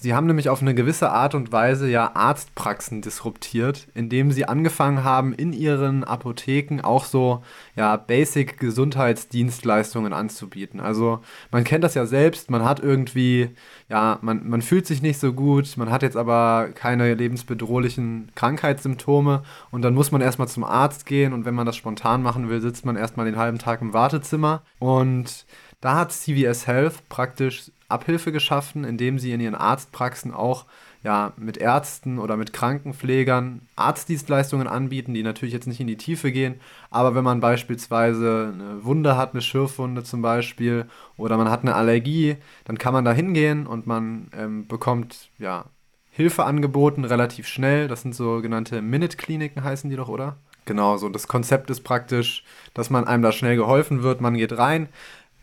Sie 0.04 0.12
haben 0.12 0.26
nämlich 0.26 0.50
auf 0.50 0.60
eine 0.60 0.74
gewisse 0.74 1.12
Art 1.12 1.34
und 1.34 1.50
Weise 1.50 1.88
ja 1.88 2.10
Arztpraxen 2.12 3.00
disruptiert, 3.00 3.88
indem 3.94 4.32
sie 4.32 4.44
angefangen 4.44 5.02
haben, 5.02 5.32
in 5.32 5.54
ihren 5.54 6.04
Apotheken 6.04 6.82
auch 6.82 7.06
so 7.06 7.42
ja, 7.74 7.96
Basic-Gesundheitsdienstleistungen 7.96 10.12
anzubieten. 10.12 10.78
Also 10.78 11.20
man 11.50 11.64
kennt 11.64 11.84
das 11.84 11.94
ja 11.94 12.04
selbst, 12.04 12.50
man 12.50 12.66
hat 12.66 12.80
irgendwie, 12.80 13.48
ja, 13.88 14.18
man, 14.20 14.46
man 14.46 14.60
fühlt 14.60 14.86
sich 14.86 15.00
nicht 15.00 15.18
so 15.18 15.32
gut, 15.32 15.74
man 15.78 15.90
hat 15.90 16.02
jetzt 16.02 16.18
aber 16.18 16.68
keine 16.74 17.14
lebensbedrohlichen 17.14 18.30
Krankheitssymptome 18.34 19.42
und 19.70 19.80
dann 19.80 19.94
muss 19.94 20.12
man 20.12 20.20
erstmal 20.20 20.48
zum 20.48 20.64
Arzt 20.64 21.06
gehen 21.06 21.32
und 21.32 21.46
wenn 21.46 21.54
man 21.54 21.64
das 21.64 21.76
spontan 21.76 22.22
machen 22.22 22.50
will, 22.50 22.60
sitzt 22.60 22.84
man 22.84 22.96
erstmal 22.96 23.24
den 23.24 23.38
halben 23.38 23.58
Tag 23.58 23.80
im 23.80 23.94
Wartezimmer 23.94 24.60
und 24.80 25.46
da 25.80 25.96
hat 25.96 26.12
CVS 26.12 26.66
Health 26.66 27.08
praktisch 27.08 27.70
Abhilfe 27.94 28.32
geschaffen, 28.32 28.84
indem 28.84 29.18
sie 29.18 29.32
in 29.32 29.40
ihren 29.40 29.54
Arztpraxen 29.54 30.34
auch 30.34 30.66
ja, 31.02 31.32
mit 31.36 31.58
Ärzten 31.58 32.18
oder 32.18 32.36
mit 32.36 32.52
Krankenpflegern 32.52 33.60
Arztdienstleistungen 33.76 34.66
anbieten, 34.66 35.12
die 35.12 35.22
natürlich 35.22 35.52
jetzt 35.52 35.66
nicht 35.66 35.80
in 35.80 35.86
die 35.86 35.98
Tiefe 35.98 36.32
gehen, 36.32 36.60
aber 36.90 37.14
wenn 37.14 37.24
man 37.24 37.40
beispielsweise 37.40 38.52
eine 38.54 38.84
Wunde 38.84 39.16
hat, 39.16 39.32
eine 39.32 39.42
Schürfwunde 39.42 40.02
zum 40.02 40.22
Beispiel, 40.22 40.86
oder 41.18 41.36
man 41.36 41.50
hat 41.50 41.60
eine 41.60 41.74
Allergie, 41.74 42.36
dann 42.64 42.78
kann 42.78 42.94
man 42.94 43.04
da 43.04 43.12
hingehen 43.12 43.66
und 43.66 43.86
man 43.86 44.28
ähm, 44.36 44.66
bekommt 44.66 45.30
ja, 45.38 45.66
Hilfe 46.10 46.44
angeboten, 46.44 47.04
relativ 47.04 47.48
schnell. 47.48 47.88
Das 47.88 48.02
sind 48.02 48.14
sogenannte 48.14 48.80
Minute-Kliniken, 48.80 49.64
heißen 49.64 49.90
die 49.90 49.96
doch, 49.96 50.08
oder? 50.08 50.36
Genau, 50.64 50.96
so 50.96 51.08
das 51.08 51.28
Konzept 51.28 51.70
ist 51.70 51.82
praktisch, 51.82 52.44
dass 52.72 52.88
man 52.88 53.04
einem 53.06 53.22
da 53.22 53.32
schnell 53.32 53.56
geholfen 53.56 54.02
wird. 54.02 54.20
Man 54.20 54.34
geht 54.34 54.56
rein, 54.56 54.88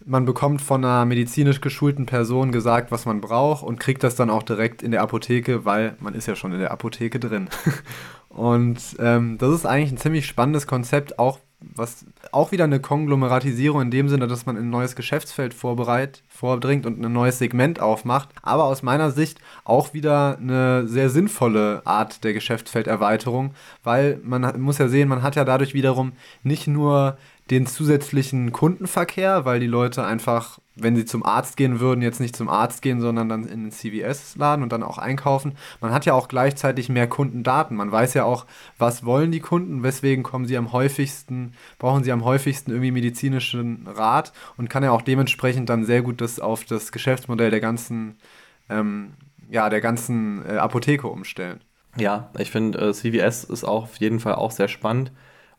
man 0.06 0.26
bekommt 0.26 0.62
von 0.62 0.84
einer 0.84 1.06
medizinisch 1.06 1.62
geschulten 1.62 2.06
Person 2.06 2.52
gesagt, 2.52 2.92
was 2.92 3.06
man 3.06 3.22
braucht 3.22 3.64
und 3.64 3.80
kriegt 3.80 4.04
das 4.04 4.16
dann 4.16 4.30
auch 4.30 4.44
direkt 4.44 4.82
in 4.82 4.92
der 4.92 5.02
Apotheke, 5.02 5.66
weil 5.66 5.96
man 6.00 6.14
ist 6.14 6.28
ja 6.28 6.36
schon 6.36 6.54
in 6.54 6.60
der 6.60 6.72
Apotheke 6.72 7.20
drin. 7.20 7.50
und 8.30 8.80
ähm, 9.00 9.38
das 9.38 9.54
ist 9.54 9.66
eigentlich 9.66 9.92
ein 9.92 9.98
ziemlich 9.98 10.26
spannendes 10.26 10.68
Konzept, 10.68 11.20
auch 11.20 11.40
was 11.62 12.06
auch 12.32 12.52
wieder 12.52 12.64
eine 12.64 12.80
Konglomeratisierung 12.80 13.82
in 13.82 13.92
dem 13.92 14.10
Sinne, 14.10 14.28
dass 14.28 14.46
man 14.46 14.58
ein 14.58 14.70
neues 14.70 14.96
Geschäftsfeld 14.96 15.54
vorbereit, 15.54 16.24
vordringt 16.28 16.86
und 16.86 17.04
ein 17.04 17.14
neues 17.14 17.38
Segment 17.38 17.80
aufmacht. 17.80 18.30
Aber 18.42 18.64
aus 18.64 18.82
meiner 18.82 19.12
Sicht 19.12 19.40
auch 19.64 19.94
wieder 19.94 20.38
eine 20.40 20.88
sehr 20.88 21.10
sinnvolle 21.10 21.82
Art 21.86 22.24
der 22.24 22.34
Geschäftsfelderweiterung, 22.34 23.54
weil 23.84 24.20
man 24.24 24.60
muss 24.60 24.80
ja 24.80 24.88
sehen, 24.88 25.08
man 25.08 25.22
hat 25.22 25.36
ja 25.36 25.46
dadurch 25.46 25.74
wiederum 25.74 26.14
nicht 26.44 26.68
nur 26.68 27.18
den 27.52 27.68
zusätzlichen 27.68 28.54
Kundenverkehr, 28.54 29.44
weil 29.44 29.60
die 29.60 29.68
Leute 29.68 30.06
einfach, 30.06 30.60
wenn 30.76 30.96
sie 30.96 31.04
zum 31.04 31.26
Arzt 31.26 31.58
gehen 31.58 31.82
würden, 31.82 32.02
jetzt 32.02 32.22
nicht 32.22 32.34
zum 32.34 32.48
Arzt 32.48 32.82
gehen, 32.82 33.02
sondern 33.02 33.28
dann 33.28 33.46
in 33.46 33.66
den 33.66 33.72
CVS-Laden 33.72 34.64
und 34.64 34.72
dann 34.72 34.84
auch 34.84 34.98
einkaufen. 34.98 35.58
Man 35.82 35.92
hat 35.92 36.06
ja 36.06 36.14
auch 36.14 36.30
gleichzeitig 36.30 36.88
mehr 36.88 37.08
Kundendaten. 37.08 37.76
Man 37.76 37.92
weiß 37.92 38.14
ja 38.14 38.24
auch, 38.24 38.46
was 38.78 39.04
wollen 39.04 39.34
die 39.34 39.42
Kunden, 39.42 39.84
weswegen 39.84 40.24
kommen 40.24 40.46
sie 40.46 40.58
am 40.58 40.72
häufigsten, 40.72 41.54
brauchen 41.78 42.06
sie 42.06 42.14
am 42.14 42.24
häufigsten 42.24 42.72
irgendwie 42.72 42.92
medizinischen 42.92 43.86
Rat 43.86 44.32
und 44.56 44.70
kann 44.70 44.84
ja 44.84 44.92
auch 44.92 45.02
dementsprechend 45.02 45.70
dann 45.70 45.84
sehr 45.84 46.02
gut 46.02 46.22
das 46.22 46.40
auf 46.40 46.64
das 46.64 46.94
Geschäftsmodell 46.94 47.52
der 47.52 47.60
ganzen, 47.60 48.16
ähm, 48.70 49.12
ja, 49.50 49.70
der 49.70 49.82
ganzen 49.82 50.46
äh, 50.48 50.54
Apotheke 50.54 51.08
umstellen. 51.08 51.60
Ja, 51.98 52.30
ich 52.38 52.50
finde, 52.50 52.80
äh, 52.80 52.94
CVS 52.94 53.44
ist 53.44 53.66
auch 53.66 53.84
auf 53.84 53.98
jeden 53.98 54.22
Fall 54.22 54.36
auch 54.36 54.52
sehr 54.52 54.70
spannend 54.70 55.12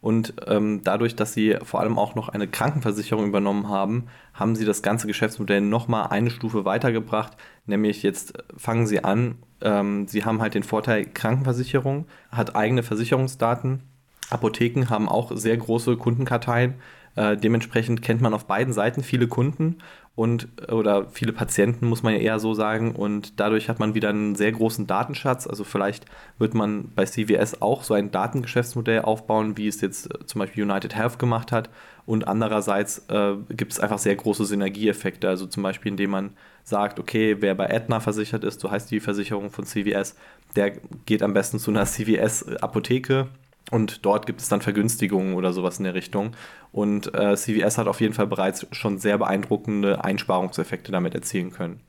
und 0.02 0.34
ähm, 0.48 0.80
dadurch, 0.82 1.14
dass 1.14 1.32
sie 1.32 1.56
vor 1.62 1.80
allem 1.80 1.96
auch 1.96 2.16
noch 2.16 2.28
eine 2.28 2.48
Krankenversicherung 2.48 3.28
übernommen 3.28 3.68
haben, 3.68 4.08
haben 4.34 4.56
sie 4.56 4.64
das 4.64 4.82
ganze 4.82 5.06
Geschäftsmodell 5.06 5.60
nochmal 5.60 6.08
eine 6.08 6.30
Stufe 6.30 6.64
weitergebracht. 6.64 7.36
Nämlich 7.66 8.02
jetzt 8.02 8.34
fangen 8.56 8.88
sie 8.88 9.04
an, 9.04 9.36
ähm, 9.60 10.08
sie 10.08 10.24
haben 10.24 10.40
halt 10.42 10.54
den 10.54 10.64
Vorteil, 10.64 11.04
Krankenversicherung 11.06 12.06
hat 12.32 12.56
eigene 12.56 12.82
Versicherungsdaten. 12.82 13.84
Apotheken 14.28 14.90
haben 14.90 15.08
auch 15.08 15.30
sehr 15.36 15.56
große 15.56 15.96
Kundenkarteien. 15.96 16.74
Äh, 17.14 17.36
dementsprechend 17.36 18.02
kennt 18.02 18.20
man 18.20 18.34
auf 18.34 18.46
beiden 18.46 18.72
Seiten 18.72 19.04
viele 19.04 19.28
Kunden 19.28 19.78
und 20.14 20.70
oder 20.70 21.06
viele 21.08 21.32
Patienten, 21.32 21.86
muss 21.86 22.02
man 22.02 22.12
ja 22.12 22.20
eher 22.20 22.38
so 22.38 22.52
sagen. 22.52 22.94
Und 22.94 23.40
dadurch 23.40 23.70
hat 23.70 23.78
man 23.78 23.94
wieder 23.94 24.10
einen 24.10 24.34
sehr 24.34 24.52
großen 24.52 24.86
Datenschatz. 24.86 25.46
Also 25.46 25.64
vielleicht 25.64 26.04
wird 26.38 26.52
man 26.52 26.90
bei 26.94 27.06
CVS 27.06 27.62
auch 27.62 27.82
so 27.82 27.94
ein 27.94 28.10
Datengeschäftsmodell 28.10 29.02
aufbauen, 29.02 29.56
wie 29.56 29.68
es 29.68 29.80
jetzt 29.80 30.14
äh, 30.14 30.26
zum 30.26 30.40
Beispiel 30.40 30.64
United 30.64 30.94
Health 30.94 31.18
gemacht 31.18 31.50
hat. 31.50 31.70
Und 32.04 32.28
andererseits 32.28 33.06
äh, 33.08 33.36
gibt 33.50 33.72
es 33.72 33.80
einfach 33.80 33.98
sehr 33.98 34.14
große 34.16 34.44
Synergieeffekte. 34.44 35.28
Also 35.28 35.46
zum 35.46 35.62
Beispiel, 35.62 35.92
indem 35.92 36.10
man 36.10 36.30
sagt, 36.62 37.00
okay, 37.00 37.36
wer 37.40 37.54
bei 37.54 37.70
Aetna 37.70 38.00
versichert 38.00 38.44
ist, 38.44 38.60
so 38.60 38.70
heißt 38.70 38.90
die 38.90 39.00
Versicherung 39.00 39.50
von 39.50 39.64
CVS, 39.64 40.14
der 40.56 40.72
geht 41.06 41.22
am 41.22 41.32
besten 41.32 41.58
zu 41.58 41.70
einer 41.70 41.86
CVS-Apotheke 41.86 43.28
und 43.70 44.04
dort 44.04 44.26
gibt 44.26 44.40
es 44.40 44.48
dann 44.48 44.60
Vergünstigungen 44.60 45.34
oder 45.34 45.52
sowas 45.52 45.78
in 45.78 45.84
der 45.84 45.94
Richtung. 45.94 46.32
Und 46.72 47.14
äh, 47.14 47.36
CVS 47.36 47.78
hat 47.78 47.86
auf 47.86 48.00
jeden 48.00 48.14
Fall 48.14 48.26
bereits 48.26 48.66
schon 48.72 48.98
sehr 48.98 49.18
beeindruckende 49.18 50.04
Einsparungseffekte 50.04 50.92
damit 50.92 51.14
erzielen 51.14 51.52
können. 51.52 51.80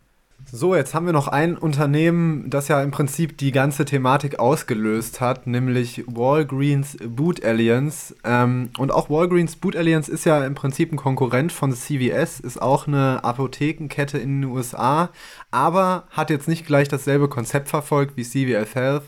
So, 0.52 0.76
jetzt 0.76 0.94
haben 0.94 1.06
wir 1.06 1.14
noch 1.14 1.30
ein 1.30 1.58
Unternehmen, 1.58 2.50
das 2.50 2.68
ja 2.68 2.82
im 2.84 2.92
Prinzip 2.92 3.38
die 3.38 3.52
ganze 3.52 3.86
Thematik 3.86 4.40
ausgelöst 4.40 5.22
hat, 5.22 5.48
nämlich 5.48 6.04
Walgreens 6.06 6.98
Boot 7.04 7.44
Alliance. 7.44 8.16
Ähm, 8.24 8.70
und 8.78 8.92
auch 8.92 9.10
Walgreens 9.10 9.56
Boot 9.56 9.76
Alliance 9.76 10.12
ist 10.12 10.26
ja 10.26 10.46
im 10.46 10.54
Prinzip 10.54 10.92
ein 10.92 10.98
Konkurrent 10.98 11.52
von 11.52 11.74
CVS, 11.74 12.40
ist 12.40 12.62
auch 12.62 12.88
eine 12.88 13.24
Apothekenkette 13.24 14.18
in 14.18 14.42
den 14.42 14.52
USA, 14.52 15.10
aber 15.50 16.04
hat 16.12 16.30
jetzt 16.30 16.48
nicht 16.48 16.66
gleich 16.66 16.88
dasselbe 16.88 17.30
Konzept 17.30 17.70
verfolgt 17.70 18.18
wie 18.18 18.24
CVS 18.24 18.76
Health, 18.76 19.04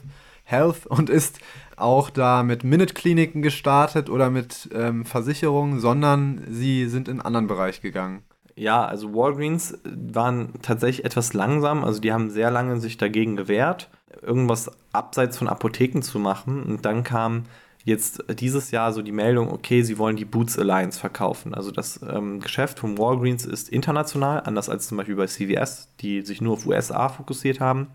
Health 0.46 0.86
und 0.86 1.10
ist 1.10 1.40
auch 1.76 2.10
da 2.10 2.44
mit 2.44 2.64
Minute-Kliniken 2.64 3.42
gestartet 3.42 4.10
oder 4.10 4.30
mit 4.30 4.70
ähm, 4.74 5.04
Versicherungen, 5.06 5.80
sondern 5.80 6.46
sie 6.50 6.88
sind 6.88 7.08
in 7.08 7.16
einen 7.16 7.22
anderen 7.22 7.48
Bereich 7.48 7.82
gegangen. 7.82 8.24
Ja, 8.56 8.86
also 8.86 9.14
Walgreens 9.14 9.78
waren 9.84 10.54
tatsächlich 10.62 11.06
etwas 11.06 11.34
langsam, 11.34 11.84
also 11.84 12.00
die 12.00 12.14
haben 12.14 12.30
sehr 12.30 12.52
lange 12.52 12.80
sich 12.80 12.96
dagegen 12.98 13.36
gewehrt, 13.36 13.90
irgendwas 14.22 14.72
abseits 14.94 15.38
von 15.38 15.50
Apotheken 15.50 16.02
zu 16.02 16.20
machen. 16.20 16.64
Und 16.64 16.86
dann 16.86 17.04
kam 17.04 17.44
jetzt 17.84 18.24
dieses 18.40 18.72
Jahr 18.72 18.94
so 18.94 19.02
die 19.02 19.12
Meldung, 19.12 19.52
okay, 19.52 19.84
sie 19.84 19.98
wollen 19.98 20.16
die 20.16 20.26
Boots 20.26 20.58
Alliance 20.58 21.00
verkaufen. 21.00 21.54
Also 21.54 21.72
das 21.72 22.00
ähm, 22.10 22.40
Geschäft 22.40 22.80
von 22.80 22.98
Walgreens 22.98 23.46
ist 23.46 23.68
international, 23.70 24.42
anders 24.46 24.70
als 24.70 24.88
zum 24.88 24.98
Beispiel 24.98 25.18
bei 25.18 25.28
CVS, 25.28 25.90
die 26.00 26.22
sich 26.22 26.40
nur 26.40 26.54
auf 26.54 26.66
USA 26.66 27.10
fokussiert 27.10 27.60
haben. 27.60 27.88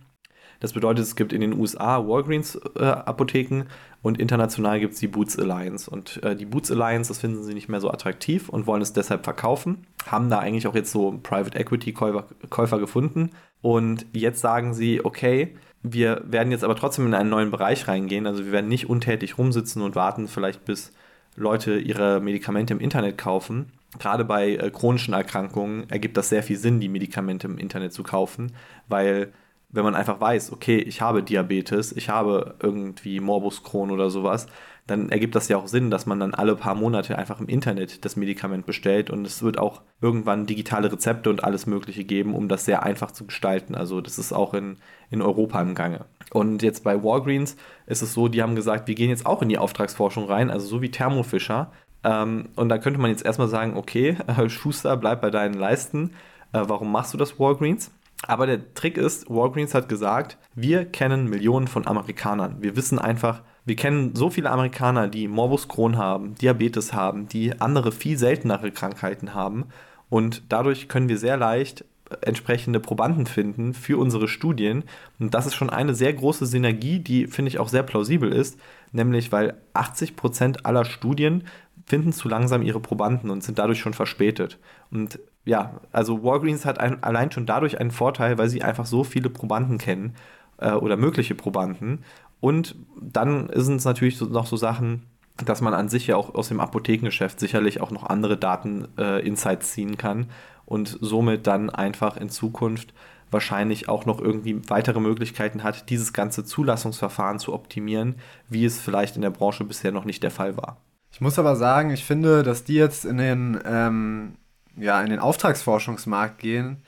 Das 0.61 0.75
bedeutet, 0.75 1.05
es 1.05 1.17
gibt 1.17 1.33
in 1.33 1.41
den 1.41 1.59
USA 1.59 2.07
Walgreens-Apotheken 2.07 3.61
äh, 3.61 3.65
und 4.03 4.19
international 4.19 4.79
gibt 4.79 4.95
es 4.95 5.01
die 5.01 5.09
Boots 5.09 5.39
Alliance. 5.39 5.91
Und 5.91 6.23
äh, 6.23 6.37
die 6.37 6.45
Boots 6.45 6.71
Alliance, 6.71 7.09
das 7.09 7.19
finden 7.19 7.43
sie 7.43 7.55
nicht 7.55 7.69
mehr 7.69 7.81
so 7.81 7.91
attraktiv 7.91 8.49
und 8.49 8.67
wollen 8.67 8.83
es 8.83 8.93
deshalb 8.93 9.25
verkaufen. 9.25 9.87
Haben 10.07 10.29
da 10.31 10.39
eigentlich 10.39 10.67
auch 10.67 10.75
jetzt 10.75 10.93
so 10.93 11.19
Private 11.23 11.59
Equity-Käufer 11.59 12.27
Käufer 12.51 12.79
gefunden. 12.79 13.31
Und 13.63 14.07
jetzt 14.13 14.41
sagen 14.41 14.75
sie, 14.75 15.05
okay, 15.05 15.57
wir 15.83 16.23
werden 16.27 16.53
jetzt 16.53 16.65
aber 16.65 16.77
trotzdem 16.77 17.07
in 17.07 17.15
einen 17.15 17.31
neuen 17.31 17.51
Bereich 17.51 17.89
reingehen. 17.89 18.27
Also 18.27 18.45
wir 18.45 18.53
werden 18.53 18.69
nicht 18.69 18.89
untätig 18.89 19.39
rumsitzen 19.39 19.83
und 19.83 19.95
warten, 19.95 20.29
vielleicht 20.29 20.65
bis 20.65 20.93
Leute 21.37 21.79
ihre 21.79 22.21
Medikamente 22.21 22.75
im 22.75 22.81
Internet 22.81 23.17
kaufen. 23.17 23.73
Gerade 23.99 24.25
bei 24.25 24.57
äh, 24.57 24.71
chronischen 24.71 25.15
Erkrankungen 25.15 25.89
ergibt 25.91 26.17
das 26.17 26.29
sehr 26.29 26.43
viel 26.43 26.57
Sinn, 26.57 26.81
die 26.81 26.89
Medikamente 26.89 27.47
im 27.47 27.59
Internet 27.59 27.93
zu 27.93 28.03
kaufen, 28.03 28.53
weil 28.89 29.33
wenn 29.73 29.85
man 29.85 29.95
einfach 29.95 30.21
weiß, 30.21 30.53
okay, 30.53 30.79
ich 30.79 31.01
habe 31.01 31.23
Diabetes, 31.23 31.93
ich 31.93 32.09
habe 32.09 32.55
irgendwie 32.61 33.21
Morbus 33.21 33.63
Crohn 33.63 33.91
oder 33.91 34.11
sowas, 34.11 34.47
dann 34.87 35.11
ergibt 35.11 35.37
das 35.37 35.49
ja 35.49 35.57
auch 35.57 35.69
Sinn, 35.69 35.91
dass 35.91 36.07
man 36.07 36.19
dann 36.19 36.35
alle 36.35 36.57
paar 36.57 36.75
Monate 36.75 37.17
einfach 37.17 37.39
im 37.41 37.47
Internet 37.47 38.05
das 38.05 38.17
Medikament 38.17 38.67
bestellt 38.67 39.11
und 39.11 39.25
es 39.25 39.43
wird 39.43 39.59
auch 39.59 39.83
irgendwann 40.01 40.47
digitale 40.47 40.91
Rezepte 40.91 41.31
und 41.31 41.45
alles 41.45 41.67
Mögliche 41.67 42.05
geben, 42.05 42.35
um 42.35 42.49
das 42.49 42.65
sehr 42.65 42.83
einfach 42.83 43.13
zu 43.13 43.27
gestalten. 43.27 43.75
Also 43.75 44.01
das 44.01 44.19
ist 44.19 44.33
auch 44.33 44.53
in, 44.53 44.79
in 45.11 45.23
Europa 45.23 45.63
im 45.63 45.75
Gange. 45.75 46.07
Und 46.33 46.63
jetzt 46.63 46.83
bei 46.83 47.03
Walgreens 47.03 47.57
ist 47.87 48.03
es 48.03 48.15
so, 48.15 48.29
die 48.29 48.43
haben 48.43 48.57
gesagt, 48.57 48.89
wir 48.89 48.95
gehen 48.97 49.11
jetzt 49.11 49.27
auch 49.27 49.43
in 49.43 49.49
die 49.49 49.59
Auftragsforschung 49.59 50.25
rein, 50.25 50.51
also 50.51 50.67
so 50.67 50.83
wie 50.83 50.91
Thermo 50.91 51.23
Fisher. 51.23 51.71
Ähm, 52.03 52.49
und 52.57 52.69
da 52.69 52.79
könnte 52.79 53.01
man 53.01 53.11
jetzt 53.11 53.25
erstmal 53.25 53.49
sagen, 53.49 53.77
okay, 53.77 54.17
Schuster, 54.49 54.97
bleib 54.97 55.21
bei 55.21 55.31
deinen 55.31 55.55
Leisten. 55.55 56.11
Äh, 56.53 56.63
warum 56.67 56.91
machst 56.91 57.15
du 57.15 57.19
das 57.19 57.39
Walgreens? 57.39 57.93
Aber 58.27 58.47
der 58.47 58.75
Trick 58.75 58.99
ist, 58.99 59.31
Walgreens 59.31 59.75
hat 59.75 59.89
gesagt, 59.89 60.39
wir 60.55 60.85
kennen 60.85 61.29
Millionen 61.29 61.69
von 61.69 61.87
Amerikanern. 61.87 62.57
Wir 62.61 62.77
wissen 62.77 62.99
einfach, 62.99 63.43
wir 63.65 63.77
kennen 63.77 64.15
so 64.15 64.31
viele 64.31 64.51
Amerikaner, 64.51 65.09
die 65.09 65.29
Morbus 65.29 65.69
Crohn 65.69 65.97
haben, 65.97 66.35
Diabetes 66.35 66.93
haben, 66.93 67.29
die 67.29 67.61
andere 67.61 67.93
viel 67.93 68.19
seltenere 68.19 68.73
Krankheiten 68.73 69.35
haben. 69.35 69.67
Und 70.09 70.43
dadurch 70.49 70.89
können 70.89 71.09
wir 71.09 71.19
sehr 71.19 71.37
leicht 71.37 71.85
entsprechende 72.23 72.81
Probanden 72.81 73.27
finden 73.27 73.73
für 73.73 73.99
unsere 73.99 74.29
Studien. 74.29 74.85
Und 75.19 75.35
das 75.35 75.47
ist 75.47 75.55
schon 75.55 75.71
eine 75.71 75.95
sehr 75.95 76.13
große 76.13 76.47
Synergie, 76.47 76.99
die 76.99 77.27
finde 77.27 77.51
ich 77.51 77.59
auch 77.59 77.69
sehr 77.69 77.85
plausibel 77.85 78.33
ist, 78.33 78.59
nämlich 78.93 79.31
weil 79.33 79.55
80 79.75 80.17
Prozent 80.17 80.67
aller 80.67 80.85
Studien 80.85 81.45
finden 81.87 82.13
zu 82.13 82.29
langsam 82.29 82.63
ihre 82.63 82.81
Probanden 82.81 83.31
und 83.31 83.43
sind 83.43 83.59
dadurch 83.59 83.81
schon 83.81 83.95
verspätet. 83.95 84.59
Und 84.91 85.19
ja, 85.45 85.81
also 85.93 86.23
Walgreens 86.23 86.65
hat 86.65 86.79
ein, 86.79 87.03
allein 87.03 87.31
schon 87.31 87.47
dadurch 87.47 87.81
einen 87.81 87.91
Vorteil, 87.91 88.39
weil 88.39 88.49
sie 88.49 88.63
einfach 88.63 88.87
so 88.87 89.05
viele 89.05 89.31
Probanden 89.31 89.79
kennen 89.79 90.15
äh, 90.59 90.73
oder 90.73 90.97
mögliche 90.97 91.35
Probanden. 91.35 92.05
Und 92.41 92.77
dann 93.01 93.51
sind 93.55 93.77
es 93.77 93.85
natürlich 93.85 94.17
so, 94.17 94.27
noch 94.27 94.47
so 94.47 94.57
Sachen, 94.57 95.07
dass 95.37 95.61
man 95.61 95.75
an 95.75 95.89
sich 95.89 96.07
ja 96.07 96.17
auch 96.17 96.35
aus 96.35 96.49
dem 96.49 96.61
Apothekengeschäft 96.61 97.41
sicherlich 97.41 97.81
auch 97.81 97.91
noch 97.91 98.05
andere 98.05 98.37
Daten-Insights 98.37 99.67
äh, 99.67 99.71
ziehen 99.71 99.97
kann 99.97 100.27
und 100.67 100.99
somit 101.01 101.47
dann 101.47 101.71
einfach 101.71 102.17
in 102.17 102.31
Zukunft 102.31 102.93
wahrscheinlich 103.31 103.89
auch 103.89 104.07
noch 104.07 104.21
irgendwie 104.21 104.61
weitere 104.69 105.01
Möglichkeiten 105.01 105.63
hat, 105.63 105.89
dieses 105.89 106.13
ganze 106.13 106.45
Zulassungsverfahren 106.45 107.39
zu 107.39 107.53
optimieren, 107.53 108.17
wie 108.49 108.65
es 108.65 108.81
vielleicht 108.81 109.17
in 109.17 109.23
der 109.23 109.31
Branche 109.31 109.65
bisher 109.65 109.93
noch 109.93 110.05
nicht 110.05 110.23
der 110.23 110.31
Fall 110.31 110.57
war. 110.57 110.79
Ich 111.13 111.21
muss 111.21 111.39
aber 111.39 111.57
sagen, 111.57 111.91
ich 111.91 112.05
finde, 112.05 112.43
dass 112.43 112.65
die 112.65 112.75
jetzt 112.75 113.05
in 113.05 113.19
den 113.19 113.61
ähm, 113.65 114.35
ja, 114.81 115.01
in 115.01 115.11
den 115.11 115.19
Auftragsforschungsmarkt 115.19 116.39
gehen. 116.39 116.79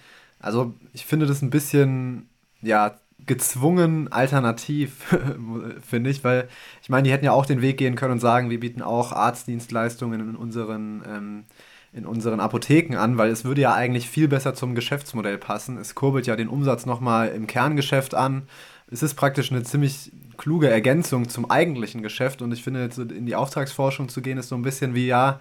Also 0.41 0.75
ich 0.93 1.07
finde 1.07 1.27
das 1.27 1.43
ein 1.43 1.51
bisschen, 1.51 2.29
ja, 2.61 2.97
gezwungen 3.27 4.11
alternativ, 4.11 5.17
finde 5.89 6.11
ich, 6.11 6.25
weil 6.25 6.49
ich 6.83 6.89
meine, 6.89 7.05
die 7.05 7.13
hätten 7.13 7.25
ja 7.25 7.33
auch 7.33 7.47
den 7.47 7.63
Weg 7.63 7.79
gehen 7.79 7.95
können 7.95 8.13
und 8.13 8.21
sagen, 8.21 8.51
wir 8.51 8.61
bieten 8.61 8.83
auch 8.83 9.13
Arztdienstleistungen 9.13 10.21
in 10.21 10.37
unseren, 10.37 11.03
ähm, 11.07 11.45
in 11.93 12.07
unseren 12.07 12.41
Apotheken 12.41 12.97
an, 12.97 13.19
weil 13.19 13.31
es 13.31 13.45
würde 13.45 13.61
ja 13.61 13.75
eigentlich 13.75 14.09
viel 14.09 14.27
besser 14.27 14.55
zum 14.55 14.75
Geschäftsmodell 14.75 15.39
passen. 15.39 15.79
Es 15.79 15.95
kurbelt 15.95 16.27
ja 16.27 16.37
den 16.37 16.49
Umsatz 16.49 16.87
nochmal 16.87 17.29
im 17.29 17.47
Kerngeschäft 17.47 18.15
an. 18.15 18.43
Es 18.91 19.03
ist 19.03 19.15
praktisch 19.15 19.53
eine 19.53 19.63
ziemlich 19.63 20.11
kluge 20.37 20.69
Ergänzung 20.69 21.29
zum 21.29 21.51
eigentlichen 21.51 22.03
Geschäft 22.03 22.43
und 22.43 22.53
ich 22.53 22.63
finde, 22.63 22.91
in 23.15 23.27
die 23.27 23.37
Auftragsforschung 23.37 24.09
zu 24.09 24.23
gehen, 24.23 24.39
ist 24.39 24.49
so 24.49 24.57
ein 24.57 24.63
bisschen 24.63 24.95
wie, 24.95 25.07
ja, 25.07 25.39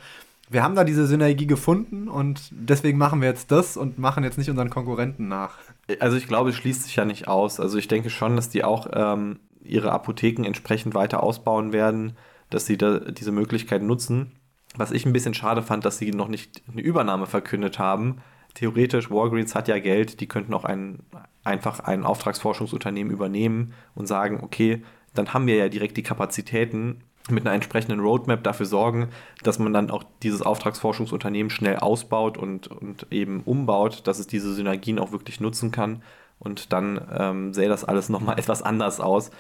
wir 0.52 0.64
haben 0.64 0.76
da 0.76 0.84
diese 0.84 1.08
Synergie 1.08 1.48
gefunden 1.48 2.10
und 2.10 2.50
deswegen 2.52 2.98
machen 2.98 3.22
wir 3.22 3.30
jetzt 3.30 3.52
das 3.52 3.78
und 3.78 3.98
machen 3.98 4.26
jetzt 4.26 4.38
nicht 4.38 4.50
unseren 4.50 4.70
Konkurrenten 4.70 5.30
nach. 5.30 5.58
Also 6.00 6.18
ich 6.18 6.28
glaube, 6.28 6.50
es 6.50 6.58
schließt 6.58 6.84
sich 6.84 6.96
ja 6.98 7.06
nicht 7.06 7.30
aus. 7.30 7.62
Also 7.62 7.78
ich 7.78 7.88
denke 7.88 8.10
schon, 8.10 8.36
dass 8.36 8.50
die 8.50 8.66
auch 8.66 8.88
ähm, 8.92 9.40
ihre 9.64 9.94
Apotheken 9.94 10.46
entsprechend 10.46 10.94
weiter 10.94 11.24
ausbauen 11.24 11.72
werden, 11.72 12.18
dass 12.50 12.66
sie 12.66 12.78
da 12.78 13.00
diese 13.00 13.32
Möglichkeit 13.32 13.82
nutzen. 13.82 14.34
Was 14.76 14.92
ich 14.92 15.06
ein 15.06 15.14
bisschen 15.14 15.34
schade 15.34 15.64
fand, 15.64 15.86
dass 15.86 15.98
sie 15.98 16.12
noch 16.12 16.28
nicht 16.28 16.62
eine 16.70 16.82
Übernahme 16.82 17.28
verkündet 17.28 17.80
haben. 17.80 18.18
Theoretisch, 18.54 19.10
Walgreens 19.10 19.56
hat 19.56 19.70
ja 19.70 19.80
Geld, 19.80 20.20
die 20.20 20.28
könnten 20.28 20.54
auch 20.54 20.66
ein, 20.66 21.00
einfach 21.46 21.80
ein 21.80 22.04
Auftragsforschungsunternehmen 22.04 23.14
übernehmen 23.14 23.74
und 23.96 24.08
sagen, 24.08 24.42
okay, 24.44 24.84
dann 25.14 25.34
haben 25.34 25.48
wir 25.48 25.56
ja 25.56 25.70
direkt 25.70 25.96
die 25.96 26.04
Kapazitäten, 26.04 27.06
mit 27.30 27.46
einer 27.46 27.54
entsprechenden 27.54 28.00
Roadmap 28.00 28.44
dafür 28.44 28.66
sorgen, 28.66 29.10
dass 29.44 29.60
man 29.60 29.74
dann 29.74 29.92
auch 29.92 30.04
dieses 30.24 30.42
Auftragsforschungsunternehmen 30.42 31.50
schnell 31.50 31.78
ausbaut 31.78 32.38
und, 32.38 32.68
und 32.68 33.08
eben 33.12 33.42
umbaut, 33.42 34.08
dass 34.08 34.20
es 34.20 34.28
diese 34.28 34.54
Synergien 34.54 35.00
auch 35.00 35.12
wirklich 35.12 35.40
nutzen 35.40 35.72
kann. 35.72 36.02
Und 36.40 36.74
dann 36.74 37.00
ähm, 37.16 37.54
sähe 37.54 37.70
das 37.70 37.84
alles 37.86 38.10
nochmal 38.10 38.40
etwas 38.40 38.64
anders 38.64 39.00
aus. 39.00 39.32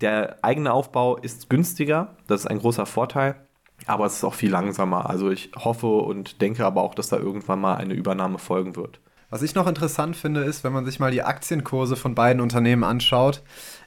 Der 0.00 0.38
eigene 0.42 0.72
Aufbau 0.72 1.16
ist 1.16 1.48
günstiger, 1.48 2.16
das 2.26 2.40
ist 2.40 2.46
ein 2.46 2.58
großer 2.58 2.86
Vorteil, 2.86 3.36
aber 3.86 4.06
es 4.06 4.16
ist 4.16 4.24
auch 4.24 4.34
viel 4.34 4.50
langsamer. 4.50 5.08
Also 5.08 5.30
ich 5.30 5.50
hoffe 5.56 5.86
und 5.86 6.40
denke 6.40 6.64
aber 6.64 6.82
auch, 6.82 6.94
dass 6.94 7.08
da 7.08 7.16
irgendwann 7.16 7.60
mal 7.60 7.76
eine 7.76 7.94
Übernahme 7.94 8.38
folgen 8.38 8.76
wird. 8.76 9.00
Was 9.28 9.42
ich 9.42 9.54
noch 9.54 9.66
interessant 9.66 10.16
finde, 10.16 10.42
ist, 10.42 10.64
wenn 10.64 10.72
man 10.72 10.84
sich 10.84 11.00
mal 11.00 11.10
die 11.10 11.22
Aktienkurse 11.22 11.96
von 11.96 12.14
beiden 12.14 12.40
Unternehmen 12.40 12.84
anschaut, 12.84 13.42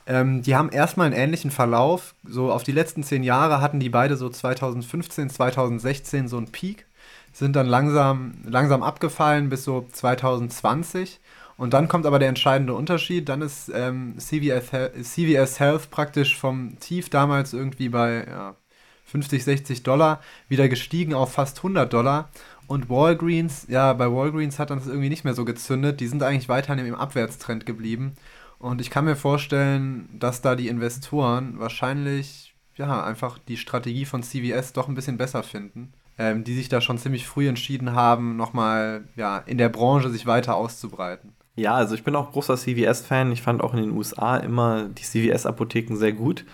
ähm, 0.09 0.41
die 0.41 0.55
haben 0.55 0.69
erstmal 0.69 1.05
einen 1.05 1.15
ähnlichen 1.15 1.51
Verlauf. 1.51 2.15
So 2.27 2.51
auf 2.51 2.63
die 2.63 2.71
letzten 2.71 3.03
zehn 3.03 3.23
Jahre 3.23 3.61
hatten 3.61 3.79
die 3.79 3.89
beide 3.89 4.17
so 4.17 4.27
2015, 4.27 5.29
2016 5.29 6.27
so 6.27 6.37
einen 6.37 6.51
Peak, 6.51 6.87
sind 7.31 7.55
dann 7.55 7.67
langsam, 7.67 8.33
langsam 8.43 8.81
abgefallen 8.81 9.49
bis 9.49 9.63
so 9.63 9.87
2020. 9.91 11.19
Und 11.57 11.73
dann 11.73 11.87
kommt 11.87 12.07
aber 12.07 12.17
der 12.17 12.29
entscheidende 12.29 12.73
Unterschied. 12.73 13.29
Dann 13.29 13.43
ist 13.43 13.71
ähm, 13.73 14.15
CVS, 14.17 14.71
CVS 15.03 15.59
Health 15.59 15.91
praktisch 15.91 16.37
vom 16.37 16.79
Tief 16.79 17.09
damals 17.09 17.53
irgendwie 17.53 17.89
bei 17.89 18.25
ja, 18.27 18.55
50, 19.05 19.43
60 19.43 19.83
Dollar 19.83 20.21
wieder 20.47 20.69
gestiegen 20.69 21.13
auf 21.13 21.33
fast 21.33 21.57
100 21.57 21.91
Dollar. 21.91 22.29
Und 22.65 22.89
Walgreens, 22.89 23.65
ja, 23.67 23.93
bei 23.93 24.11
Walgreens 24.11 24.57
hat 24.57 24.71
dann 24.71 24.79
das 24.79 24.87
irgendwie 24.87 25.09
nicht 25.09 25.23
mehr 25.23 25.33
so 25.33 25.45
gezündet. 25.45 25.99
Die 25.99 26.07
sind 26.07 26.23
eigentlich 26.23 26.49
weiterhin 26.49 26.85
im 26.85 26.95
Abwärtstrend 26.95 27.65
geblieben. 27.65 28.15
Und 28.59 28.81
ich 28.81 28.89
kann 28.89 29.05
mir 29.05 29.15
vorstellen, 29.15 30.09
dass 30.19 30.41
da 30.41 30.55
die 30.55 30.67
Investoren 30.67 31.59
wahrscheinlich 31.59 32.53
ja 32.75 33.03
einfach 33.03 33.39
die 33.39 33.57
Strategie 33.57 34.05
von 34.05 34.21
CVS 34.21 34.73
doch 34.73 34.87
ein 34.87 34.95
bisschen 34.95 35.17
besser 35.17 35.43
finden, 35.43 35.93
ähm, 36.17 36.43
die 36.43 36.55
sich 36.55 36.69
da 36.69 36.81
schon 36.81 36.97
ziemlich 36.97 37.25
früh 37.25 37.47
entschieden 37.47 37.93
haben, 37.93 38.35
nochmal 38.35 39.05
ja, 39.15 39.37
in 39.39 39.57
der 39.57 39.69
Branche 39.69 40.09
sich 40.09 40.25
weiter 40.25 40.55
auszubreiten. 40.55 41.33
Ja, 41.55 41.73
also 41.75 41.95
ich 41.95 42.03
bin 42.03 42.15
auch 42.15 42.31
großer 42.31 42.55
CVS-Fan. 42.55 43.31
Ich 43.31 43.41
fand 43.41 43.61
auch 43.61 43.73
in 43.73 43.81
den 43.81 43.91
USA 43.91 44.37
immer 44.37 44.87
die 44.87 45.03
CVS-Apotheken 45.03 45.95
sehr 45.95 46.13
gut. 46.13 46.45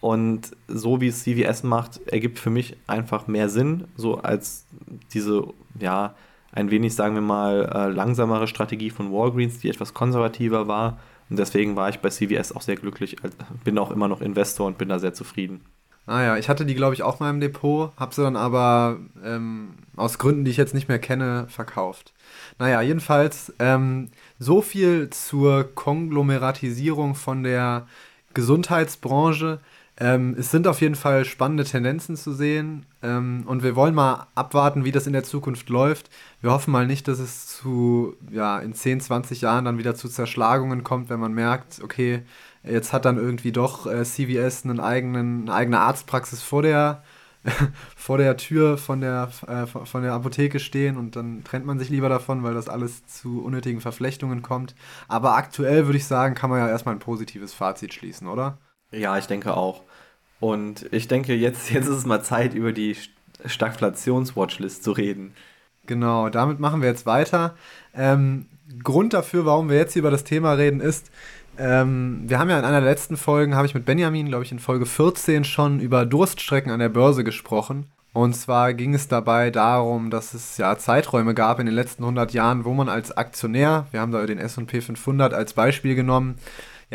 Und 0.00 0.54
so 0.68 1.00
wie 1.00 1.08
es 1.08 1.22
CVS 1.22 1.62
macht, 1.62 2.06
ergibt 2.08 2.38
für 2.38 2.50
mich 2.50 2.76
einfach 2.86 3.26
mehr 3.26 3.48
Sinn, 3.48 3.84
so 3.96 4.18
als 4.18 4.66
diese, 5.12 5.46
ja, 5.80 6.14
ein 6.52 6.70
wenig, 6.70 6.94
sagen 6.94 7.14
wir 7.14 7.22
mal, 7.22 7.70
äh, 7.74 7.88
langsamere 7.88 8.46
Strategie 8.46 8.90
von 8.90 9.10
Walgreens, 9.12 9.58
die 9.58 9.68
etwas 9.68 9.92
konservativer 9.92 10.68
war. 10.68 10.98
Und 11.34 11.38
deswegen 11.40 11.74
war 11.74 11.88
ich 11.88 11.98
bei 11.98 12.10
CVS 12.10 12.52
auch 12.52 12.62
sehr 12.62 12.76
glücklich, 12.76 13.16
bin 13.64 13.76
auch 13.76 13.90
immer 13.90 14.06
noch 14.06 14.20
Investor 14.20 14.68
und 14.68 14.78
bin 14.78 14.88
da 14.88 15.00
sehr 15.00 15.14
zufrieden. 15.14 15.62
Ah 16.06 16.22
ja, 16.22 16.36
ich 16.36 16.48
hatte 16.48 16.64
die, 16.64 16.76
glaube 16.76 16.94
ich, 16.94 17.02
auch 17.02 17.18
mal 17.18 17.28
im 17.28 17.40
Depot, 17.40 17.90
habe 17.96 18.14
sie 18.14 18.22
dann 18.22 18.36
aber 18.36 18.98
ähm, 19.24 19.70
aus 19.96 20.18
Gründen, 20.18 20.44
die 20.44 20.52
ich 20.52 20.56
jetzt 20.56 20.74
nicht 20.74 20.88
mehr 20.88 21.00
kenne, 21.00 21.46
verkauft. 21.48 22.12
Naja, 22.60 22.82
jedenfalls 22.82 23.52
ähm, 23.58 24.10
so 24.38 24.62
viel 24.62 25.10
zur 25.10 25.64
Konglomeratisierung 25.74 27.16
von 27.16 27.42
der 27.42 27.88
Gesundheitsbranche. 28.32 29.58
Ähm, 29.96 30.34
es 30.36 30.50
sind 30.50 30.66
auf 30.66 30.80
jeden 30.80 30.96
Fall 30.96 31.24
spannende 31.24 31.62
Tendenzen 31.64 32.16
zu 32.16 32.32
sehen 32.32 32.84
ähm, 33.00 33.44
und 33.46 33.62
wir 33.62 33.76
wollen 33.76 33.94
mal 33.94 34.26
abwarten, 34.34 34.84
wie 34.84 34.90
das 34.90 35.06
in 35.06 35.12
der 35.12 35.22
Zukunft 35.22 35.68
läuft. 35.68 36.10
Wir 36.40 36.50
hoffen 36.50 36.72
mal 36.72 36.86
nicht, 36.86 37.06
dass 37.06 37.20
es 37.20 37.46
zu, 37.46 38.16
ja, 38.30 38.58
in 38.58 38.74
10, 38.74 39.00
20 39.00 39.40
Jahren 39.42 39.64
dann 39.64 39.78
wieder 39.78 39.94
zu 39.94 40.08
Zerschlagungen 40.08 40.82
kommt, 40.82 41.10
wenn 41.10 41.20
man 41.20 41.32
merkt, 41.32 41.80
okay, 41.82 42.22
jetzt 42.64 42.92
hat 42.92 43.04
dann 43.04 43.18
irgendwie 43.18 43.52
doch 43.52 43.86
äh, 43.86 44.02
CVS 44.04 44.64
einen 44.64 44.80
eigenen, 44.80 45.42
eine 45.42 45.54
eigene 45.54 45.78
Arztpraxis 45.80 46.42
vor 46.42 46.62
der, 46.62 47.04
vor 47.96 48.18
der 48.18 48.36
Tür 48.36 48.78
von 48.78 49.00
der, 49.00 49.30
äh, 49.46 49.66
von 49.66 50.02
der 50.02 50.14
Apotheke 50.14 50.58
stehen 50.58 50.96
und 50.96 51.14
dann 51.14 51.44
trennt 51.44 51.66
man 51.66 51.78
sich 51.78 51.90
lieber 51.90 52.08
davon, 52.08 52.42
weil 52.42 52.54
das 52.54 52.68
alles 52.68 53.06
zu 53.06 53.44
unnötigen 53.44 53.80
Verflechtungen 53.80 54.42
kommt. 54.42 54.74
Aber 55.06 55.36
aktuell 55.36 55.86
würde 55.86 55.98
ich 55.98 56.06
sagen, 56.06 56.34
kann 56.34 56.50
man 56.50 56.58
ja 56.58 56.68
erstmal 56.68 56.96
ein 56.96 57.00
positives 57.00 57.54
Fazit 57.54 57.94
schließen, 57.94 58.26
oder? 58.26 58.58
Ja, 58.96 59.18
ich 59.18 59.26
denke 59.26 59.56
auch. 59.56 59.82
Und 60.40 60.86
ich 60.92 61.08
denke, 61.08 61.34
jetzt, 61.34 61.70
jetzt 61.72 61.86
ist 61.86 61.96
es 61.96 62.06
mal 62.06 62.22
Zeit, 62.22 62.54
über 62.54 62.72
die 62.72 62.96
Stagflations-Watchlist 63.44 64.82
zu 64.82 64.92
reden. 64.92 65.34
Genau, 65.86 66.28
damit 66.30 66.60
machen 66.60 66.80
wir 66.80 66.88
jetzt 66.88 67.06
weiter. 67.06 67.54
Ähm, 67.94 68.46
Grund 68.82 69.12
dafür, 69.12 69.44
warum 69.44 69.68
wir 69.68 69.76
jetzt 69.76 69.92
hier 69.92 70.00
über 70.00 70.10
das 70.10 70.24
Thema 70.24 70.54
reden, 70.54 70.80
ist, 70.80 71.10
ähm, 71.58 72.22
wir 72.26 72.38
haben 72.38 72.50
ja 72.50 72.58
in 72.58 72.64
einer 72.64 72.80
der 72.80 72.90
letzten 72.90 73.16
Folgen, 73.16 73.54
habe 73.54 73.66
ich 73.66 73.74
mit 73.74 73.84
Benjamin, 73.84 74.28
glaube 74.28 74.44
ich, 74.44 74.52
in 74.52 74.58
Folge 74.58 74.86
14 74.86 75.44
schon 75.44 75.80
über 75.80 76.06
Durststrecken 76.06 76.72
an 76.72 76.80
der 76.80 76.88
Börse 76.88 77.22
gesprochen. 77.22 77.86
Und 78.12 78.34
zwar 78.34 78.74
ging 78.74 78.94
es 78.94 79.08
dabei 79.08 79.50
darum, 79.50 80.08
dass 80.08 80.34
es 80.34 80.56
ja 80.56 80.78
Zeiträume 80.78 81.34
gab 81.34 81.58
in 81.58 81.66
den 81.66 81.74
letzten 81.74 82.04
100 82.04 82.32
Jahren, 82.32 82.64
wo 82.64 82.72
man 82.72 82.88
als 82.88 83.16
Aktionär, 83.16 83.86
wir 83.90 84.00
haben 84.00 84.12
da 84.12 84.24
den 84.24 84.38
S&P 84.38 84.80
500 84.80 85.34
als 85.34 85.52
Beispiel 85.52 85.94
genommen, 85.94 86.36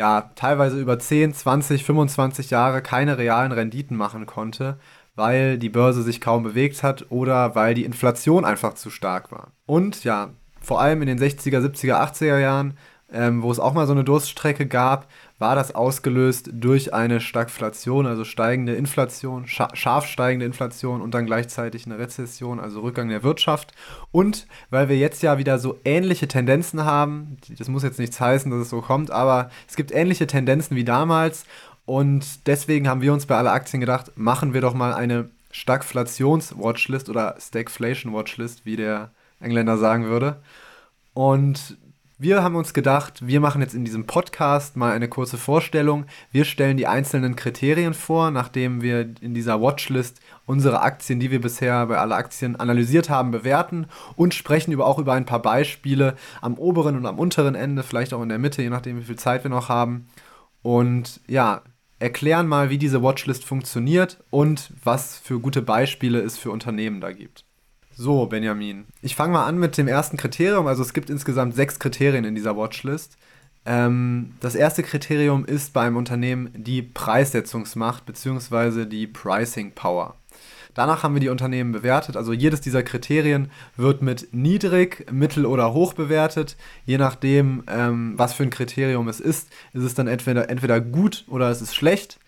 ja, 0.00 0.30
teilweise 0.34 0.80
über 0.80 0.98
10, 0.98 1.34
20, 1.34 1.84
25 1.84 2.48
Jahre 2.48 2.80
keine 2.80 3.18
realen 3.18 3.52
Renditen 3.52 3.98
machen 3.98 4.24
konnte, 4.24 4.78
weil 5.14 5.58
die 5.58 5.68
Börse 5.68 6.02
sich 6.02 6.22
kaum 6.22 6.42
bewegt 6.42 6.82
hat 6.82 7.04
oder 7.10 7.54
weil 7.54 7.74
die 7.74 7.84
Inflation 7.84 8.46
einfach 8.46 8.72
zu 8.72 8.88
stark 8.88 9.30
war. 9.30 9.48
Und 9.66 10.02
ja, 10.02 10.30
vor 10.62 10.80
allem 10.80 11.02
in 11.02 11.08
den 11.08 11.18
60er, 11.18 11.60
70er, 11.60 12.00
80er 12.00 12.38
Jahren, 12.38 12.78
ähm, 13.12 13.42
wo 13.42 13.50
es 13.50 13.60
auch 13.60 13.74
mal 13.74 13.86
so 13.86 13.92
eine 13.92 14.02
Durststrecke 14.02 14.66
gab, 14.66 15.06
war 15.40 15.54
das 15.54 15.74
ausgelöst 15.74 16.50
durch 16.52 16.92
eine 16.92 17.20
Stagflation, 17.20 18.06
also 18.06 18.24
steigende 18.24 18.74
Inflation, 18.74 19.46
scharf 19.46 20.06
steigende 20.06 20.44
Inflation 20.44 21.00
und 21.00 21.14
dann 21.14 21.24
gleichzeitig 21.24 21.86
eine 21.86 21.98
Rezession, 21.98 22.60
also 22.60 22.80
Rückgang 22.82 23.08
der 23.08 23.22
Wirtschaft. 23.22 23.72
Und 24.12 24.46
weil 24.68 24.90
wir 24.90 24.98
jetzt 24.98 25.22
ja 25.22 25.38
wieder 25.38 25.58
so 25.58 25.80
ähnliche 25.84 26.28
Tendenzen 26.28 26.84
haben, 26.84 27.38
das 27.58 27.68
muss 27.68 27.82
jetzt 27.82 27.98
nichts 27.98 28.20
heißen, 28.20 28.50
dass 28.50 28.60
es 28.60 28.70
so 28.70 28.82
kommt, 28.82 29.10
aber 29.10 29.50
es 29.66 29.76
gibt 29.76 29.92
ähnliche 29.92 30.26
Tendenzen 30.26 30.76
wie 30.76 30.84
damals 30.84 31.46
und 31.86 32.46
deswegen 32.46 32.86
haben 32.86 33.00
wir 33.00 33.12
uns 33.12 33.24
bei 33.24 33.36
alle 33.36 33.50
Aktien 33.50 33.80
gedacht, 33.80 34.12
machen 34.16 34.52
wir 34.52 34.60
doch 34.60 34.74
mal 34.74 34.92
eine 34.92 35.30
Stagflations-Watchlist 35.52 37.08
oder 37.08 37.36
Stagflation-Watchlist, 37.40 38.66
wie 38.66 38.76
der 38.76 39.10
Engländer 39.40 39.78
sagen 39.78 40.04
würde. 40.04 40.36
Und 41.14 41.78
wir 42.20 42.42
haben 42.42 42.54
uns 42.54 42.74
gedacht, 42.74 43.26
wir 43.26 43.40
machen 43.40 43.62
jetzt 43.62 43.74
in 43.74 43.86
diesem 43.86 44.06
Podcast 44.06 44.76
mal 44.76 44.92
eine 44.92 45.08
kurze 45.08 45.38
Vorstellung. 45.38 46.04
Wir 46.30 46.44
stellen 46.44 46.76
die 46.76 46.86
einzelnen 46.86 47.34
Kriterien 47.34 47.94
vor, 47.94 48.30
nachdem 48.30 48.82
wir 48.82 49.08
in 49.22 49.32
dieser 49.32 49.62
Watchlist 49.62 50.20
unsere 50.44 50.82
Aktien, 50.82 51.18
die 51.18 51.30
wir 51.30 51.40
bisher 51.40 51.86
bei 51.86 51.96
alle 51.96 52.16
Aktien 52.16 52.56
analysiert 52.56 53.08
haben, 53.08 53.30
bewerten 53.30 53.86
und 54.16 54.34
sprechen 54.34 54.70
über, 54.70 54.86
auch 54.86 54.98
über 54.98 55.14
ein 55.14 55.24
paar 55.24 55.40
Beispiele 55.40 56.14
am 56.42 56.58
oberen 56.58 56.96
und 56.96 57.06
am 57.06 57.18
unteren 57.18 57.54
Ende, 57.54 57.82
vielleicht 57.82 58.12
auch 58.12 58.22
in 58.22 58.28
der 58.28 58.38
Mitte, 58.38 58.60
je 58.60 58.68
nachdem, 58.68 58.98
wie 58.98 59.04
viel 59.04 59.16
Zeit 59.16 59.42
wir 59.42 59.50
noch 59.50 59.70
haben. 59.70 60.06
Und 60.60 61.22
ja, 61.26 61.62
erklären 62.00 62.46
mal, 62.46 62.68
wie 62.68 62.76
diese 62.76 63.02
Watchlist 63.02 63.46
funktioniert 63.46 64.22
und 64.28 64.74
was 64.84 65.16
für 65.16 65.40
gute 65.40 65.62
Beispiele 65.62 66.20
es 66.20 66.36
für 66.36 66.50
Unternehmen 66.50 67.00
da 67.00 67.12
gibt. 67.12 67.46
So, 68.02 68.24
Benjamin. 68.24 68.86
Ich 69.02 69.14
fange 69.14 69.34
mal 69.34 69.44
an 69.44 69.58
mit 69.58 69.76
dem 69.76 69.86
ersten 69.86 70.16
Kriterium. 70.16 70.66
Also 70.66 70.80
es 70.80 70.94
gibt 70.94 71.10
insgesamt 71.10 71.54
sechs 71.54 71.78
Kriterien 71.78 72.24
in 72.24 72.34
dieser 72.34 72.56
Watchlist. 72.56 73.18
Ähm, 73.66 74.32
das 74.40 74.54
erste 74.54 74.82
Kriterium 74.82 75.44
ist 75.44 75.74
bei 75.74 75.82
einem 75.82 75.98
Unternehmen 75.98 76.48
die 76.56 76.80
Preissetzungsmacht 76.80 78.06
bzw. 78.06 78.86
die 78.86 79.06
Pricing 79.06 79.72
Power. 79.72 80.14
Danach 80.72 81.02
haben 81.02 81.12
wir 81.12 81.20
die 81.20 81.28
Unternehmen 81.28 81.72
bewertet. 81.72 82.16
Also 82.16 82.32
jedes 82.32 82.62
dieser 82.62 82.82
Kriterien 82.82 83.50
wird 83.76 84.00
mit 84.00 84.32
niedrig, 84.32 85.06
mittel 85.12 85.44
oder 85.44 85.74
hoch 85.74 85.92
bewertet. 85.92 86.56
Je 86.86 86.96
nachdem, 86.96 87.64
ähm, 87.66 88.14
was 88.16 88.32
für 88.32 88.44
ein 88.44 88.50
Kriterium 88.50 89.08
es 89.08 89.20
ist, 89.20 89.50
ist 89.74 89.82
es 89.82 89.92
dann 89.92 90.06
entweder, 90.06 90.48
entweder 90.48 90.80
gut 90.80 91.26
oder 91.28 91.50
es 91.50 91.60
ist 91.60 91.74
schlecht. 91.74 92.18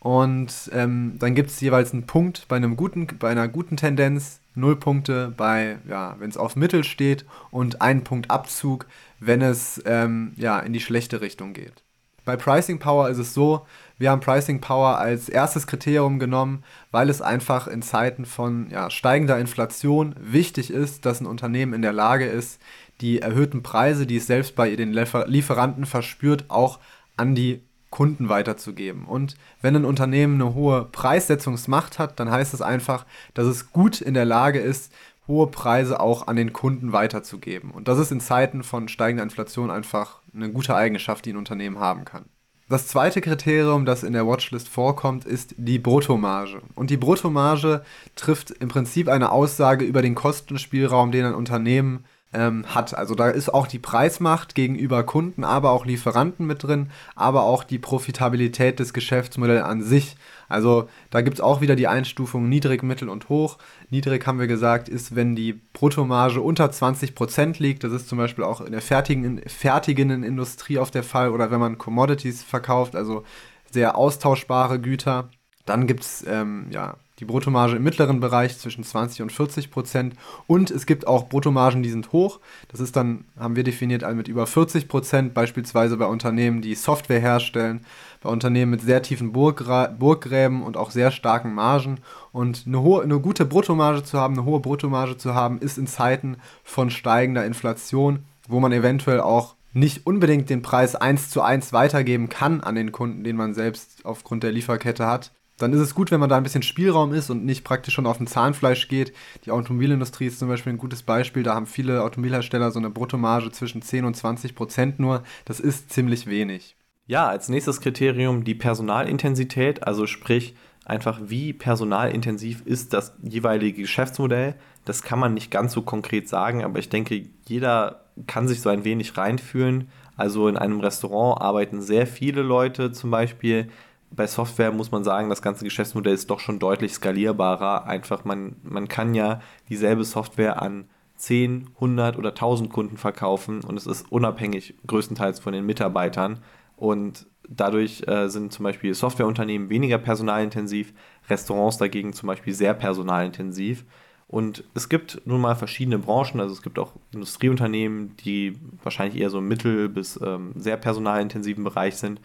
Und 0.00 0.70
ähm, 0.72 1.16
dann 1.18 1.34
gibt 1.34 1.50
es 1.50 1.60
jeweils 1.60 1.92
einen 1.92 2.06
Punkt 2.06 2.46
bei, 2.48 2.56
einem 2.56 2.76
guten, 2.76 3.06
bei 3.18 3.30
einer 3.30 3.48
guten 3.48 3.76
Tendenz, 3.76 4.40
null 4.54 4.76
Punkte 4.76 5.32
bei, 5.36 5.78
ja, 5.88 6.16
wenn 6.18 6.30
es 6.30 6.36
auf 6.36 6.56
Mittel 6.56 6.84
steht 6.84 7.24
und 7.50 7.82
einen 7.82 8.04
Punkt 8.04 8.30
Abzug, 8.30 8.86
wenn 9.18 9.42
es 9.42 9.82
ähm, 9.86 10.32
ja, 10.36 10.60
in 10.60 10.72
die 10.72 10.80
schlechte 10.80 11.20
Richtung 11.20 11.52
geht. 11.52 11.82
Bei 12.24 12.36
Pricing 12.36 12.78
Power 12.78 13.08
ist 13.08 13.18
es 13.18 13.32
so, 13.32 13.66
wir 13.96 14.10
haben 14.10 14.20
Pricing 14.20 14.60
Power 14.60 14.98
als 14.98 15.30
erstes 15.30 15.66
Kriterium 15.66 16.18
genommen, 16.18 16.62
weil 16.90 17.08
es 17.08 17.22
einfach 17.22 17.66
in 17.66 17.80
Zeiten 17.80 18.26
von 18.26 18.68
ja, 18.70 18.90
steigender 18.90 19.38
Inflation 19.38 20.14
wichtig 20.20 20.70
ist, 20.70 21.06
dass 21.06 21.20
ein 21.20 21.26
Unternehmen 21.26 21.72
in 21.72 21.82
der 21.82 21.94
Lage 21.94 22.26
ist, 22.26 22.60
die 23.00 23.20
erhöhten 23.20 23.62
Preise, 23.62 24.06
die 24.06 24.18
es 24.18 24.26
selbst 24.26 24.56
bei 24.56 24.76
den 24.76 24.92
Lieferanten 24.92 25.86
verspürt, 25.86 26.44
auch 26.48 26.80
an 27.16 27.34
die 27.34 27.62
Kunden 27.90 28.28
weiterzugeben. 28.28 29.04
Und 29.04 29.36
wenn 29.62 29.76
ein 29.76 29.84
Unternehmen 29.84 30.34
eine 30.40 30.54
hohe 30.54 30.84
Preissetzungsmacht 30.84 31.98
hat, 31.98 32.20
dann 32.20 32.30
heißt 32.30 32.54
es 32.54 32.62
einfach, 32.62 33.06
dass 33.34 33.46
es 33.46 33.72
gut 33.72 34.00
in 34.00 34.14
der 34.14 34.24
Lage 34.24 34.58
ist, 34.58 34.92
hohe 35.26 35.46
Preise 35.46 36.00
auch 36.00 36.26
an 36.26 36.36
den 36.36 36.52
Kunden 36.52 36.92
weiterzugeben. 36.92 37.70
Und 37.70 37.88
das 37.88 37.98
ist 37.98 38.12
in 38.12 38.20
Zeiten 38.20 38.62
von 38.62 38.88
steigender 38.88 39.22
Inflation 39.22 39.70
einfach 39.70 40.20
eine 40.34 40.50
gute 40.50 40.74
Eigenschaft, 40.74 41.24
die 41.24 41.32
ein 41.32 41.36
Unternehmen 41.36 41.78
haben 41.78 42.04
kann. 42.04 42.24
Das 42.70 42.86
zweite 42.86 43.22
Kriterium, 43.22 43.86
das 43.86 44.02
in 44.02 44.12
der 44.12 44.26
Watchlist 44.26 44.68
vorkommt, 44.68 45.24
ist 45.24 45.54
die 45.56 45.78
Bruttomarge. 45.78 46.60
Und 46.74 46.90
die 46.90 46.98
Bruttomarge 46.98 47.82
trifft 48.14 48.50
im 48.50 48.68
Prinzip 48.68 49.08
eine 49.08 49.32
Aussage 49.32 49.86
über 49.86 50.02
den 50.02 50.14
Kostenspielraum, 50.14 51.10
den 51.10 51.24
ein 51.24 51.34
Unternehmen 51.34 52.04
ähm, 52.32 52.64
hat. 52.66 52.94
Also 52.94 53.14
da 53.14 53.30
ist 53.30 53.52
auch 53.52 53.66
die 53.66 53.78
Preismacht 53.78 54.54
gegenüber 54.54 55.02
Kunden, 55.02 55.44
aber 55.44 55.70
auch 55.70 55.86
Lieferanten 55.86 56.46
mit 56.46 56.62
drin, 56.62 56.90
aber 57.14 57.42
auch 57.42 57.64
die 57.64 57.78
Profitabilität 57.78 58.78
des 58.78 58.92
Geschäftsmodells 58.92 59.64
an 59.64 59.82
sich. 59.82 60.16
Also 60.48 60.88
da 61.10 61.20
gibt 61.20 61.38
es 61.38 61.40
auch 61.40 61.60
wieder 61.60 61.76
die 61.76 61.88
Einstufung 61.88 62.48
niedrig, 62.48 62.82
mittel 62.82 63.08
und 63.08 63.28
hoch. 63.28 63.58
Niedrig 63.90 64.26
haben 64.26 64.38
wir 64.38 64.46
gesagt, 64.46 64.88
ist, 64.88 65.14
wenn 65.14 65.36
die 65.36 65.54
Bruttomarge 65.72 66.40
unter 66.40 66.66
20% 66.66 67.62
liegt. 67.62 67.84
Das 67.84 67.92
ist 67.92 68.08
zum 68.08 68.18
Beispiel 68.18 68.44
auch 68.44 68.60
in 68.60 68.72
der 68.72 68.82
fertigen, 68.82 69.40
fertigenden 69.46 70.22
Industrie 70.22 70.78
auf 70.78 70.90
der 70.90 71.02
Fall 71.02 71.30
oder 71.30 71.50
wenn 71.50 71.60
man 71.60 71.78
Commodities 71.78 72.42
verkauft, 72.42 72.94
also 72.94 73.24
sehr 73.70 73.96
austauschbare 73.96 74.80
Güter. 74.80 75.30
Dann 75.64 75.86
gibt 75.86 76.02
es 76.02 76.24
ähm, 76.26 76.66
ja, 76.70 76.96
die 77.18 77.24
Bruttomarge 77.24 77.76
im 77.76 77.82
mittleren 77.82 78.20
Bereich 78.20 78.58
zwischen 78.58 78.84
20 78.84 79.22
und 79.22 79.32
40 79.32 79.70
Prozent. 79.70 80.14
Und 80.46 80.70
es 80.70 80.86
gibt 80.86 81.06
auch 81.06 81.28
Bruttomargen, 81.28 81.82
die 81.82 81.90
sind 81.90 82.12
hoch. 82.12 82.40
Das 82.68 82.80
ist 82.80 82.96
dann, 82.96 83.24
haben 83.38 83.56
wir 83.56 83.64
definiert, 83.64 84.04
mit 84.14 84.28
über 84.28 84.46
40 84.46 84.88
Prozent, 84.88 85.34
beispielsweise 85.34 85.96
bei 85.96 86.06
Unternehmen, 86.06 86.62
die 86.62 86.74
Software 86.74 87.20
herstellen, 87.20 87.84
bei 88.20 88.30
Unternehmen 88.30 88.70
mit 88.70 88.82
sehr 88.82 89.02
tiefen 89.02 89.32
Burggra 89.32 89.88
Burggräben 89.88 90.62
und 90.62 90.76
auch 90.76 90.90
sehr 90.90 91.10
starken 91.10 91.54
Margen. 91.54 91.98
Und 92.32 92.64
eine, 92.66 92.80
hohe, 92.82 93.02
eine 93.02 93.20
gute 93.20 93.44
Bruttomarge 93.44 94.04
zu 94.04 94.18
haben, 94.18 94.34
eine 94.34 94.44
hohe 94.44 94.60
Bruttomarge 94.60 95.16
zu 95.16 95.34
haben, 95.34 95.58
ist 95.58 95.78
in 95.78 95.86
Zeiten 95.86 96.36
von 96.62 96.90
steigender 96.90 97.44
Inflation, 97.44 98.20
wo 98.48 98.60
man 98.60 98.72
eventuell 98.72 99.20
auch 99.20 99.54
nicht 99.72 100.06
unbedingt 100.06 100.50
den 100.50 100.62
Preis 100.62 100.94
eins 100.94 101.30
zu 101.30 101.42
eins 101.42 101.72
weitergeben 101.72 102.28
kann 102.28 102.60
an 102.60 102.74
den 102.74 102.92
Kunden, 102.92 103.22
den 103.22 103.36
man 103.36 103.54
selbst 103.54 104.04
aufgrund 104.04 104.42
der 104.42 104.52
Lieferkette 104.52 105.06
hat, 105.06 105.30
dann 105.58 105.72
ist 105.72 105.80
es 105.80 105.94
gut, 105.94 106.10
wenn 106.10 106.20
man 106.20 106.28
da 106.28 106.36
ein 106.36 106.42
bisschen 106.42 106.62
Spielraum 106.62 107.12
ist 107.12 107.30
und 107.30 107.44
nicht 107.44 107.64
praktisch 107.64 107.94
schon 107.94 108.06
auf 108.06 108.20
ein 108.20 108.26
Zahnfleisch 108.26 108.88
geht. 108.88 109.12
Die 109.44 109.50
Automobilindustrie 109.50 110.26
ist 110.26 110.38
zum 110.38 110.48
Beispiel 110.48 110.72
ein 110.72 110.78
gutes 110.78 111.02
Beispiel. 111.02 111.42
Da 111.42 111.54
haben 111.54 111.66
viele 111.66 112.02
Automobilhersteller 112.02 112.70
so 112.70 112.78
eine 112.78 112.90
Bruttomarge 112.90 113.50
zwischen 113.50 113.82
10 113.82 114.04
und 114.04 114.14
20 114.14 114.54
Prozent 114.54 114.98
nur. 114.98 115.22
Das 115.44 115.60
ist 115.60 115.92
ziemlich 115.92 116.26
wenig. 116.26 116.76
Ja, 117.06 117.26
als 117.26 117.48
nächstes 117.48 117.80
Kriterium 117.80 118.44
die 118.44 118.54
Personalintensität, 118.54 119.86
also 119.86 120.06
sprich 120.06 120.54
einfach 120.84 121.20
wie 121.24 121.52
personalintensiv 121.52 122.62
ist 122.64 122.92
das 122.92 123.14
jeweilige 123.22 123.82
Geschäftsmodell. 123.82 124.54
Das 124.84 125.02
kann 125.02 125.18
man 125.18 125.34
nicht 125.34 125.50
ganz 125.50 125.72
so 125.72 125.82
konkret 125.82 126.28
sagen, 126.28 126.64
aber 126.64 126.78
ich 126.78 126.88
denke, 126.88 127.26
jeder 127.44 128.04
kann 128.26 128.48
sich 128.48 128.60
so 128.60 128.68
ein 128.70 128.84
wenig 128.84 129.16
reinfühlen. 129.16 129.88
Also 130.16 130.48
in 130.48 130.56
einem 130.56 130.80
Restaurant 130.80 131.40
arbeiten 131.40 131.80
sehr 131.80 132.06
viele 132.06 132.42
Leute 132.42 132.90
zum 132.92 133.10
Beispiel 133.10 133.68
bei 134.10 134.26
Software 134.26 134.72
muss 134.72 134.90
man 134.90 135.04
sagen, 135.04 135.28
das 135.28 135.42
ganze 135.42 135.64
Geschäftsmodell 135.64 136.14
ist 136.14 136.30
doch 136.30 136.40
schon 136.40 136.58
deutlich 136.58 136.94
skalierbarer. 136.94 137.86
Einfach, 137.86 138.24
man, 138.24 138.56
man 138.62 138.88
kann 138.88 139.14
ja 139.14 139.40
dieselbe 139.68 140.04
Software 140.04 140.62
an 140.62 140.88
10, 141.16 141.70
100 141.74 142.16
oder 142.16 142.30
1000 142.30 142.70
Kunden 142.70 142.96
verkaufen 142.96 143.62
und 143.64 143.76
es 143.76 143.86
ist 143.86 144.10
unabhängig 144.10 144.74
größtenteils 144.86 145.40
von 145.40 145.52
den 145.52 145.66
Mitarbeitern. 145.66 146.40
Und 146.76 147.26
dadurch 147.48 148.06
äh, 148.06 148.28
sind 148.28 148.52
zum 148.52 148.62
Beispiel 148.62 148.94
Softwareunternehmen 148.94 149.68
weniger 149.68 149.98
personalintensiv, 149.98 150.92
Restaurants 151.28 151.78
dagegen 151.78 152.12
zum 152.12 152.28
Beispiel 152.28 152.54
sehr 152.54 152.74
personalintensiv. 152.74 153.84
Und 154.28 154.64
es 154.74 154.90
gibt 154.90 155.22
nun 155.24 155.40
mal 155.40 155.56
verschiedene 155.56 155.98
Branchen, 155.98 156.38
also 156.38 156.52
es 156.52 156.62
gibt 156.62 156.78
auch 156.78 156.92
Industrieunternehmen, 157.12 158.14
die 158.18 158.58
wahrscheinlich 158.82 159.20
eher 159.20 159.30
so 159.30 159.38
im 159.38 159.48
mittel- 159.48 159.88
bis 159.88 160.20
ähm, 160.22 160.52
sehr 160.54 160.76
personalintensiven 160.76 161.64
Bereich 161.64 161.96
sind. 161.96 162.20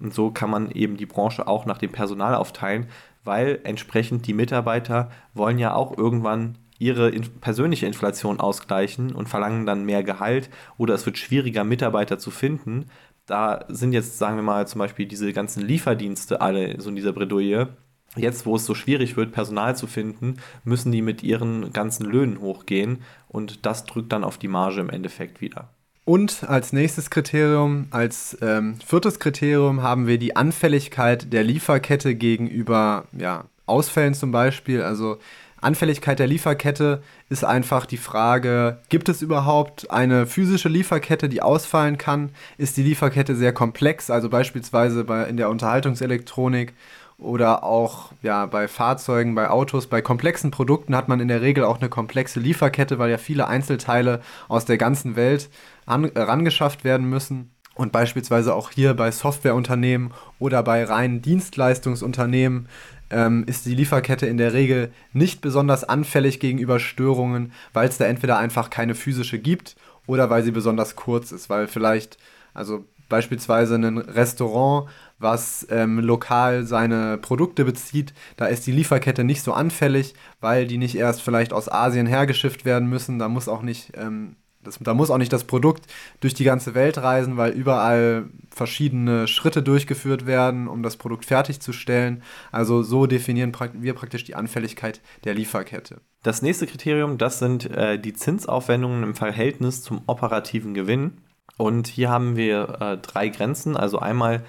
Und 0.00 0.14
so 0.14 0.30
kann 0.30 0.50
man 0.50 0.70
eben 0.70 0.96
die 0.96 1.06
Branche 1.06 1.46
auch 1.46 1.66
nach 1.66 1.78
dem 1.78 1.92
Personal 1.92 2.34
aufteilen, 2.34 2.86
weil 3.24 3.60
entsprechend 3.64 4.26
die 4.26 4.34
Mitarbeiter 4.34 5.10
wollen 5.34 5.58
ja 5.58 5.74
auch 5.74 5.96
irgendwann 5.96 6.56
ihre 6.78 7.10
persönliche 7.10 7.86
Inflation 7.86 8.40
ausgleichen 8.40 9.12
und 9.12 9.28
verlangen 9.28 9.66
dann 9.66 9.84
mehr 9.84 10.04
Gehalt 10.04 10.48
oder 10.76 10.94
es 10.94 11.04
wird 11.06 11.18
schwieriger, 11.18 11.64
Mitarbeiter 11.64 12.18
zu 12.18 12.30
finden. 12.30 12.86
Da 13.26 13.64
sind 13.68 13.92
jetzt, 13.92 14.18
sagen 14.18 14.36
wir 14.36 14.42
mal, 14.42 14.66
zum 14.66 14.78
Beispiel 14.78 15.06
diese 15.06 15.32
ganzen 15.32 15.66
Lieferdienste 15.66 16.40
alle 16.40 16.80
so 16.80 16.88
in 16.88 16.96
dieser 16.96 17.12
Bredouille. 17.12 17.76
Jetzt, 18.16 18.46
wo 18.46 18.56
es 18.56 18.64
so 18.64 18.74
schwierig 18.74 19.16
wird, 19.16 19.32
Personal 19.32 19.76
zu 19.76 19.86
finden, 19.86 20.38
müssen 20.64 20.92
die 20.92 21.02
mit 21.02 21.22
ihren 21.22 21.72
ganzen 21.72 22.06
Löhnen 22.06 22.40
hochgehen 22.40 23.02
und 23.28 23.66
das 23.66 23.84
drückt 23.84 24.12
dann 24.12 24.24
auf 24.24 24.38
die 24.38 24.48
Marge 24.48 24.80
im 24.80 24.88
Endeffekt 24.88 25.40
wieder. 25.40 25.68
Und 26.08 26.48
als 26.48 26.72
nächstes 26.72 27.10
Kriterium, 27.10 27.88
als 27.90 28.38
ähm, 28.40 28.76
viertes 28.82 29.20
Kriterium 29.20 29.82
haben 29.82 30.06
wir 30.06 30.16
die 30.16 30.36
Anfälligkeit 30.36 31.34
der 31.34 31.44
Lieferkette 31.44 32.14
gegenüber 32.14 33.04
ja, 33.12 33.44
Ausfällen 33.66 34.14
zum 34.14 34.32
Beispiel. 34.32 34.80
Also 34.80 35.18
Anfälligkeit 35.60 36.18
der 36.18 36.26
Lieferkette 36.26 37.02
ist 37.28 37.44
einfach 37.44 37.84
die 37.84 37.98
Frage, 37.98 38.78
gibt 38.88 39.10
es 39.10 39.20
überhaupt 39.20 39.90
eine 39.90 40.26
physische 40.26 40.70
Lieferkette, 40.70 41.28
die 41.28 41.42
ausfallen 41.42 41.98
kann? 41.98 42.30
Ist 42.56 42.78
die 42.78 42.84
Lieferkette 42.84 43.36
sehr 43.36 43.52
komplex, 43.52 44.08
also 44.08 44.30
beispielsweise 44.30 45.04
bei, 45.04 45.24
in 45.24 45.36
der 45.36 45.50
Unterhaltungselektronik 45.50 46.72
oder 47.18 47.64
auch 47.64 48.12
ja, 48.22 48.46
bei 48.46 48.68
Fahrzeugen, 48.68 49.34
bei 49.34 49.50
Autos, 49.50 49.88
bei 49.88 50.00
komplexen 50.00 50.52
Produkten 50.52 50.96
hat 50.96 51.08
man 51.08 51.20
in 51.20 51.28
der 51.28 51.42
Regel 51.42 51.64
auch 51.64 51.78
eine 51.78 51.88
komplexe 51.88 52.38
Lieferkette, 52.38 52.98
weil 52.98 53.10
ja 53.10 53.18
viele 53.18 53.48
Einzelteile 53.48 54.22
aus 54.46 54.64
der 54.64 54.78
ganzen 54.78 55.16
Welt 55.16 55.50
an, 55.84 56.04
rangeschafft 56.04 56.84
werden 56.84 57.08
müssen. 57.10 57.50
Und 57.74 57.92
beispielsweise 57.92 58.54
auch 58.54 58.70
hier 58.70 58.94
bei 58.94 59.10
Softwareunternehmen 59.10 60.12
oder 60.38 60.62
bei 60.62 60.84
reinen 60.84 61.22
Dienstleistungsunternehmen 61.22 62.68
ähm, 63.10 63.44
ist 63.46 63.66
die 63.66 63.74
Lieferkette 63.74 64.26
in 64.26 64.36
der 64.36 64.52
Regel 64.52 64.92
nicht 65.12 65.40
besonders 65.40 65.84
anfällig 65.84 66.40
gegenüber 66.40 66.78
Störungen, 66.80 67.52
weil 67.72 67.88
es 67.88 67.98
da 67.98 68.06
entweder 68.06 68.38
einfach 68.38 68.70
keine 68.70 68.94
physische 68.94 69.38
gibt 69.38 69.76
oder 70.06 70.30
weil 70.30 70.42
sie 70.42 70.50
besonders 70.50 70.96
kurz 70.96 71.32
ist, 71.32 71.50
weil 71.50 71.68
vielleicht, 71.68 72.18
also 72.54 72.84
beispielsweise 73.08 73.76
ein 73.76 73.98
Restaurant, 73.98 74.88
was 75.18 75.66
ähm, 75.70 75.98
lokal 75.98 76.64
seine 76.64 77.18
Produkte 77.18 77.64
bezieht, 77.64 78.14
da 78.36 78.46
ist 78.46 78.66
die 78.66 78.72
Lieferkette 78.72 79.24
nicht 79.24 79.42
so 79.42 79.52
anfällig, 79.52 80.14
weil 80.40 80.66
die 80.66 80.78
nicht 80.78 80.94
erst 80.94 81.22
vielleicht 81.22 81.52
aus 81.52 81.70
Asien 81.70 82.06
hergeschifft 82.06 82.64
werden 82.64 82.88
müssen, 82.88 83.18
da 83.18 83.28
muss 83.28 83.48
auch 83.48 83.62
nicht 83.62 83.92
ähm, 83.96 84.36
das, 84.62 84.78
da 84.80 84.94
muss 84.94 85.10
auch 85.10 85.18
nicht 85.18 85.32
das 85.32 85.44
Produkt 85.44 85.86
durch 86.20 86.34
die 86.34 86.44
ganze 86.44 86.74
Welt 86.74 86.98
reisen, 86.98 87.36
weil 87.36 87.52
überall 87.52 88.28
verschiedene 88.50 89.28
Schritte 89.28 89.62
durchgeführt 89.62 90.26
werden, 90.26 90.68
um 90.68 90.82
das 90.82 90.96
Produkt 90.96 91.24
fertigzustellen. 91.24 92.22
Also 92.50 92.82
so 92.82 93.06
definieren 93.06 93.52
wir 93.74 93.94
praktisch 93.94 94.24
die 94.24 94.34
Anfälligkeit 94.34 95.00
der 95.24 95.34
Lieferkette. 95.34 96.00
Das 96.22 96.42
nächste 96.42 96.66
Kriterium, 96.66 97.18
das 97.18 97.38
sind 97.38 97.70
äh, 97.70 97.98
die 97.98 98.12
Zinsaufwendungen 98.12 99.04
im 99.04 99.14
Verhältnis 99.14 99.82
zum 99.82 100.02
operativen 100.06 100.74
Gewinn. 100.74 101.18
Und 101.58 101.88
hier 101.88 102.08
haben 102.08 102.36
wir 102.36 102.78
äh, 102.80 102.96
drei 102.96 103.28
Grenzen. 103.28 103.76
Also 103.76 103.98
einmal 103.98 104.44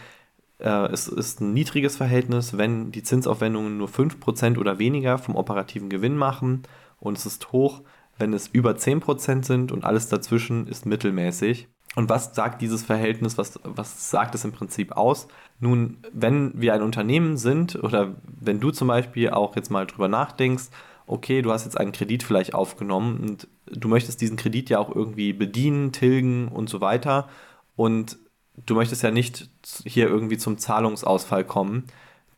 äh, 0.60 0.91
es 0.91 1.08
ist 1.08 1.41
ein 1.41 1.54
niedriges 1.54 1.98
Verhältnis, 1.98 2.58
wenn 2.58 2.91
die 2.91 3.04
Zinsaufwendungen 3.04 3.78
nur 3.78 3.89
5% 3.89 4.58
oder 4.58 4.80
weniger 4.80 5.17
vom 5.17 5.36
operativen 5.36 5.89
Gewinn 5.89 6.15
machen. 6.15 6.63
Und 7.00 7.17
es 7.17 7.26
ist 7.26 7.52
hoch, 7.52 7.82
wenn 8.17 8.34
es 8.34 8.48
über 8.48 8.72
10% 8.72 9.43
sind 9.43 9.72
und 9.72 9.86
alles 9.86 10.08
dazwischen 10.08 10.67
ist 10.67 10.86
mittelmäßig. 10.86 11.67
Und 11.95 12.10
was 12.10 12.36
sagt 12.36 12.62
dieses 12.62 12.84
Verhältnis, 12.84 13.38
was, 13.38 13.60
was 13.63 14.12
sagt 14.12 14.36
es 14.36 14.45
im 14.45 14.52
Prinzip 14.52 14.91
aus? 14.91 15.28
Nun, 15.60 15.98
wenn 16.13 16.52
wir 16.56 16.74
ein 16.74 16.84
Unternehmen 16.84 17.38
sind 17.38 17.76
oder 17.82 18.15
wenn 18.24 18.60
du 18.60 18.72
zum 18.72 18.89
Beispiel 18.89 19.32
auch 19.32 19.56
jetzt 19.56 19.72
mal 19.72 19.88
drüber 19.88 20.08
nachdenkst, 20.08 20.65
okay, 21.10 21.41
du 21.41 21.52
hast 21.52 21.65
jetzt 21.65 21.78
einen 21.78 21.91
Kredit 21.91 22.24
vielleicht 22.24 22.54
aufgenommen 22.54 23.19
und 23.19 23.48
du 23.65 23.88
möchtest 23.88 24.22
diesen 24.22 24.38
Kredit 24.38 24.69
ja 24.69 24.80
auch 24.80 24.95
irgendwie 24.95 25.34
bedienen, 25.34 25.91
tilgen 25.91 26.48
und 26.50 26.69
so 26.69 26.82
weiter 26.82 27.28
und 27.76 28.17
du 28.65 28.76
möchtest 28.76 29.02
ja 29.04 29.12
nicht 29.12 29.50
hier 29.86 30.08
irgendwie 30.08 30.38
zum 30.38 30.58
Zahlungsausfall 30.58 31.43
kommen, 31.45 31.86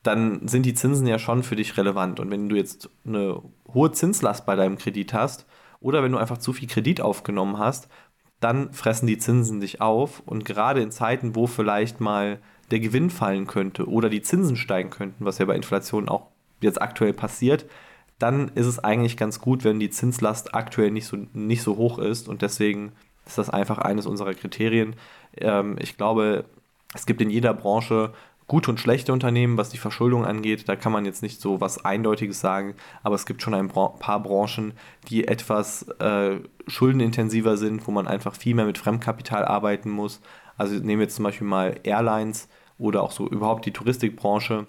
dann 0.03 0.47
sind 0.47 0.65
die 0.65 0.73
Zinsen 0.73 1.05
ja 1.05 1.19
schon 1.19 1.43
für 1.43 1.55
dich 1.55 1.77
relevant. 1.77 2.19
Und 2.19 2.31
wenn 2.31 2.49
du 2.49 2.55
jetzt 2.55 2.89
eine 3.05 3.41
hohe 3.73 3.91
Zinslast 3.91 4.45
bei 4.45 4.55
deinem 4.55 4.77
Kredit 4.77 5.13
hast, 5.13 5.45
oder 5.79 6.03
wenn 6.03 6.11
du 6.11 6.17
einfach 6.17 6.37
zu 6.37 6.53
viel 6.53 6.67
Kredit 6.67 7.01
aufgenommen 7.01 7.57
hast, 7.57 7.89
dann 8.39 8.71
fressen 8.71 9.07
die 9.07 9.17
Zinsen 9.17 9.59
dich 9.59 9.81
auf. 9.81 10.21
Und 10.25 10.45
gerade 10.45 10.81
in 10.81 10.91
Zeiten, 10.91 11.35
wo 11.35 11.47
vielleicht 11.47 11.99
mal 11.99 12.39
der 12.71 12.79
Gewinn 12.79 13.09
fallen 13.09 13.47
könnte 13.47 13.87
oder 13.87 14.09
die 14.09 14.21
Zinsen 14.21 14.55
steigen 14.55 14.91
könnten, 14.91 15.25
was 15.25 15.39
ja 15.39 15.45
bei 15.45 15.55
Inflation 15.55 16.07
auch 16.07 16.27
jetzt 16.61 16.81
aktuell 16.81 17.13
passiert, 17.13 17.65
dann 18.21 18.49
ist 18.55 18.65
es 18.67 18.79
eigentlich 18.79 19.17
ganz 19.17 19.39
gut, 19.41 19.63
wenn 19.63 19.79
die 19.79 19.89
Zinslast 19.89 20.53
aktuell 20.55 20.91
nicht 20.91 21.07
so, 21.07 21.17
nicht 21.33 21.63
so 21.63 21.77
hoch 21.77 21.99
ist. 21.99 22.27
Und 22.27 22.41
deswegen 22.41 22.93
ist 23.25 23.37
das 23.37 23.49
einfach 23.49 23.77
eines 23.79 24.05
unserer 24.05 24.33
Kriterien. 24.33 24.95
Ähm, 25.37 25.77
ich 25.79 25.97
glaube, 25.97 26.45
Es 26.93 27.05
gibt 27.05 27.21
in 27.21 27.29
jeder 27.29 27.53
Branche 27.53 28.13
gute 28.47 28.69
und 28.71 28.79
schlechte 28.79 29.13
Unternehmen, 29.13 29.57
was 29.57 29.69
die 29.69 29.77
Verschuldung 29.77 30.25
angeht. 30.25 30.67
Da 30.67 30.75
kann 30.75 30.91
man 30.91 31.05
jetzt 31.05 31.21
nicht 31.23 31.39
so 31.39 31.61
was 31.61 31.85
Eindeutiges 31.85 32.41
sagen, 32.41 32.75
aber 33.03 33.15
es 33.15 33.25
gibt 33.25 33.41
schon 33.41 33.53
ein 33.53 33.69
paar 33.69 34.21
Branchen, 34.23 34.73
die 35.09 35.27
etwas 35.27 35.83
äh, 35.99 36.39
schuldenintensiver 36.67 37.55
sind, 37.57 37.87
wo 37.87 37.91
man 37.91 38.07
einfach 38.07 38.35
viel 38.35 38.55
mehr 38.55 38.65
mit 38.65 38.77
Fremdkapital 38.77 39.45
arbeiten 39.45 39.89
muss. 39.89 40.21
Also 40.57 40.75
nehmen 40.75 40.99
wir 40.99 41.03
jetzt 41.03 41.15
zum 41.15 41.23
Beispiel 41.23 41.47
mal 41.47 41.79
Airlines 41.83 42.49
oder 42.77 43.03
auch 43.03 43.11
so 43.11 43.27
überhaupt 43.29 43.65
die 43.65 43.71
Touristikbranche. 43.73 44.67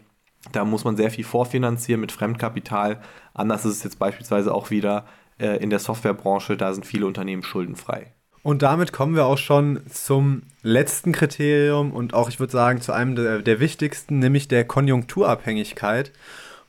Da 0.51 0.65
muss 0.65 0.85
man 0.85 0.97
sehr 0.97 1.11
viel 1.11 1.25
vorfinanzieren 1.25 2.01
mit 2.01 2.11
Fremdkapital. 2.11 3.01
Anders 3.33 3.65
ist 3.65 3.77
es 3.77 3.83
jetzt 3.85 3.99
beispielsweise 3.99 4.53
auch 4.53 4.71
wieder 4.71 5.05
äh, 5.39 5.63
in 5.63 5.71
der 5.71 5.79
Softwarebranche, 5.79 6.57
da 6.57 6.73
sind 6.75 6.85
viele 6.85 7.07
Unternehmen 7.07 7.45
schuldenfrei. 7.45 8.13
Und 8.43 8.63
damit 8.63 8.93
kommen 8.93 9.15
wir 9.15 9.27
auch 9.27 9.39
schon 9.39 9.81
zum 9.89 10.43
letzten 10.63 11.13
Kriterium 11.13 11.93
und 11.93 12.13
auch, 12.13 12.29
ich 12.29 12.41
würde 12.41 12.53
sagen, 12.53 12.81
zu 12.81 12.93
einem 12.93 13.15
der, 13.15 13.39
der, 13.39 13.61
wichtigsten, 13.61 14.19
nämlich 14.19 14.49
der 14.49 14.65
Konjunkturabhängigkeit. 14.65 16.13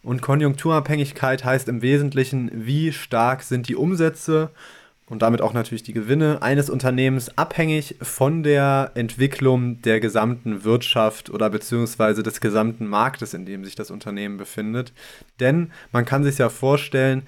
Und 0.04 0.22
Konjunkturabhängigkeit 0.22 1.44
heißt 1.44 1.68
im 1.70 1.82
Wesentlichen, 1.82 2.52
wie 2.54 2.92
stark 2.92 3.42
sind 3.42 3.70
die 3.70 3.76
Umsätze 3.76 4.52
und 5.14 5.22
damit 5.22 5.42
auch 5.42 5.54
natürlich 5.54 5.84
die 5.84 5.94
Gewinne 5.94 6.42
eines 6.42 6.72
Unternehmens 6.72 7.38
abhängig 7.38 7.96
von 8.02 8.42
der 8.42 8.92
Entwicklung 8.96 9.80
der 9.84 10.00
gesamten 10.00 10.64
Wirtschaft 10.64 11.30
oder 11.30 11.52
beziehungsweise 11.52 12.24
des 12.24 12.42
gesamten 12.42 12.88
Marktes, 12.88 13.36
in 13.36 13.46
dem 13.46 13.64
sich 13.64 13.76
das 13.76 13.92
Unternehmen 13.92 14.38
befindet. 14.38 14.92
Denn 15.40 15.72
man 15.92 16.06
kann 16.06 16.24
sich 16.24 16.40
ja 16.40 16.50
vorstellen, 16.50 17.22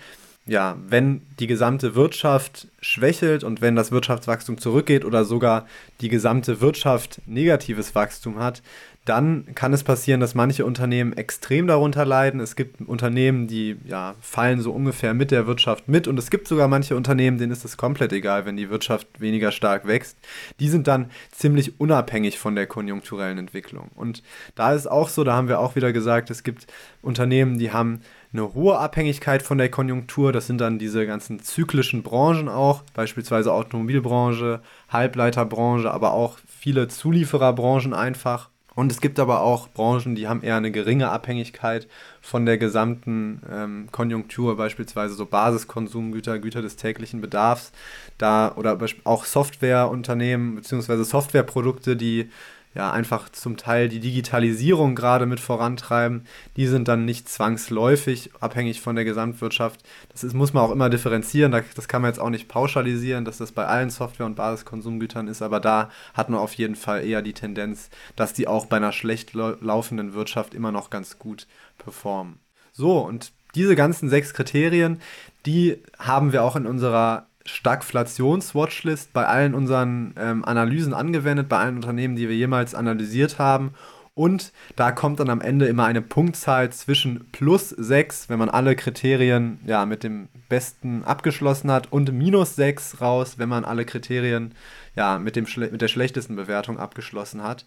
ja, 0.47 0.77
wenn 0.87 1.21
die 1.39 1.45
gesamte 1.45 1.93
Wirtschaft 1.93 2.67
schwächelt 2.81 3.43
und 3.43 3.61
wenn 3.61 3.75
das 3.75 3.91
Wirtschaftswachstum 3.91 4.57
zurückgeht 4.57 5.05
oder 5.05 5.23
sogar 5.23 5.67
die 6.01 6.09
gesamte 6.09 6.61
Wirtschaft 6.61 7.21
negatives 7.27 7.93
Wachstum 7.93 8.39
hat, 8.39 8.63
dann 9.05 9.53
kann 9.53 9.71
es 9.71 9.83
passieren, 9.83 10.19
dass 10.19 10.33
manche 10.33 10.65
Unternehmen 10.65 11.13
extrem 11.13 11.67
darunter 11.67 12.05
leiden. 12.05 12.39
Es 12.39 12.55
gibt 12.55 12.81
Unternehmen, 12.81 13.47
die 13.47 13.77
ja, 13.85 14.15
fallen 14.19 14.61
so 14.61 14.71
ungefähr 14.71 15.13
mit 15.13 15.29
der 15.29 15.45
Wirtschaft 15.45 15.87
mit 15.87 16.07
und 16.07 16.17
es 16.17 16.31
gibt 16.31 16.47
sogar 16.47 16.67
manche 16.67 16.95
Unternehmen, 16.95 17.37
denen 17.37 17.51
ist 17.51 17.63
es 17.65 17.77
komplett 17.77 18.11
egal, 18.13 18.45
wenn 18.45 18.57
die 18.57 18.71
Wirtschaft 18.71 19.07
weniger 19.21 19.51
stark 19.51 19.85
wächst. 19.85 20.17
Die 20.59 20.69
sind 20.69 20.87
dann 20.87 21.11
ziemlich 21.31 21.79
unabhängig 21.79 22.39
von 22.39 22.55
der 22.55 22.65
konjunkturellen 22.65 23.37
Entwicklung. 23.37 23.91
Und 23.93 24.23
da 24.55 24.73
ist 24.73 24.87
auch 24.87 25.09
so, 25.09 25.23
da 25.23 25.35
haben 25.35 25.49
wir 25.49 25.59
auch 25.59 25.75
wieder 25.75 25.93
gesagt, 25.93 26.31
es 26.31 26.41
gibt 26.41 26.65
Unternehmen, 27.03 27.59
die 27.59 27.71
haben 27.71 28.01
eine 28.33 28.55
hohe 28.55 28.79
Abhängigkeit 28.79 29.43
von 29.43 29.59
der 29.59 29.69
Konjunktur. 29.69 30.31
Das 30.31 30.47
sind 30.47 30.59
dann 30.59 30.79
diese 30.79 31.05
ganzen 31.05 31.39
zyklischen 31.39 32.01
Branchen 32.01 32.49
auch, 32.49 32.81
beispielsweise 32.93 33.53
Automobilbranche, 33.53 34.61
Halbleiterbranche, 34.89 35.91
aber 35.91 36.13
auch 36.13 36.39
viele 36.47 36.87
Zuliefererbranchen 36.87 37.93
einfach. 37.93 38.49
Und 38.75 38.91
es 38.91 38.99
gibt 38.99 39.19
aber 39.19 39.41
auch 39.41 39.69
Branchen, 39.69 40.15
die 40.15 40.27
haben 40.27 40.43
eher 40.43 40.57
eine 40.57 40.69
geringe 40.69 41.09
Abhängigkeit 41.09 41.87
von 42.21 42.45
der 42.45 42.57
gesamten 42.57 43.41
ähm, 43.49 43.87
Konjunktur, 43.91 44.57
beispielsweise 44.57 45.13
so 45.13 45.25
Basiskonsumgüter, 45.25 46.39
Güter 46.39 46.61
des 46.61 46.75
täglichen 46.75 47.21
Bedarfs, 47.21 47.71
da 48.17 48.53
oder 48.55 48.77
auch 49.05 49.23
Softwareunternehmen 49.23 50.55
bzw. 50.55 51.03
Softwareprodukte, 51.03 51.95
die 51.95 52.29
ja 52.75 52.91
einfach 52.91 53.29
zum 53.29 53.57
Teil 53.57 53.89
die 53.89 54.01
Digitalisierung 54.01 54.95
gerade 54.95 55.25
mit 55.25 55.39
vorantreiben, 55.39 56.25
die 56.57 56.67
sind 56.67 56.87
dann 56.87 57.05
nicht 57.05 57.27
zwangsläufig 57.29 58.31
abhängig 58.39 58.81
von 58.81 58.95
der 58.95 59.05
Gesamtwirtschaft. 59.05 59.81
Das 60.09 60.23
ist, 60.23 60.33
muss 60.33 60.53
man 60.53 60.63
auch 60.63 60.71
immer 60.71 60.89
differenzieren, 60.89 61.51
das 61.51 61.87
kann 61.87 62.01
man 62.01 62.11
jetzt 62.11 62.19
auch 62.19 62.29
nicht 62.29 62.47
pauschalisieren, 62.47 63.25
dass 63.25 63.37
das 63.37 63.53
bei 63.53 63.65
allen 63.65 63.89
Software- 63.89 64.25
und 64.25 64.35
Basiskonsumgütern 64.35 65.27
ist, 65.27 65.41
aber 65.41 65.59
da 65.59 65.89
hat 66.13 66.29
man 66.29 66.39
auf 66.39 66.53
jeden 66.53 66.75
Fall 66.75 67.05
eher 67.05 67.21
die 67.21 67.33
Tendenz, 67.33 67.89
dass 68.15 68.33
die 68.33 68.47
auch 68.47 68.65
bei 68.65 68.77
einer 68.77 68.91
schlecht 68.91 69.33
laufenden 69.33 70.13
Wirtschaft 70.13 70.53
immer 70.53 70.71
noch 70.71 70.89
ganz 70.89 71.17
gut 71.17 71.47
performen. 71.77 72.39
So, 72.73 72.99
und 72.99 73.31
diese 73.55 73.77
ganzen 73.77 74.09
sechs 74.09 74.33
Kriterien, 74.33 74.99
die 75.45 75.81
haben 75.97 76.33
wir 76.33 76.43
auch 76.43 76.57
in 76.57 76.65
unserer 76.65 77.27
Stagflations-Watchlist 77.45 79.13
bei 79.13 79.25
allen 79.25 79.53
unseren 79.53 80.13
ähm, 80.17 80.43
Analysen 80.43 80.93
angewendet, 80.93 81.47
bei 81.47 81.59
allen 81.59 81.75
Unternehmen, 81.75 82.15
die 82.15 82.27
wir 82.27 82.35
jemals 82.35 82.75
analysiert 82.75 83.39
haben. 83.39 83.73
Und 84.15 84.53
da 84.77 84.91
kommt 84.91 85.19
dann 85.19 85.29
am 85.29 85.41
Ende 85.41 85.65
immer 85.65 85.85
eine 85.85 86.01
Punktzahl 86.01 86.71
zwischen 86.71 87.25
plus 87.33 87.69
6, 87.69 88.29
wenn 88.29 88.39
man 88.39 88.49
alle 88.49 88.75
Kriterien 88.75 89.59
ja, 89.65 89.85
mit 89.85 90.03
dem 90.03 90.29
besten 90.47 91.03
abgeschlossen 91.03 91.69
hat, 91.69 91.91
und 91.91 92.13
minus 92.13 92.55
6 92.55 93.01
raus, 93.01 93.37
wenn 93.37 93.49
man 93.49 93.65
alle 93.65 93.83
Kriterien 93.83 94.53
ja, 94.95 95.19
mit, 95.19 95.35
dem 95.35 95.45
mit 95.71 95.81
der 95.81 95.89
schlechtesten 95.89 96.37
Bewertung 96.37 96.79
abgeschlossen 96.79 97.43
hat. 97.43 97.65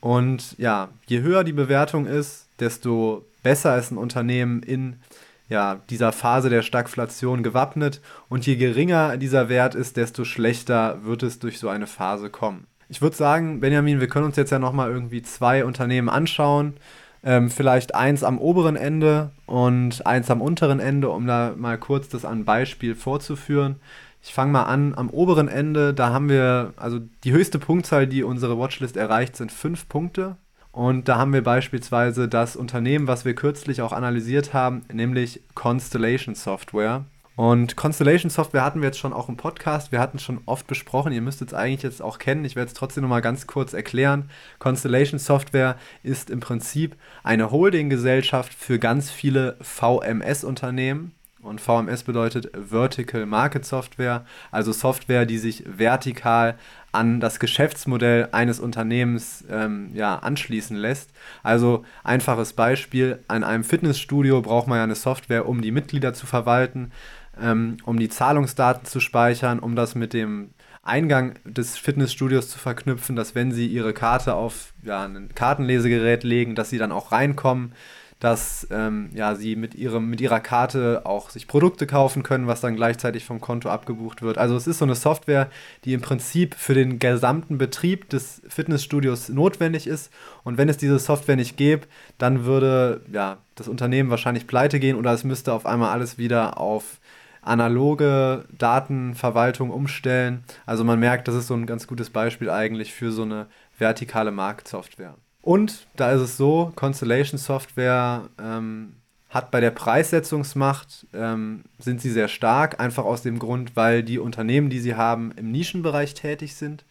Und 0.00 0.56
ja, 0.56 0.90
je 1.06 1.20
höher 1.20 1.42
die 1.42 1.52
Bewertung 1.52 2.06
ist, 2.06 2.46
desto 2.60 3.24
besser 3.42 3.76
ist 3.76 3.90
ein 3.90 3.98
Unternehmen 3.98 4.62
in 4.62 5.00
ja, 5.48 5.80
dieser 5.88 6.12
Phase 6.12 6.50
der 6.50 6.62
Stagflation 6.62 7.42
gewappnet 7.42 8.00
und 8.28 8.46
je 8.46 8.56
geringer 8.56 9.16
dieser 9.16 9.48
Wert 9.48 9.74
ist, 9.74 9.96
desto 9.96 10.24
schlechter 10.24 11.04
wird 11.04 11.22
es 11.22 11.38
durch 11.38 11.58
so 11.58 11.68
eine 11.68 11.86
Phase 11.86 12.30
kommen. 12.30 12.66
Ich 12.88 13.02
würde 13.02 13.16
sagen, 13.16 13.60
Benjamin, 13.60 14.00
wir 14.00 14.08
können 14.08 14.26
uns 14.26 14.36
jetzt 14.36 14.50
ja 14.50 14.58
nochmal 14.58 14.90
irgendwie 14.90 15.22
zwei 15.22 15.64
Unternehmen 15.64 16.08
anschauen. 16.08 16.74
Ähm, 17.22 17.50
vielleicht 17.50 17.94
eins 17.94 18.22
am 18.22 18.38
oberen 18.38 18.76
Ende 18.76 19.30
und 19.46 20.06
eins 20.06 20.30
am 20.30 20.40
unteren 20.40 20.80
Ende, 20.80 21.10
um 21.10 21.26
da 21.26 21.54
mal 21.56 21.76
kurz 21.76 22.08
das 22.08 22.24
an 22.24 22.44
Beispiel 22.44 22.94
vorzuführen. 22.94 23.76
Ich 24.22 24.32
fange 24.32 24.52
mal 24.52 24.64
an. 24.64 24.94
Am 24.94 25.10
oberen 25.10 25.48
Ende, 25.48 25.94
da 25.94 26.12
haben 26.12 26.28
wir, 26.28 26.74
also 26.76 27.00
die 27.24 27.32
höchste 27.32 27.58
Punktzahl, 27.58 28.06
die 28.06 28.22
unsere 28.22 28.58
Watchlist 28.58 28.96
erreicht, 28.96 29.36
sind 29.36 29.52
fünf 29.52 29.88
Punkte. 29.88 30.36
Und 30.78 31.08
da 31.08 31.18
haben 31.18 31.32
wir 31.32 31.42
beispielsweise 31.42 32.28
das 32.28 32.54
Unternehmen, 32.54 33.08
was 33.08 33.24
wir 33.24 33.34
kürzlich 33.34 33.82
auch 33.82 33.90
analysiert 33.90 34.54
haben, 34.54 34.82
nämlich 34.92 35.42
Constellation 35.56 36.36
Software. 36.36 37.04
Und 37.34 37.74
Constellation 37.74 38.30
Software 38.30 38.62
hatten 38.64 38.80
wir 38.80 38.86
jetzt 38.86 39.00
schon 39.00 39.12
auch 39.12 39.28
im 39.28 39.36
Podcast. 39.36 39.90
Wir 39.90 39.98
hatten 39.98 40.20
schon 40.20 40.40
oft 40.46 40.68
besprochen. 40.68 41.12
Ihr 41.12 41.20
müsst 41.20 41.42
es 41.42 41.52
eigentlich 41.52 41.82
jetzt 41.82 42.00
auch 42.00 42.20
kennen. 42.20 42.44
Ich 42.44 42.54
werde 42.54 42.68
es 42.68 42.74
trotzdem 42.74 43.02
nochmal 43.02 43.22
ganz 43.22 43.48
kurz 43.48 43.72
erklären. 43.72 44.30
Constellation 44.60 45.18
Software 45.18 45.74
ist 46.04 46.30
im 46.30 46.38
Prinzip 46.38 46.94
eine 47.24 47.50
Holdinggesellschaft 47.50 48.54
für 48.54 48.78
ganz 48.78 49.10
viele 49.10 49.56
VMS-Unternehmen. 49.60 51.10
Und 51.40 51.60
VMS 51.60 52.02
bedeutet 52.02 52.50
Vertical 52.54 53.24
Market 53.24 53.64
Software, 53.64 54.24
also 54.50 54.72
Software, 54.72 55.24
die 55.24 55.38
sich 55.38 55.64
vertikal 55.66 56.56
an 56.92 57.20
das 57.20 57.38
Geschäftsmodell 57.38 58.28
eines 58.32 58.60
Unternehmens 58.60 59.44
ähm, 59.50 59.90
ja, 59.94 60.16
anschließen 60.16 60.76
lässt. 60.76 61.10
Also 61.42 61.84
einfaches 62.02 62.52
Beispiel, 62.52 63.18
an 63.28 63.44
einem 63.44 63.64
Fitnessstudio 63.64 64.40
braucht 64.42 64.68
man 64.68 64.78
ja 64.78 64.84
eine 64.84 64.94
Software, 64.94 65.48
um 65.48 65.60
die 65.60 65.70
Mitglieder 65.70 66.14
zu 66.14 66.26
verwalten, 66.26 66.92
ähm, 67.40 67.76
um 67.84 67.98
die 67.98 68.08
Zahlungsdaten 68.08 68.86
zu 68.86 69.00
speichern, 69.00 69.58
um 69.58 69.76
das 69.76 69.94
mit 69.94 70.12
dem 70.12 70.50
Eingang 70.82 71.34
des 71.44 71.76
Fitnessstudios 71.76 72.48
zu 72.48 72.58
verknüpfen, 72.58 73.14
dass 73.14 73.34
wenn 73.34 73.52
sie 73.52 73.66
ihre 73.66 73.92
Karte 73.92 74.34
auf 74.34 74.72
ja, 74.82 75.04
ein 75.04 75.28
Kartenlesegerät 75.34 76.24
legen, 76.24 76.54
dass 76.54 76.70
sie 76.70 76.78
dann 76.78 76.92
auch 76.92 77.12
reinkommen 77.12 77.74
dass 78.20 78.66
ähm, 78.70 79.10
ja, 79.14 79.34
sie 79.36 79.54
mit, 79.54 79.74
ihrem, 79.74 80.10
mit 80.10 80.20
ihrer 80.20 80.40
Karte 80.40 81.02
auch 81.04 81.30
sich 81.30 81.46
Produkte 81.46 81.86
kaufen 81.86 82.22
können, 82.22 82.48
was 82.48 82.60
dann 82.60 82.74
gleichzeitig 82.74 83.24
vom 83.24 83.40
Konto 83.40 83.68
abgebucht 83.68 84.22
wird. 84.22 84.38
Also 84.38 84.56
es 84.56 84.66
ist 84.66 84.78
so 84.78 84.84
eine 84.84 84.96
Software, 84.96 85.48
die 85.84 85.92
im 85.92 86.00
Prinzip 86.00 86.54
für 86.54 86.74
den 86.74 86.98
gesamten 86.98 87.58
Betrieb 87.58 88.10
des 88.10 88.42
Fitnessstudios 88.48 89.28
notwendig 89.28 89.86
ist. 89.86 90.12
Und 90.42 90.58
wenn 90.58 90.68
es 90.68 90.78
diese 90.78 90.98
Software 90.98 91.36
nicht 91.36 91.56
gäbe, 91.56 91.86
dann 92.18 92.44
würde 92.44 93.02
ja, 93.12 93.38
das 93.54 93.68
Unternehmen 93.68 94.10
wahrscheinlich 94.10 94.46
pleite 94.46 94.80
gehen 94.80 94.96
oder 94.96 95.12
es 95.12 95.22
müsste 95.22 95.52
auf 95.52 95.64
einmal 95.64 95.90
alles 95.90 96.18
wieder 96.18 96.58
auf 96.58 97.00
analoge 97.40 98.44
Datenverwaltung 98.56 99.70
umstellen. 99.70 100.44
Also 100.66 100.82
man 100.82 100.98
merkt, 100.98 101.28
das 101.28 101.36
ist 101.36 101.46
so 101.46 101.54
ein 101.54 101.66
ganz 101.66 101.86
gutes 101.86 102.10
Beispiel 102.10 102.50
eigentlich 102.50 102.92
für 102.92 103.12
so 103.12 103.22
eine 103.22 103.46
vertikale 103.78 104.32
Marktsoftware. 104.32 105.14
Und 105.48 105.86
da 105.96 106.12
ist 106.12 106.20
es 106.20 106.36
so, 106.36 106.72
Constellation 106.76 107.38
Software 107.38 108.28
ähm, 108.38 108.96
hat 109.30 109.50
bei 109.50 109.60
der 109.60 109.70
Preissetzungsmacht, 109.70 111.06
ähm, 111.14 111.64
sind 111.78 112.02
sie 112.02 112.10
sehr 112.10 112.28
stark, 112.28 112.80
einfach 112.80 113.06
aus 113.06 113.22
dem 113.22 113.38
Grund, 113.38 113.74
weil 113.74 114.02
die 114.02 114.18
Unternehmen, 114.18 114.68
die 114.68 114.78
sie 114.78 114.94
haben, 114.94 115.32
im 115.36 115.50
Nischenbereich 115.50 116.12
tätig 116.12 116.54
sind. 116.54 116.84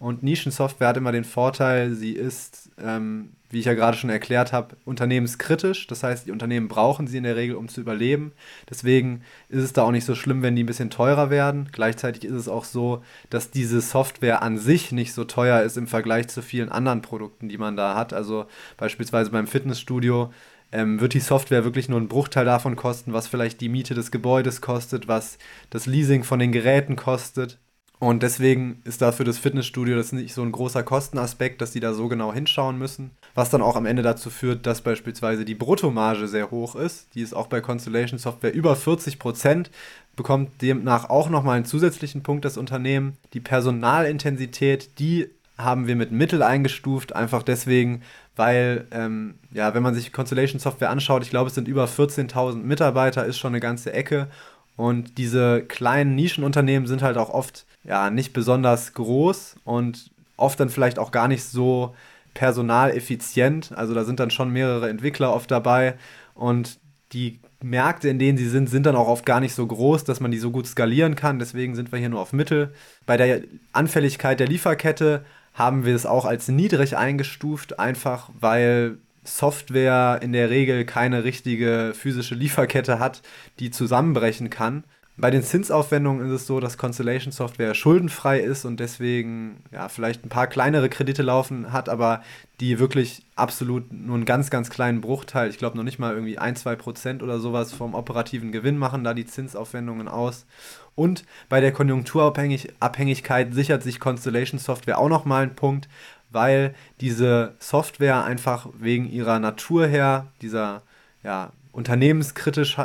Und 0.00 0.24
Nischensoftware 0.24 0.88
hat 0.88 0.96
immer 0.96 1.12
den 1.12 1.24
Vorteil, 1.24 1.92
sie 1.92 2.12
ist 2.12 2.70
ähm, 2.82 3.30
wie 3.50 3.58
ich 3.58 3.66
ja 3.66 3.74
gerade 3.74 3.96
schon 3.96 4.10
erklärt 4.10 4.52
habe, 4.52 4.76
unternehmenskritisch. 4.84 5.88
Das 5.88 6.04
heißt, 6.04 6.26
die 6.26 6.30
Unternehmen 6.30 6.68
brauchen 6.68 7.08
sie 7.08 7.18
in 7.18 7.24
der 7.24 7.36
Regel, 7.36 7.56
um 7.56 7.68
zu 7.68 7.80
überleben. 7.80 8.32
Deswegen 8.70 9.22
ist 9.48 9.64
es 9.64 9.72
da 9.72 9.82
auch 9.82 9.90
nicht 9.90 10.04
so 10.04 10.14
schlimm, 10.14 10.42
wenn 10.42 10.54
die 10.54 10.62
ein 10.62 10.66
bisschen 10.66 10.90
teurer 10.90 11.30
werden. 11.30 11.68
Gleichzeitig 11.72 12.24
ist 12.24 12.34
es 12.34 12.48
auch 12.48 12.64
so, 12.64 13.02
dass 13.28 13.50
diese 13.50 13.80
Software 13.80 14.42
an 14.42 14.56
sich 14.56 14.92
nicht 14.92 15.12
so 15.12 15.24
teuer 15.24 15.62
ist 15.62 15.76
im 15.76 15.88
Vergleich 15.88 16.28
zu 16.28 16.42
vielen 16.42 16.70
anderen 16.70 17.02
Produkten, 17.02 17.48
die 17.48 17.58
man 17.58 17.76
da 17.76 17.96
hat. 17.96 18.12
Also 18.12 18.46
beispielsweise 18.76 19.30
beim 19.30 19.48
Fitnessstudio 19.48 20.32
ähm, 20.70 21.00
wird 21.00 21.14
die 21.14 21.20
Software 21.20 21.64
wirklich 21.64 21.88
nur 21.88 21.98
einen 21.98 22.08
Bruchteil 22.08 22.44
davon 22.44 22.76
kosten, 22.76 23.12
was 23.12 23.26
vielleicht 23.26 23.60
die 23.60 23.68
Miete 23.68 23.94
des 23.94 24.12
Gebäudes 24.12 24.60
kostet, 24.60 25.08
was 25.08 25.38
das 25.70 25.86
Leasing 25.86 26.22
von 26.22 26.38
den 26.38 26.52
Geräten 26.52 26.94
kostet. 26.94 27.58
Und 28.00 28.22
deswegen 28.22 28.80
ist 28.84 29.02
da 29.02 29.12
für 29.12 29.24
das 29.24 29.36
Fitnessstudio 29.36 29.94
das 29.94 30.12
nicht 30.12 30.32
so 30.32 30.40
ein 30.40 30.52
großer 30.52 30.82
Kostenaspekt, 30.82 31.60
dass 31.60 31.72
die 31.72 31.80
da 31.80 31.92
so 31.92 32.08
genau 32.08 32.32
hinschauen 32.32 32.78
müssen. 32.78 33.10
Was 33.34 33.50
dann 33.50 33.60
auch 33.60 33.76
am 33.76 33.84
Ende 33.84 34.02
dazu 34.02 34.30
führt, 34.30 34.64
dass 34.64 34.80
beispielsweise 34.80 35.44
die 35.44 35.54
Bruttomarge 35.54 36.26
sehr 36.26 36.50
hoch 36.50 36.76
ist. 36.76 37.14
Die 37.14 37.20
ist 37.20 37.34
auch 37.34 37.46
bei 37.46 37.60
Constellation 37.60 38.18
Software 38.18 38.54
über 38.54 38.74
40 38.74 39.18
Prozent. 39.18 39.70
Bekommt 40.16 40.62
demnach 40.62 41.10
auch 41.10 41.28
nochmal 41.28 41.56
einen 41.56 41.66
zusätzlichen 41.66 42.22
Punkt 42.22 42.46
das 42.46 42.56
Unternehmen. 42.56 43.18
Die 43.34 43.40
Personalintensität, 43.40 44.98
die 44.98 45.28
haben 45.58 45.86
wir 45.86 45.94
mit 45.94 46.10
Mittel 46.10 46.42
eingestuft, 46.42 47.14
einfach 47.14 47.42
deswegen, 47.42 48.00
weil, 48.34 48.86
ähm, 48.92 49.34
ja, 49.52 49.74
wenn 49.74 49.82
man 49.82 49.94
sich 49.94 50.10
Constellation 50.10 50.58
Software 50.58 50.88
anschaut, 50.88 51.22
ich 51.22 51.28
glaube, 51.28 51.48
es 51.48 51.54
sind 51.54 51.68
über 51.68 51.86
14.000 51.86 52.62
Mitarbeiter, 52.62 53.26
ist 53.26 53.38
schon 53.38 53.52
eine 53.52 53.60
ganze 53.60 53.92
Ecke. 53.92 54.28
Und 54.76 55.18
diese 55.18 55.60
kleinen 55.60 56.14
Nischenunternehmen 56.14 56.88
sind 56.88 57.02
halt 57.02 57.18
auch 57.18 57.28
oft 57.28 57.66
ja 57.84 58.10
nicht 58.10 58.32
besonders 58.32 58.94
groß 58.94 59.56
und 59.64 60.10
oft 60.36 60.58
dann 60.60 60.70
vielleicht 60.70 60.98
auch 60.98 61.10
gar 61.10 61.28
nicht 61.28 61.44
so 61.44 61.94
personaleffizient. 62.34 63.72
Also 63.74 63.94
da 63.94 64.04
sind 64.04 64.20
dann 64.20 64.30
schon 64.30 64.50
mehrere 64.50 64.88
Entwickler 64.88 65.34
oft 65.34 65.50
dabei 65.50 65.94
und 66.34 66.78
die 67.12 67.40
Märkte, 67.62 68.08
in 68.08 68.18
denen 68.18 68.38
sie 68.38 68.48
sind, 68.48 68.68
sind 68.68 68.86
dann 68.86 68.96
auch 68.96 69.08
oft 69.08 69.26
gar 69.26 69.40
nicht 69.40 69.54
so 69.54 69.66
groß, 69.66 70.04
dass 70.04 70.20
man 70.20 70.30
die 70.30 70.38
so 70.38 70.50
gut 70.50 70.66
skalieren 70.66 71.14
kann. 71.14 71.38
Deswegen 71.38 71.74
sind 71.74 71.92
wir 71.92 71.98
hier 71.98 72.08
nur 72.08 72.20
auf 72.20 72.32
Mittel. 72.32 72.72
Bei 73.04 73.16
der 73.16 73.42
Anfälligkeit 73.72 74.40
der 74.40 74.46
Lieferkette 74.46 75.24
haben 75.52 75.84
wir 75.84 75.94
es 75.94 76.06
auch 76.06 76.24
als 76.24 76.48
niedrig 76.48 76.96
eingestuft, 76.96 77.78
einfach 77.78 78.30
weil 78.38 78.98
Software 79.24 80.20
in 80.22 80.32
der 80.32 80.48
Regel 80.48 80.84
keine 80.84 81.24
richtige 81.24 81.92
physische 81.94 82.34
Lieferkette 82.34 82.98
hat, 82.98 83.20
die 83.58 83.70
zusammenbrechen 83.70 84.48
kann. 84.48 84.84
Bei 85.16 85.30
den 85.30 85.42
Zinsaufwendungen 85.42 86.26
ist 86.26 86.32
es 86.32 86.46
so, 86.46 86.60
dass 86.60 86.78
Constellation 86.78 87.30
Software 87.30 87.74
schuldenfrei 87.74 88.40
ist 88.40 88.64
und 88.64 88.80
deswegen 88.80 89.62
ja 89.70 89.90
vielleicht 89.90 90.24
ein 90.24 90.30
paar 90.30 90.46
kleinere 90.46 90.88
Kredite 90.88 91.22
laufen 91.22 91.72
hat, 91.72 91.90
aber 91.90 92.22
die 92.60 92.78
wirklich 92.78 93.22
absolut 93.36 93.92
nur 93.92 94.16
einen 94.16 94.24
ganz, 94.24 94.48
ganz 94.48 94.70
kleinen 94.70 95.02
Bruchteil, 95.02 95.50
ich 95.50 95.58
glaube 95.58 95.76
noch 95.76 95.84
nicht 95.84 95.98
mal 95.98 96.14
irgendwie 96.14 96.38
ein, 96.38 96.56
zwei 96.56 96.74
Prozent 96.74 97.22
oder 97.22 97.38
sowas 97.38 97.72
vom 97.72 97.94
operativen 97.94 98.50
Gewinn 98.50 98.78
machen 98.78 99.04
da 99.04 99.12
die 99.12 99.26
Zinsaufwendungen 99.26 100.08
aus. 100.08 100.46
Und 100.94 101.24
bei 101.50 101.60
der 101.60 101.72
Konjunkturabhängigkeit 101.72 103.52
sichert 103.52 103.82
sich 103.82 104.00
Constellation 104.00 104.58
Software 104.58 104.98
auch 104.98 105.08
nochmal 105.10 105.42
einen 105.42 105.54
Punkt, 105.54 105.88
weil 106.30 106.74
diese 107.00 107.56
Software 107.58 108.24
einfach 108.24 108.68
wegen 108.78 109.10
ihrer 109.10 109.38
Natur 109.38 109.86
her, 109.86 110.28
dieser 110.40 110.82
ja, 111.22 111.52
unternehmenskritisch, 111.72 112.78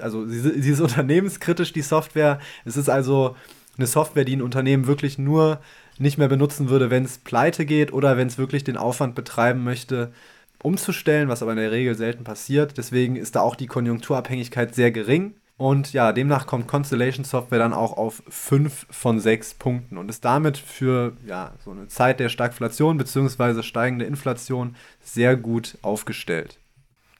also 0.00 0.26
sie, 0.26 0.70
ist 0.70 0.80
unternehmenskritisch, 0.80 1.72
die 1.72 1.82
Software. 1.82 2.40
Es 2.64 2.76
ist 2.76 2.88
also 2.88 3.36
eine 3.76 3.86
Software, 3.86 4.24
die 4.24 4.36
ein 4.36 4.42
Unternehmen 4.42 4.86
wirklich 4.86 5.18
nur 5.18 5.60
nicht 5.98 6.18
mehr 6.18 6.28
benutzen 6.28 6.68
würde, 6.68 6.90
wenn 6.90 7.04
es 7.04 7.18
pleite 7.18 7.66
geht 7.66 7.92
oder 7.92 8.16
wenn 8.16 8.28
es 8.28 8.38
wirklich 8.38 8.64
den 8.64 8.76
Aufwand 8.76 9.14
betreiben 9.14 9.64
möchte, 9.64 10.12
umzustellen, 10.62 11.28
was 11.28 11.42
aber 11.42 11.52
in 11.52 11.58
der 11.58 11.72
Regel 11.72 11.94
selten 11.94 12.24
passiert. 12.24 12.78
Deswegen 12.78 13.16
ist 13.16 13.36
da 13.36 13.40
auch 13.40 13.56
die 13.56 13.66
Konjunkturabhängigkeit 13.66 14.74
sehr 14.74 14.90
gering. 14.90 15.34
Und 15.56 15.92
ja, 15.92 16.12
demnach 16.12 16.46
kommt 16.46 16.68
Constellation 16.68 17.24
Software 17.24 17.58
dann 17.58 17.72
auch 17.72 17.96
auf 17.96 18.22
5 18.28 18.86
von 18.90 19.18
6 19.18 19.54
Punkten 19.54 19.98
und 19.98 20.08
ist 20.08 20.24
damit 20.24 20.56
für 20.56 21.14
ja, 21.26 21.52
so 21.64 21.72
eine 21.72 21.88
Zeit 21.88 22.20
der 22.20 22.28
Stagflation 22.28 22.96
bzw. 22.96 23.62
steigende 23.62 24.04
Inflation 24.04 24.76
sehr 25.02 25.36
gut 25.36 25.76
aufgestellt. 25.82 26.58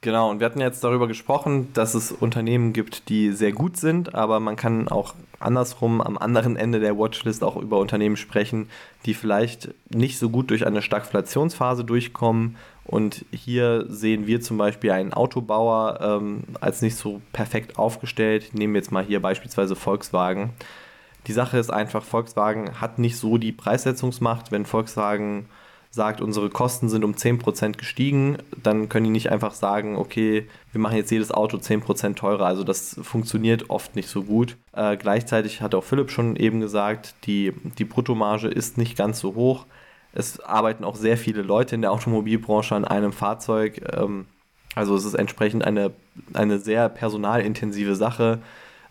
Genau, 0.00 0.30
und 0.30 0.38
wir 0.38 0.46
hatten 0.46 0.60
jetzt 0.60 0.84
darüber 0.84 1.08
gesprochen, 1.08 1.72
dass 1.72 1.94
es 1.94 2.12
Unternehmen 2.12 2.72
gibt, 2.72 3.08
die 3.08 3.32
sehr 3.32 3.50
gut 3.50 3.76
sind, 3.76 4.14
aber 4.14 4.38
man 4.38 4.54
kann 4.54 4.86
auch 4.86 5.14
andersrum 5.40 6.00
am 6.00 6.16
anderen 6.16 6.54
Ende 6.54 6.78
der 6.78 6.96
Watchlist 6.96 7.42
auch 7.42 7.56
über 7.56 7.78
Unternehmen 7.80 8.16
sprechen, 8.16 8.68
die 9.06 9.14
vielleicht 9.14 9.74
nicht 9.88 10.20
so 10.20 10.30
gut 10.30 10.50
durch 10.50 10.66
eine 10.66 10.82
Stagflationsphase 10.82 11.84
durchkommen. 11.84 12.56
Und 12.84 13.24
hier 13.32 13.86
sehen 13.88 14.28
wir 14.28 14.40
zum 14.40 14.56
Beispiel 14.56 14.92
einen 14.92 15.12
Autobauer 15.12 15.98
ähm, 16.00 16.44
als 16.60 16.80
nicht 16.80 16.96
so 16.96 17.20
perfekt 17.32 17.76
aufgestellt. 17.76 18.54
Nehmen 18.54 18.74
wir 18.74 18.80
jetzt 18.80 18.92
mal 18.92 19.04
hier 19.04 19.20
beispielsweise 19.20 19.74
Volkswagen. 19.74 20.50
Die 21.26 21.32
Sache 21.32 21.58
ist 21.58 21.70
einfach, 21.70 22.04
Volkswagen 22.04 22.80
hat 22.80 23.00
nicht 23.00 23.16
so 23.16 23.36
die 23.36 23.52
Preissetzungsmacht, 23.52 24.52
wenn 24.52 24.64
Volkswagen 24.64 25.46
sagt, 25.90 26.20
unsere 26.20 26.50
Kosten 26.50 26.88
sind 26.88 27.04
um 27.04 27.14
10% 27.14 27.76
gestiegen, 27.76 28.38
dann 28.62 28.88
können 28.88 29.04
die 29.04 29.10
nicht 29.10 29.30
einfach 29.30 29.54
sagen, 29.54 29.96
okay, 29.96 30.46
wir 30.72 30.80
machen 30.80 30.96
jetzt 30.96 31.10
jedes 31.10 31.32
Auto 31.32 31.56
10% 31.56 32.14
teurer. 32.14 32.46
Also 32.46 32.62
das 32.62 32.98
funktioniert 33.02 33.70
oft 33.70 33.96
nicht 33.96 34.08
so 34.08 34.22
gut. 34.22 34.56
Äh, 34.72 34.96
gleichzeitig 34.96 35.62
hat 35.62 35.74
auch 35.74 35.84
Philipp 35.84 36.10
schon 36.10 36.36
eben 36.36 36.60
gesagt, 36.60 37.14
die, 37.24 37.52
die 37.78 37.84
Bruttomarge 37.84 38.48
ist 38.48 38.76
nicht 38.76 38.96
ganz 38.96 39.20
so 39.20 39.34
hoch. 39.34 39.66
Es 40.12 40.40
arbeiten 40.40 40.84
auch 40.84 40.96
sehr 40.96 41.16
viele 41.16 41.42
Leute 41.42 41.74
in 41.74 41.82
der 41.82 41.92
Automobilbranche 41.92 42.74
an 42.74 42.84
einem 42.84 43.12
Fahrzeug. 43.12 43.80
Ähm, 43.96 44.26
also 44.74 44.94
es 44.94 45.04
ist 45.04 45.14
entsprechend 45.14 45.64
eine, 45.64 45.92
eine 46.34 46.58
sehr 46.58 46.88
personalintensive 46.88 47.96
Sache 47.96 48.40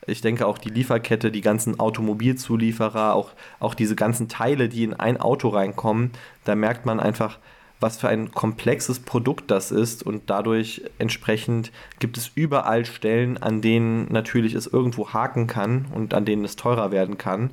ich 0.08 0.22
denke 0.22 0.47
auch 0.47 0.58
die 0.58 0.70
Lieferkette, 0.70 1.32
die 1.32 1.41
ganzen 1.41 1.80
Automobilzulieferer, 1.80 3.14
auch, 3.14 3.32
auch 3.60 3.74
diese 3.74 3.95
ganzen 3.95 4.28
Teile, 4.30 4.70
die 4.70 4.84
in 4.84 4.93
ein 4.93 5.20
Auto 5.20 5.49
reinkommen, 5.49 6.12
da 6.45 6.55
merkt 6.55 6.86
man 6.86 6.99
einfach, 6.99 7.39
was 7.80 7.97
für 7.97 8.08
ein 8.08 8.32
komplexes 8.32 8.99
Produkt 8.99 9.51
das 9.51 9.72
ist 9.72 10.01
und 10.01 10.30
dadurch 10.30 10.82
entsprechend 10.97 11.72
gibt 11.99 12.18
es 12.18 12.32
überall 12.34 12.86
Stellen, 12.86 13.38
an 13.38 13.62
denen 13.62 14.12
natürlich 14.12 14.55
es 14.55 14.66
irgendwo 14.66 15.14
haken 15.14 15.45
kann 15.45 15.86
und 15.93 16.14
an 16.14 16.26
denen 16.26 16.43
es 16.43 16.55
teurer 16.55 16.91
werden 16.91 17.18
kann. 17.18 17.51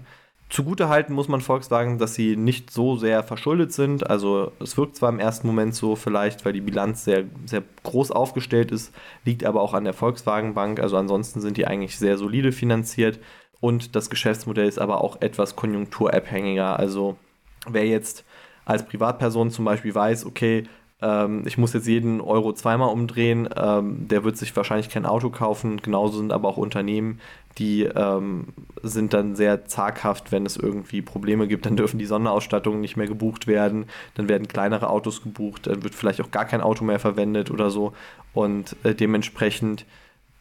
Zugutehalten 0.51 1.15
muss 1.15 1.27
man 1.27 1.41
Volkswagen, 1.41 1.99
dass 1.99 2.15
sie 2.15 2.37
nicht 2.37 2.71
so 2.71 2.97
sehr 2.97 3.23
verschuldet 3.23 3.73
sind. 3.73 4.09
Also 4.09 4.53
es 4.61 4.77
wirkt 4.77 4.97
zwar 4.97 5.09
im 5.09 5.19
ersten 5.19 5.47
Moment 5.47 5.75
so 5.75 5.97
vielleicht, 5.97 6.45
weil 6.45 6.53
die 6.53 6.61
Bilanz 6.61 7.05
sehr, 7.05 7.25
sehr 7.47 7.63
groß 7.83 8.11
aufgestellt 8.11 8.71
ist, 8.71 8.95
liegt 9.25 9.45
aber 9.45 9.63
auch 9.63 9.75
an 9.75 9.85
der 9.85 9.95
Volkswagen 9.95 10.55
Bank. 10.55 10.81
Also 10.81 10.97
ansonsten 10.97 11.41
sind 11.41 11.57
die 11.57 11.67
eigentlich 11.67 11.99
sehr 11.99 12.19
solide 12.19 12.53
finanziert. 12.53 13.19
Und 13.61 13.97
das 13.97 14.11
Geschäftsmodell 14.11 14.69
ist 14.69 14.79
aber 14.79 15.03
auch 15.03 15.23
etwas 15.23 15.57
konjunkturabhängiger. 15.57 16.79
Also 16.79 17.17
wer 17.67 17.87
jetzt 17.87 18.25
als 18.65 18.87
Privatperson 18.87 19.51
zum 19.51 19.65
Beispiel 19.65 19.95
weiß, 19.95 20.27
okay, 20.27 20.65
ähm, 21.01 21.43
ich 21.47 21.59
muss 21.59 21.73
jetzt 21.73 21.87
jeden 21.87 22.21
Euro 22.21 22.53
zweimal 22.53 22.91
umdrehen, 22.91 23.49
ähm, 23.57 24.09
der 24.09 24.25
wird 24.25 24.37
sich 24.37 24.57
wahrscheinlich 24.57 24.89
kein 24.89 25.07
Auto 25.07 25.31
kaufen. 25.31 25.79
Genauso 25.79 26.19
sind 26.19 26.33
aber 26.33 26.49
auch 26.49 26.57
Unternehmen, 26.57 27.21
die 27.59 27.85
ähm, 27.85 28.49
sind 28.83 29.15
dann 29.15 29.37
sehr 29.37 29.67
zaghaft, 29.67 30.33
wenn 30.33 30.45
es 30.45 30.57
irgendwie 30.57 31.03
Probleme 31.03 31.47
gibt. 31.47 31.67
Dann 31.67 31.77
dürfen 31.77 31.99
die 31.99 32.07
Sonderausstattungen 32.07 32.81
nicht 32.81 32.97
mehr 32.97 33.07
gebucht 33.07 33.47
werden. 33.47 33.87
Dann 34.15 34.29
werden 34.29 34.49
kleinere 34.49 34.91
Autos 34.91 35.23
gebucht. 35.23 35.67
Dann 35.67 35.85
wird 35.85 35.95
vielleicht 35.95 36.21
auch 36.21 36.31
gar 36.31 36.45
kein 36.47 36.61
Auto 36.61 36.85
mehr 36.85 36.99
verwendet 36.99 37.51
oder 37.51 37.71
so. 37.71 37.93
Und 38.33 38.77
äh, 38.83 38.95
dementsprechend 38.95 39.87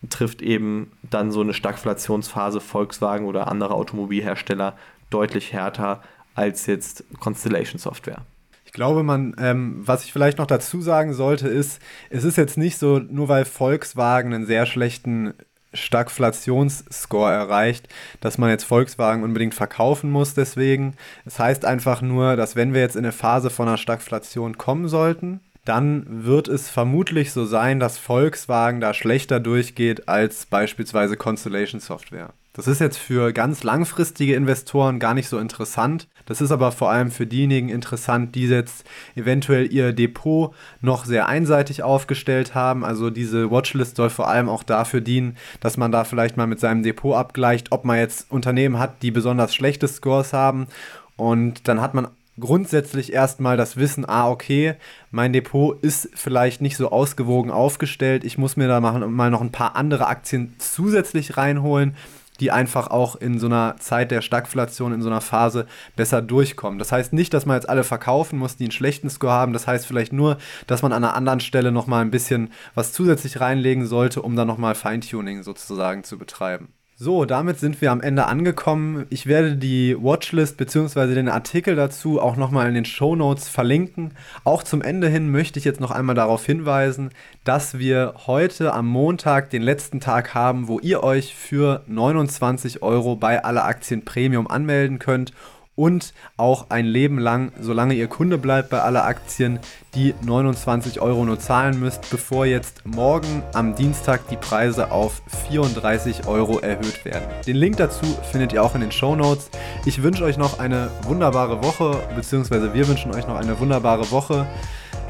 trifft 0.10 0.42
eben 0.42 0.92
dann 1.10 1.32
so 1.32 1.42
eine 1.42 1.54
Stagflationsphase 1.54 2.60
Volkswagen 2.60 3.26
oder 3.26 3.48
andere 3.48 3.76
Automobilhersteller 3.76 4.76
deutlich 5.10 5.54
härter 5.54 6.02
als 6.36 6.66
jetzt 6.66 7.04
Constellation 7.20 7.80
Software. 7.80 8.26
Ich 8.66 8.74
glaube, 8.74 9.04
man, 9.04 9.36
ähm, 9.38 9.84
was 9.86 10.04
ich 10.04 10.12
vielleicht 10.12 10.40
noch 10.40 10.48
dazu 10.48 10.82
sagen 10.82 11.14
sollte, 11.14 11.48
ist, 11.48 11.80
es 12.10 12.24
ist 12.24 12.38
jetzt 12.38 12.58
nicht 12.58 12.80
so, 12.80 12.98
nur 12.98 13.30
weil 13.30 13.46
Volkswagen 13.46 14.34
einen 14.34 14.48
sehr 14.48 14.66
schlechten 14.66 15.36
Stagflationsscore 15.74 17.32
erreicht, 17.32 17.88
dass 18.22 18.38
man 18.38 18.50
jetzt 18.50 18.64
Volkswagen 18.64 19.24
unbedingt 19.24 19.56
verkaufen 19.56 20.12
muss 20.12 20.34
deswegen. 20.34 20.96
Es 21.26 21.40
heißt 21.40 21.66
einfach 21.66 22.02
nur, 22.02 22.36
dass 22.36 22.56
wenn 22.56 22.74
wir 22.74 22.82
jetzt 22.82 22.96
in 22.96 23.06
eine 23.06 23.12
Phase 23.12 23.50
von 23.50 23.68
einer 23.68 23.78
Stagflation 23.78 24.58
kommen 24.58 24.88
sollten, 24.88 25.40
dann 25.66 26.26
wird 26.26 26.48
es 26.48 26.70
vermutlich 26.70 27.32
so 27.32 27.46
sein, 27.46 27.80
dass 27.80 27.98
Volkswagen 27.98 28.82
da 28.82 28.94
schlechter 28.94 29.40
durchgeht 29.40 30.08
als 30.10 30.46
beispielsweise 30.46 31.16
Constellation 31.16 31.80
Software. 31.80 32.34
Das 32.56 32.68
ist 32.68 32.80
jetzt 32.80 33.00
für 33.00 33.34
ganz 33.34 33.64
langfristige 33.64 34.36
Investoren 34.36 35.00
gar 35.00 35.16
nicht 35.16 35.28
so 35.28 35.40
interessant. 35.40 36.08
Das 36.28 36.40
ist 36.40 36.52
aber 36.52 36.72
vor 36.72 36.92
allem 36.92 37.10
für 37.10 37.26
diejenigen 37.26 37.70
interessant, 37.70 38.36
die 38.36 38.46
jetzt 38.46 38.86
eventuell 39.16 39.74
ihr 39.74 39.92
Depot 39.92 40.54
noch 40.80 41.06
sehr 41.06 41.28
einseitig 41.28 41.82
aufgestellt 41.82 42.54
haben. 42.54 42.86
Also 42.86 43.10
diese 43.10 43.50
Watchlist 43.50 43.96
soll 43.96 44.12
vor 44.12 44.28
allem 44.28 44.50
auch 44.50 44.62
dafür 44.62 45.02
dienen, 45.02 45.36
dass 45.62 45.78
man 45.78 45.92
da 45.92 46.04
vielleicht 46.04 46.38
mal 46.38 46.46
mit 46.46 46.60
seinem 46.60 46.84
Depot 46.84 47.16
abgleicht, 47.16 47.72
ob 47.72 47.86
man 47.86 47.98
jetzt 47.98 48.30
Unternehmen 48.30 48.78
hat, 48.78 49.02
die 49.02 49.10
besonders 49.10 49.56
schlechte 49.56 49.88
Scores 49.88 50.32
haben. 50.32 50.68
Und 51.16 51.68
dann 51.68 51.82
hat 51.82 51.96
man 51.96 52.08
grundsätzlich 52.40 53.14
erstmal 53.14 53.58
das 53.58 53.78
Wissen, 53.78 54.08
ah, 54.08 54.30
okay, 54.30 54.76
mein 55.10 55.34
Depot 55.34 55.84
ist 55.84 56.10
vielleicht 56.14 56.62
nicht 56.62 56.78
so 56.78 56.92
ausgewogen 56.92 57.50
aufgestellt. 57.50 58.24
Ich 58.24 58.38
muss 58.38 58.58
mir 58.58 58.68
da 58.68 58.80
mal 58.80 59.32
noch 59.32 59.42
ein 59.42 59.52
paar 59.52 59.76
andere 59.76 60.06
Aktien 60.06 60.54
zusätzlich 60.60 61.36
reinholen 61.36 61.96
die 62.40 62.52
einfach 62.52 62.88
auch 62.88 63.16
in 63.16 63.40
so 63.40 63.46
einer 63.48 63.76
Zeit 63.80 64.12
der 64.12 64.22
Stagflation, 64.22 64.94
in 64.94 65.02
so 65.02 65.10
einer 65.10 65.22
Phase 65.22 65.68
besser 65.96 66.22
durchkommen. 66.22 66.80
Das 66.80 66.92
heißt 66.92 67.14
nicht, 67.14 67.34
dass 67.34 67.46
man 67.46 67.56
jetzt 67.56 67.70
alle 67.70 67.84
verkaufen 67.84 68.40
muss, 68.40 68.58
die 68.58 68.66
einen 68.66 68.72
schlechten 68.72 69.10
Score 69.10 69.34
haben. 69.34 69.54
Das 69.54 69.68
heißt 69.68 69.86
vielleicht 69.86 70.14
nur, 70.14 70.38
dass 70.68 70.82
man 70.82 70.94
an 70.94 71.04
einer 71.04 71.16
anderen 71.16 71.40
Stelle 71.40 71.72
nochmal 71.72 72.02
ein 72.02 72.12
bisschen 72.12 72.52
was 72.76 72.94
zusätzlich 72.94 73.40
reinlegen 73.40 73.86
sollte, 73.86 74.22
um 74.22 74.36
dann 74.36 74.48
nochmal 74.48 74.76
Feintuning 74.76 75.44
sozusagen 75.44 76.04
zu 76.04 76.18
betreiben. 76.18 76.74
So, 76.96 77.26
damit 77.26 77.60
sind 77.60 77.82
wir 77.82 77.92
am 77.92 78.02
Ende 78.02 78.28
angekommen. 78.28 79.08
Ich 79.10 79.26
werde 79.26 79.56
die 79.56 79.98
Watchlist 80.00 80.58
bzw. 80.58 81.16
den 81.16 81.28
Artikel 81.28 81.76
dazu 81.76 82.22
auch 82.22 82.36
nochmal 82.36 82.68
in 82.68 82.76
den 82.76 82.86
Show 82.86 83.16
Notes 83.16 83.50
verlinken. 83.50 84.12
Auch 84.44 84.62
zum 84.62 84.84
Ende 84.84 85.08
hin 85.08 85.32
möchte 85.32 85.58
ich 85.58 85.66
jetzt 85.66 85.80
noch 85.80 85.90
einmal 85.90 86.14
darauf 86.14 86.46
hinweisen, 86.46 87.10
dass 87.46 87.80
wir 87.80 88.14
heute 88.28 88.74
am 88.74 88.88
Montag 88.88 89.50
den 89.50 89.64
letzten 89.64 90.02
Tag 90.02 90.36
haben, 90.36 90.68
wo 90.68 90.80
ihr 90.80 91.04
euch 91.04 91.34
für 91.34 91.82
29 91.88 92.84
Euro 92.84 93.16
bei 93.16 93.44
aller 93.44 93.66
Aktien 93.66 94.06
Premium 94.06 94.48
anmelden 94.48 95.00
könnt 95.00 95.34
und 95.76 96.14
auch 96.38 96.70
ein 96.70 96.86
Leben 96.86 97.18
lang, 97.18 97.52
solange 97.60 97.94
ihr 97.94 98.08
Kunde 98.08 98.38
bleibt 98.38 98.70
bei 98.70 98.82
aller 98.82 99.06
Aktien, 99.06 99.60
die 99.96 100.14
29 100.22 101.02
Euro 101.02 101.26
nur 101.26 101.40
zahlen 101.40 101.80
müsst, 101.80 102.10
bevor 102.10 102.46
jetzt 102.46 102.86
morgen 102.86 103.44
am 103.54 103.76
Dienstag 103.76 104.28
die 104.30 104.38
Preise 104.38 104.92
auf 104.92 105.22
34 105.50 106.28
Euro 106.28 106.60
erhöht 106.60 107.06
werden. 107.06 107.28
Den 107.48 107.56
Link 107.56 107.78
dazu 107.78 108.06
findet 108.32 108.54
ihr 108.54 108.64
auch 108.64 108.76
in 108.76 108.82
den 108.82 108.92
Show 108.92 109.16
Notes. 109.16 109.50
Ich 109.86 110.04
wünsche 110.04 110.24
euch 110.24 110.38
noch 110.38 110.60
eine 110.60 110.90
wunderbare 111.04 111.64
Woche, 111.64 112.00
beziehungsweise 112.16 112.74
wir 112.74 112.88
wünschen 112.88 113.14
euch 113.14 113.28
noch 113.28 113.38
eine 113.38 113.60
wunderbare 113.60 114.12
Woche. 114.12 114.48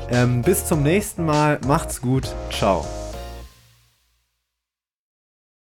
Ähm, 0.09 0.41
bis 0.41 0.65
zum 0.65 0.83
nächsten 0.83 1.25
Mal, 1.25 1.59
macht's 1.65 2.01
gut, 2.01 2.27
ciao. 2.51 2.85